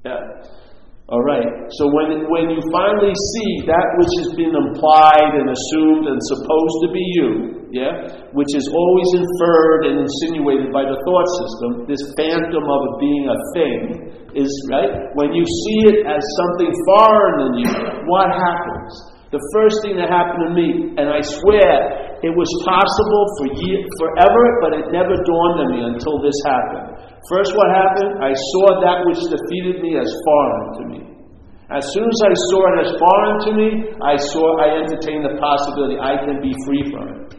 Yeah. 0.08 0.48
All 1.12 1.24
right. 1.28 1.44
So 1.76 1.92
when, 1.92 2.24
when 2.32 2.56
you 2.56 2.60
finally 2.72 3.12
see 3.12 3.68
that 3.68 3.86
which 4.00 4.12
has 4.24 4.30
been 4.32 4.56
implied 4.56 5.36
and 5.36 5.52
assumed 5.52 6.08
and 6.08 6.16
supposed 6.24 6.76
to 6.84 6.88
be 6.88 7.04
you, 7.20 7.57
yeah, 7.70 8.24
which 8.32 8.52
is 8.56 8.64
always 8.68 9.10
inferred 9.20 9.92
and 9.92 10.00
insinuated 10.00 10.72
by 10.72 10.88
the 10.88 10.96
thought 11.04 11.28
system, 11.40 11.70
this 11.84 12.00
phantom 12.16 12.64
of 12.64 12.80
it 12.88 12.94
being 13.00 13.24
a 13.28 13.38
thing, 13.52 13.80
is 14.36 14.50
right. 14.72 15.12
When 15.16 15.32
you 15.32 15.44
see 15.44 15.80
it 15.92 15.98
as 16.04 16.20
something 16.20 16.70
foreign 16.88 17.36
than 17.44 17.52
you, 17.64 17.70
what 18.08 18.28
happens? 18.32 18.92
The 19.28 19.42
first 19.52 19.84
thing 19.84 20.00
that 20.00 20.08
happened 20.08 20.40
to 20.48 20.52
me, 20.56 20.68
and 20.96 21.12
I 21.12 21.20
swear 21.20 22.08
it 22.24 22.32
was 22.32 22.48
possible 22.64 23.24
for 23.36 23.46
year, 23.60 23.84
forever, 24.00 24.44
but 24.64 24.72
it 24.72 24.86
never 24.88 25.12
dawned 25.20 25.58
on 25.64 25.68
me 25.68 25.80
until 25.84 26.16
this 26.24 26.36
happened. 26.48 26.96
First, 27.28 27.52
what 27.52 27.68
happened? 27.76 28.24
I 28.24 28.32
saw 28.32 28.80
that 28.80 29.04
which 29.04 29.20
defeated 29.28 29.84
me 29.84 30.00
as 30.00 30.08
foreign 30.08 30.68
to 30.80 30.82
me. 30.88 31.00
As 31.68 31.84
soon 31.92 32.08
as 32.08 32.20
I 32.24 32.32
saw 32.48 32.60
it 32.72 32.76
as 32.88 32.90
foreign 32.96 33.38
to 33.44 33.50
me, 33.52 33.68
I 34.00 34.16
saw, 34.16 34.56
I 34.56 34.80
entertained 34.80 35.28
the 35.28 35.36
possibility 35.36 36.00
I 36.00 36.16
can 36.24 36.40
be 36.40 36.56
free 36.64 36.88
from 36.88 37.04
it. 37.12 37.37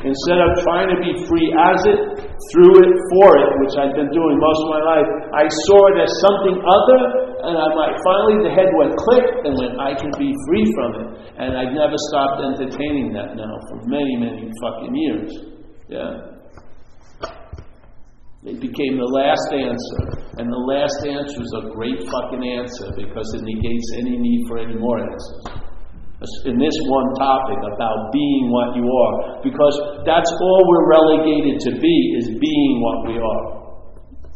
Instead 0.00 0.40
of 0.40 0.50
trying 0.64 0.88
to 0.88 0.96
be 0.96 1.12
free 1.28 1.48
as 1.60 1.76
it, 1.84 2.00
through 2.48 2.74
it, 2.80 2.92
for 3.12 3.28
it, 3.36 3.50
which 3.60 3.74
I've 3.76 3.92
been 3.92 4.08
doing 4.08 4.34
most 4.40 4.60
of 4.64 4.68
my 4.72 4.82
life, 4.96 5.08
I 5.36 5.44
saw 5.68 5.80
it 5.92 5.96
as 6.00 6.10
something 6.24 6.56
other, 6.56 7.00
and 7.44 7.52
I 7.52 7.68
might 7.76 7.94
finally 8.00 8.48
the 8.48 8.52
head 8.56 8.72
went 8.80 8.96
click 8.96 9.26
and 9.44 9.52
went, 9.60 9.76
I 9.76 9.92
can 9.92 10.08
be 10.16 10.32
free 10.48 10.66
from 10.72 10.90
it. 11.04 11.08
And 11.36 11.52
I've 11.52 11.76
never 11.76 12.00
stopped 12.08 12.40
entertaining 12.40 13.12
that 13.12 13.36
now 13.36 13.52
for 13.68 13.76
many, 13.92 14.16
many 14.16 14.48
fucking 14.64 14.94
years. 14.96 15.30
Yeah. 15.92 16.30
It 18.48 18.56
became 18.56 18.96
the 18.96 19.04
last 19.04 19.52
answer. 19.52 20.32
And 20.40 20.48
the 20.48 20.64
last 20.64 21.04
answer 21.04 21.44
is 21.44 21.52
a 21.60 21.68
great 21.76 22.00
fucking 22.08 22.40
answer 22.40 22.88
because 22.96 23.28
it 23.36 23.44
negates 23.44 23.88
any 24.00 24.16
need 24.16 24.48
for 24.48 24.56
any 24.56 24.80
more 24.80 24.96
answers. 24.96 25.69
In 26.20 26.60
this 26.60 26.76
one 26.84 27.08
topic 27.16 27.56
about 27.64 28.12
being 28.12 28.52
what 28.52 28.76
you 28.76 28.84
are. 28.84 29.40
Because 29.40 29.72
that's 30.04 30.28
all 30.28 30.60
we're 30.68 30.88
relegated 30.92 31.56
to 31.64 31.72
be, 31.80 31.96
is 32.20 32.28
being 32.36 32.72
what 32.84 33.08
we 33.08 33.16
are. 33.16 33.60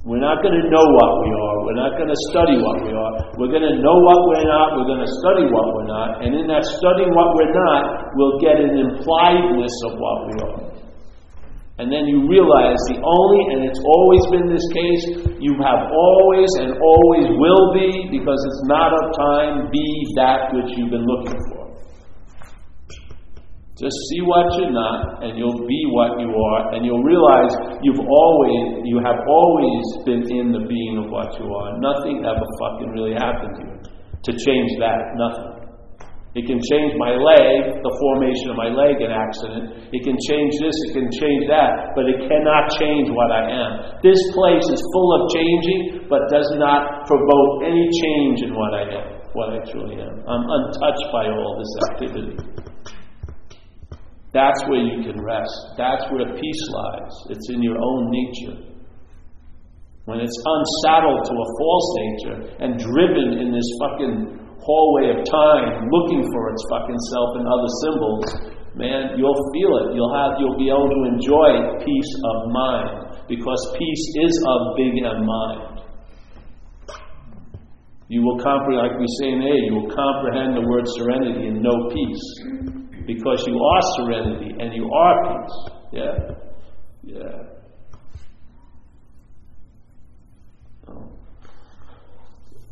We're 0.05 0.21
not 0.21 0.41
going 0.45 0.57
to 0.57 0.65
know 0.69 0.85
what 0.85 1.13
we 1.25 1.29
are. 1.33 1.57
We're 1.65 1.81
not 1.81 1.97
going 1.97 2.13
to 2.13 2.21
study 2.33 2.57
what 2.61 2.85
we 2.85 2.93
are. 2.93 3.13
We're 3.41 3.53
going 3.53 3.65
to 3.65 3.77
know 3.81 3.97
what 4.05 4.21
we're 4.33 4.49
not. 4.49 4.77
We're 4.77 4.89
going 4.97 5.05
to 5.05 5.13
study 5.25 5.49
what 5.49 5.77
we're 5.77 5.89
not. 5.89 6.25
And 6.25 6.37
in 6.37 6.45
that 6.49 6.65
studying 6.65 7.13
what 7.13 7.33
we're 7.37 7.53
not, 7.53 8.13
we'll 8.17 8.37
get 8.41 8.61
an 8.61 8.81
impliedness 8.81 9.77
of 9.89 9.93
what 9.97 10.17
we 10.29 10.35
are. 10.45 10.61
And 11.81 11.89
then 11.89 12.05
you 12.05 12.29
realize 12.29 12.77
the 12.93 13.01
only, 13.01 13.41
and 13.57 13.65
it's 13.65 13.81
always 13.81 14.25
been 14.29 14.47
this 14.53 14.69
case, 14.77 15.05
you 15.41 15.57
have 15.65 15.89
always 15.89 16.53
and 16.61 16.77
always 16.77 17.27
will 17.41 17.73
be, 17.73 18.09
because 18.13 18.41
it's 18.45 18.63
not 18.69 18.93
of 18.93 19.05
time, 19.17 19.73
be 19.73 19.89
that 20.21 20.53
which 20.53 20.69
you've 20.77 20.93
been 20.93 21.09
looking 21.09 21.37
for. 21.49 21.64
Just 23.75 23.99
see 24.07 24.23
what 24.23 24.55
you're 24.55 24.71
not, 24.71 25.19
and 25.27 25.35
you'll 25.35 25.67
be 25.67 25.83
what 25.91 26.15
you 26.23 26.31
are, 26.31 26.79
and 26.79 26.87
you'll 26.87 27.03
realize 27.03 27.51
you've 27.83 28.07
always, 28.07 28.87
you 28.87 29.03
have 29.03 29.19
always 29.27 29.83
been 30.07 30.23
in 30.31 30.55
the 30.55 30.63
being 30.63 31.03
of 31.03 31.11
what 31.11 31.35
you 31.43 31.51
are. 31.51 31.75
Nothing 31.83 32.23
ever 32.23 32.47
fucking 32.63 32.95
really 32.95 33.19
happened 33.19 33.51
to 33.59 33.63
you 33.67 33.77
to 33.83 34.31
change 34.31 34.79
that. 34.79 35.19
Nothing. 35.19 35.67
It 36.39 36.47
can 36.47 36.63
change 36.63 36.95
my 37.03 37.19
leg, 37.19 37.83
the 37.83 37.95
formation 37.99 38.55
of 38.55 38.57
my 38.59 38.71
leg 38.71 39.03
in 39.03 39.11
accident. 39.11 39.91
It 39.91 40.07
can 40.07 40.19
change 40.23 40.55
this, 40.63 40.75
it 40.91 40.95
can 40.95 41.11
change 41.11 41.51
that, 41.51 41.99
but 41.99 42.07
it 42.07 42.31
cannot 42.31 42.71
change 42.79 43.11
what 43.11 43.35
I 43.35 43.43
am. 43.43 43.71
This 44.07 44.19
place 44.39 44.67
is 44.71 44.83
full 44.95 45.11
of 45.19 45.23
changing, 45.35 46.07
but 46.07 46.23
does 46.31 46.47
not 46.63 47.11
provoke 47.11 47.67
any 47.67 47.91
change 47.91 48.47
in 48.47 48.55
what 48.55 48.71
I 48.71 49.03
am, 49.03 49.07
what 49.35 49.51
I 49.51 49.59
truly 49.67 49.99
am. 49.99 50.15
I'm 50.31 50.47
untouched 50.47 51.11
by 51.11 51.27
all 51.27 51.59
this 51.59 51.73
activity. 51.91 52.39
That's 54.35 54.59
where 54.67 54.83
you 54.83 55.07
can 55.07 55.23
rest. 55.23 55.79
That's 55.79 56.03
where 56.11 56.27
peace 56.35 56.63
lies. 56.75 57.15
It's 57.31 57.49
in 57.55 57.63
your 57.63 57.79
own 57.79 58.11
nature. 58.11 58.75
When 60.11 60.19
it's 60.19 60.35
unsaddled 60.35 61.23
to 61.31 61.35
a 61.39 61.49
false 61.55 61.89
nature 62.03 62.39
and 62.59 62.75
driven 62.77 63.39
in 63.39 63.55
this 63.55 63.71
fucking 63.79 64.43
hallway 64.59 65.15
of 65.15 65.23
time 65.31 65.87
looking 65.87 66.27
for 66.35 66.51
its 66.51 66.63
fucking 66.69 66.99
self 67.15 67.31
and 67.39 67.47
other 67.47 67.71
symbols, 67.87 68.27
man, 68.75 69.15
you'll 69.17 69.39
feel 69.55 69.73
it. 69.87 69.95
You'll 69.95 70.13
have 70.13 70.35
you'll 70.43 70.59
be 70.59 70.67
able 70.67 70.91
to 70.91 71.03
enjoy 71.15 71.79
peace 71.87 72.13
of 72.27 72.37
mind 72.51 73.25
because 73.31 73.63
peace 73.79 74.05
is 74.19 74.35
of 74.51 74.61
big 74.77 74.99
and 74.99 75.25
mind. 75.25 75.81
You 78.09 78.21
will 78.21 78.43
comprehend, 78.43 78.83
like 78.83 78.99
we 78.99 79.07
say 79.23 79.31
in 79.31 79.41
A, 79.41 79.55
you 79.71 79.75
will 79.79 79.95
comprehend 79.95 80.59
the 80.59 80.67
word 80.69 80.85
serenity 80.99 81.49
and 81.49 81.63
know 81.63 81.89
peace 81.89 82.74
because 83.07 83.45
you 83.47 83.59
are 83.59 83.83
serenity 83.97 84.55
and 84.59 84.75
you 84.75 84.91
are 84.91 85.43
peace. 85.43 85.73
Yeah, 85.93 86.35
yeah. 87.03 87.55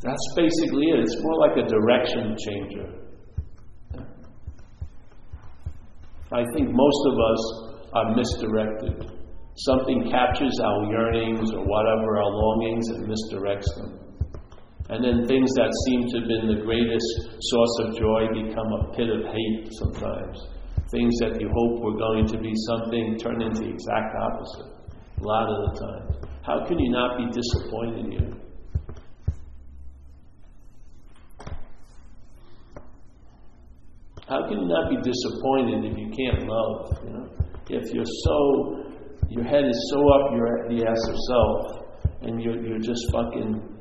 That's 0.03 0.35
basically 0.35 0.87
it. 0.91 0.99
It's 0.99 1.17
more 1.23 1.39
like 1.39 1.57
a 1.65 1.69
direction 1.69 2.37
changer. 2.45 3.03
I 6.33 6.45
think 6.55 6.71
most 6.73 7.07
of 7.07 7.19
us 7.21 7.43
are 7.93 8.17
misdirected. 8.17 9.13
Something 9.55 10.11
captures 10.11 10.59
our 10.65 10.91
yearnings 10.91 11.53
or 11.53 11.63
whatever, 11.63 12.17
our 12.17 12.31
longings, 12.31 12.89
and 12.89 13.07
misdirects 13.07 13.77
them. 13.77 14.02
And 14.91 15.05
then 15.05 15.27
things 15.27 15.51
that 15.55 15.71
seem 15.87 16.09
to 16.09 16.19
have 16.19 16.29
been 16.29 16.47
the 16.49 16.63
greatest 16.65 17.09
source 17.39 17.75
of 17.85 17.97
joy 17.97 18.27
become 18.35 18.71
a 18.73 18.93
pit 18.95 19.09
of 19.09 19.25
hate 19.31 19.71
sometimes. 19.79 20.37
Things 20.91 21.15
that 21.21 21.41
you 21.41 21.49
hope 21.49 21.81
were 21.81 21.97
going 21.97 22.27
to 22.27 22.39
be 22.39 22.53
something 22.69 23.17
turn 23.19 23.41
into 23.41 23.63
the 23.63 23.71
exact 23.71 24.15
opposite 24.21 24.83
a 25.23 25.27
lot 25.27 25.49
of 25.49 25.73
the 25.73 25.81
time. 25.81 26.31
How 26.43 26.67
can 26.67 26.79
you 26.79 26.91
not 26.91 27.17
be 27.17 27.27
disappointed 27.31 28.13
here? 28.13 28.33
How 34.29 34.49
can 34.49 34.61
you 34.61 34.67
not 34.67 34.91
be 34.91 34.97
disappointed 34.97 35.85
if 35.85 35.99
you 35.99 36.11
can't 36.11 36.49
love? 36.49 36.99
You 37.05 37.11
know, 37.11 37.31
if 37.69 37.93
you're 37.93 38.05
so, 38.05 38.85
your 39.29 39.45
head 39.45 39.65
is 39.65 39.91
so 39.93 40.09
up 40.09 40.33
your 40.35 40.69
the 40.69 40.87
ass 40.87 41.09
of 41.09 41.17
self, 41.29 42.13
and 42.23 42.43
you're 42.43 42.65
you're 42.65 42.79
just 42.79 43.03
fucking 43.13 43.72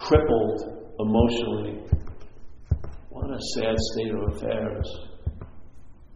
crippled 0.00 0.96
emotionally. 0.98 1.84
What 3.10 3.30
a 3.30 3.38
sad 3.54 3.76
state 3.92 4.12
of 4.14 4.36
affairs. 4.36 4.88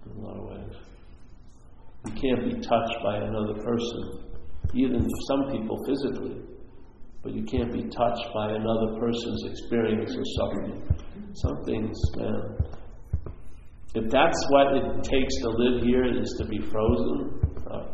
In 0.06 0.22
a 0.22 0.26
lot 0.26 0.36
of 0.38 0.44
ways, 0.48 0.76
you 2.06 2.12
can't 2.12 2.44
be 2.44 2.60
touched 2.60 2.98
by 3.04 3.16
another 3.18 3.62
person, 3.62 4.24
even 4.74 5.06
some 5.28 5.52
people 5.52 5.78
physically, 5.86 6.42
but 7.22 7.34
you 7.34 7.44
can't 7.44 7.72
be 7.72 7.82
touched 7.82 8.28
by 8.34 8.52
another 8.52 8.98
person's 8.98 9.44
experience 9.50 10.16
or 10.16 10.24
suffering. 10.38 10.82
Some 11.34 11.64
things. 11.64 11.98
If 13.94 14.10
that's 14.10 14.46
what 14.48 14.76
it 14.76 15.04
takes 15.04 15.34
to 15.42 15.48
live 15.50 15.82
here 15.82 16.04
is 16.04 16.34
to 16.38 16.46
be 16.46 16.58
frozen, 16.58 17.40
uh, 17.70 17.86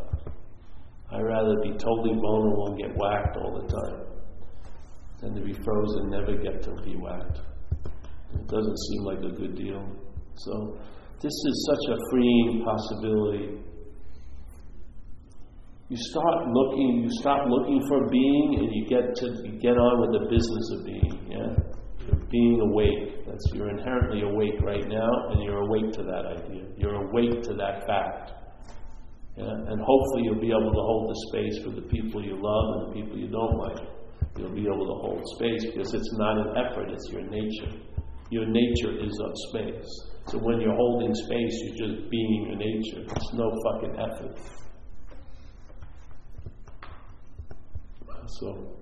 I'd 1.13 1.21
rather 1.21 1.57
be 1.63 1.71
totally 1.71 2.15
vulnerable 2.15 2.69
and 2.69 2.79
get 2.79 2.97
whacked 2.97 3.37
all 3.37 3.61
the 3.61 3.69
time 3.69 4.10
than 5.21 5.35
to 5.35 5.41
be 5.41 5.53
frozen 5.53 6.11
never 6.11 6.37
get 6.37 6.63
to 6.63 6.71
be 6.83 6.97
whacked. 6.97 7.41
It 8.35 8.47
doesn't 8.47 8.79
seem 8.89 9.03
like 9.05 9.19
a 9.19 9.35
good 9.37 9.57
deal. 9.57 9.85
So, 10.37 10.79
this 11.21 11.33
is 11.33 11.69
such 11.71 11.95
a 11.95 11.99
freeing 12.11 12.65
possibility. 12.65 13.59
You 15.89 15.97
start 15.97 16.47
looking, 16.49 17.03
you 17.05 17.11
stop 17.21 17.49
looking 17.49 17.85
for 17.89 18.09
being, 18.09 18.57
and 18.61 18.69
you 18.73 18.87
get 18.89 19.15
to 19.17 19.27
you 19.45 19.59
get 19.61 19.77
on 19.77 20.01
with 20.01 20.23
the 20.23 20.29
business 20.31 20.71
of 20.79 20.87
being. 20.87 21.29
Yeah 21.29 21.71
being 22.31 22.61
awake. 22.61 23.27
That's 23.27 23.45
you're 23.53 23.71
inherently 23.71 24.23
awake 24.23 24.61
right 24.63 24.87
now, 24.87 25.11
and 25.31 25.43
you're 25.43 25.63
awake 25.63 25.93
to 25.95 26.03
that 26.03 26.25
idea. 26.39 26.65
You're 26.77 27.11
awake 27.11 27.43
to 27.43 27.55
that 27.55 27.87
fact. 27.87 28.33
Yeah? 29.37 29.45
And 29.45 29.81
hopefully 29.81 30.23
you'll 30.25 30.41
be 30.41 30.51
able 30.51 30.73
to 30.73 30.83
hold 30.83 31.11
the 31.11 31.19
space 31.29 31.65
for 31.65 31.71
the 31.71 31.87
people 31.87 32.25
you 32.25 32.39
love 32.41 32.65
and 32.75 32.91
the 32.91 33.03
people 33.03 33.19
you 33.19 33.29
don't 33.29 33.59
like. 33.59 34.00
You'll 34.37 34.55
be 34.55 34.63
able 34.63 34.87
to 34.87 35.01
hold 35.03 35.23
space 35.37 35.67
because 35.67 35.93
it's 35.93 36.13
not 36.15 36.39
an 36.39 36.57
effort, 36.57 36.91
it's 36.91 37.09
your 37.11 37.23
nature. 37.23 37.79
Your 38.31 38.47
nature 38.47 38.93
is 39.05 39.21
of 39.25 39.33
space. 39.49 39.89
So 40.29 40.39
when 40.39 40.61
you're 40.61 40.77
holding 40.77 41.15
space, 41.15 41.53
you're 41.65 41.89
just 41.89 42.11
being 42.11 42.47
your 42.49 42.57
nature. 42.57 43.03
It's 43.17 43.33
no 43.33 43.53
fucking 43.65 43.99
effort. 43.99 44.39
So 48.39 48.81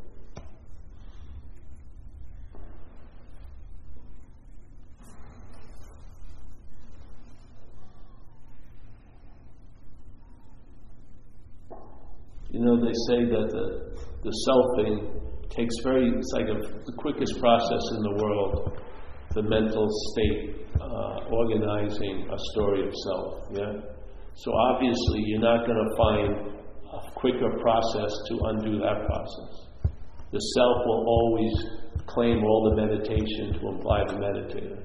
You 12.51 12.61
know, 12.65 12.77
they 12.81 12.93
say 13.07 13.25
that 13.25 13.51
the, 13.51 13.95
the 14.25 14.33
selfing 14.49 15.21
takes 15.51 15.75
very, 15.83 16.09
it's 16.09 16.33
like 16.33 16.49
a, 16.49 16.59
the 16.59 16.93
quickest 16.97 17.39
process 17.41 17.83
in 17.97 18.03
the 18.03 18.15
world, 18.23 18.81
the 19.35 19.43
mental 19.43 19.89
state, 20.13 20.67
uh, 20.81 21.29
organizing 21.31 22.29
a 22.31 22.39
story 22.53 22.87
of 22.87 22.95
self, 23.07 23.45
yeah? 23.53 23.73
So 24.35 24.53
obviously, 24.71 25.21
you're 25.27 25.41
not 25.41 25.67
going 25.67 25.79
to 25.79 25.97
find 25.97 26.59
a 26.93 27.11
quicker 27.13 27.51
process 27.61 28.13
to 28.29 28.39
undo 28.45 28.79
that 28.79 29.07
process. 29.07 29.93
The 30.31 30.39
self 30.39 30.77
will 30.87 31.05
always 31.07 31.55
claim 32.07 32.45
all 32.45 32.71
the 32.71 32.87
meditation 32.87 33.61
to 33.61 33.69
imply 33.69 34.05
the 34.07 34.15
meditator, 34.15 34.79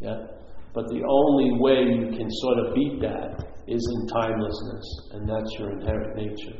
yeah? 0.00 0.26
But 0.74 0.88
the 0.88 1.02
only 1.06 1.60
way 1.60 1.84
you 1.84 2.16
can 2.16 2.28
sort 2.30 2.58
of 2.60 2.74
beat 2.74 3.00
that 3.02 3.52
is 3.68 3.82
in 3.94 4.08
timelessness, 4.08 4.86
and 5.12 5.28
that's 5.28 5.50
your 5.58 5.72
inherent 5.78 6.16
nature. 6.16 6.56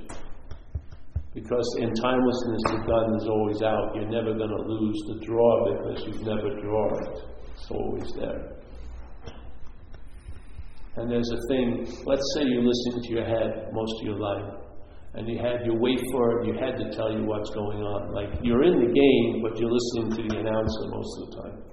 Because 1.34 1.66
in 1.78 1.92
timelessness, 1.94 2.62
the 2.68 2.84
gun 2.86 3.16
is 3.16 3.26
always 3.26 3.62
out. 3.62 3.94
You're 3.94 4.10
never 4.10 4.34
going 4.34 4.50
to 4.50 4.62
lose 4.68 4.98
the 5.08 5.24
draw 5.24 5.52
because 5.72 6.04
you've 6.06 6.26
never 6.26 6.60
drawn 6.60 6.92
it. 7.04 7.24
It's 7.54 7.70
always 7.70 8.12
there. 8.18 8.62
And 10.96 11.10
there's 11.10 11.30
a 11.32 11.40
thing, 11.48 11.88
let's 12.04 12.22
say 12.36 12.44
you 12.44 12.60
listen 12.60 13.02
to 13.02 13.08
your 13.08 13.24
head 13.24 13.72
most 13.72 13.94
of 14.00 14.06
your 14.06 14.18
life, 14.18 14.60
and 15.14 15.26
you 15.26 15.38
had 15.38 15.64
you 15.64 15.72
wait 15.72 16.00
for 16.12 16.40
it, 16.40 16.48
you 16.48 16.52
had 16.52 16.76
to 16.76 16.90
tell 16.94 17.10
you 17.10 17.24
what's 17.24 17.48
going 17.50 17.80
on. 17.80 18.12
Like 18.12 18.28
you're 18.42 18.64
in 18.64 18.76
the 18.80 18.92
game, 18.92 19.42
but 19.42 19.58
you're 19.58 19.72
listening 19.72 20.10
to 20.16 20.22
the 20.28 20.40
announcer 20.40 20.84
most 20.92 21.12
of 21.16 21.24
the 21.24 21.36
time. 21.42 21.72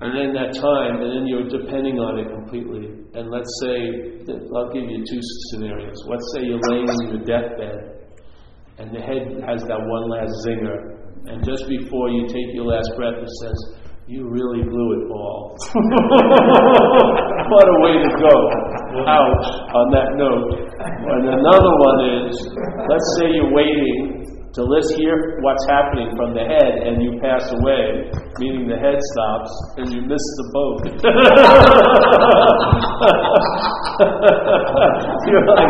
And 0.00 0.14
then 0.14 0.30
that 0.34 0.54
time, 0.54 1.02
and 1.02 1.10
then 1.10 1.26
you're 1.26 1.48
depending 1.50 1.98
on 1.98 2.20
it 2.22 2.30
completely. 2.30 2.86
And 3.18 3.30
let's 3.30 3.50
say, 3.62 4.30
I'll 4.54 4.70
give 4.70 4.86
you 4.86 5.02
two 5.02 5.20
scenarios. 5.50 5.98
Let's 6.06 6.26
say 6.34 6.46
you're 6.46 6.62
laying 6.70 6.86
in 6.86 7.18
your 7.18 7.24
deathbed, 7.26 7.97
and 8.78 8.94
the 8.94 9.02
head 9.02 9.42
has 9.42 9.66
that 9.66 9.82
one 9.82 10.06
last 10.08 10.30
zinger, 10.46 10.94
and 11.26 11.42
just 11.44 11.66
before 11.68 12.10
you 12.10 12.28
take 12.30 12.54
your 12.54 12.66
last 12.66 12.92
breath, 12.94 13.18
it 13.18 13.28
says, 13.42 13.58
You 14.06 14.28
really 14.30 14.62
blew 14.62 15.02
it, 15.02 15.10
all. 15.10 15.56
what 17.50 17.66
a 17.66 17.76
way 17.82 17.98
to 17.98 18.10
go 18.22 18.36
out 19.02 19.42
on 19.74 19.90
that 19.90 20.14
note. 20.14 20.62
And 20.78 21.26
another 21.26 21.74
one 21.74 22.22
is, 22.22 22.38
let's 22.86 23.08
say 23.18 23.34
you're 23.34 23.50
waiting 23.52 24.18
to 24.54 24.62
let's 24.64 24.94
hear 24.94 25.38
what's 25.42 25.66
happening 25.68 26.08
from 26.16 26.32
the 26.34 26.40
head 26.40 26.78
and 26.86 27.02
you 27.02 27.18
pass 27.20 27.52
away, 27.52 28.10
meaning 28.38 28.66
the 28.66 28.78
head 28.78 28.98
stops 29.12 29.52
and 29.76 29.92
you 29.92 30.00
miss 30.02 30.22
the 30.38 30.50
boat. 30.54 30.86
You're 35.28 35.44
like, 35.46 35.68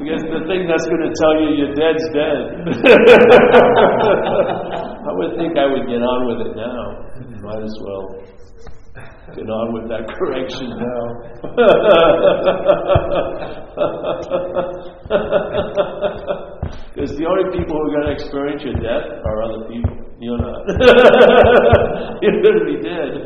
because 0.00 0.24
the 0.32 0.40
thing 0.48 0.64
that's 0.64 0.88
going 0.88 1.04
to 1.04 1.12
tell 1.12 1.36
you 1.36 1.60
you're 1.60 1.76
dead's 1.76 2.00
dead. 2.16 2.64
I 5.04 5.12
would 5.12 5.36
think 5.36 5.58
I 5.60 5.66
would 5.68 5.84
get 5.86 6.00
on 6.00 6.20
with 6.26 6.40
it 6.48 6.56
now. 6.56 7.04
Might 7.44 7.60
as 7.62 7.76
well 7.84 8.16
get 9.36 9.44
on 9.48 9.72
with 9.76 9.84
that 9.92 10.08
correction 10.16 10.68
now. 10.80 11.04
Because 16.94 17.16
the 17.16 17.26
only 17.26 17.44
people 17.56 17.74
who 17.74 17.82
are 17.88 17.92
going 17.94 18.06
to 18.06 18.12
experience 18.12 18.62
your 18.62 18.74
death 18.74 19.24
are 19.24 19.42
other 19.42 19.64
people. 19.68 19.96
You're 20.20 20.36
not. 20.36 20.68
You're 22.20 22.44
be 22.68 22.76
dead. 22.84 23.24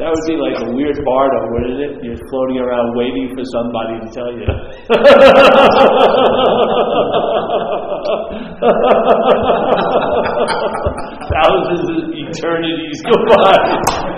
That 0.00 0.08
would 0.08 0.24
be 0.24 0.40
like 0.40 0.56
a 0.56 0.72
weird 0.72 1.04
bardo, 1.04 1.52
wouldn't 1.52 1.84
it? 1.84 2.00
You're 2.02 2.16
floating 2.32 2.64
around 2.64 2.96
waiting 2.96 3.36
for 3.36 3.44
somebody 3.52 4.00
to 4.00 4.08
tell 4.08 4.32
you. 4.32 4.48
Thousands 11.28 11.84
of 11.92 12.08
eternities 12.08 13.04
go 13.04 13.20
by. 13.36 14.09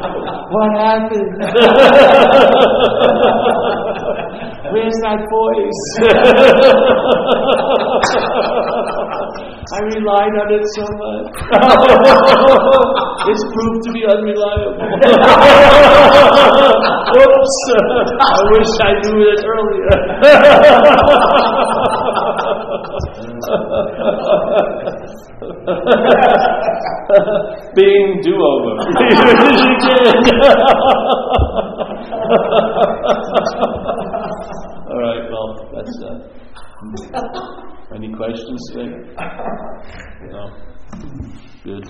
What 0.52 0.68
happened? 0.76 1.32
Where's 4.72 4.98
that 5.00 5.24
voice? 5.32 5.82
I 9.72 9.80
relied 9.96 10.36
on 10.44 10.52
it 10.52 10.60
so 10.76 10.84
much. 11.00 11.32
it's 13.32 13.44
proved 13.48 13.80
to 13.80 13.92
be 13.96 14.04
unreliable. 14.04 14.76
Oops! 17.16 17.56
I 18.20 18.44
wish 18.52 18.72
I 18.84 18.92
knew 19.08 19.24
it 19.32 19.40
earlier. 19.48 19.88
Being 27.74 28.20
do 28.22 28.34
over. 28.34 28.72
All 34.88 35.00
right, 35.00 35.30
well, 35.30 35.48
that's 35.74 36.02
uh, 36.04 36.18
any 37.94 38.12
questions. 38.14 38.60
today? 38.72 38.90
No? 40.30 40.42
Good. 41.64 41.84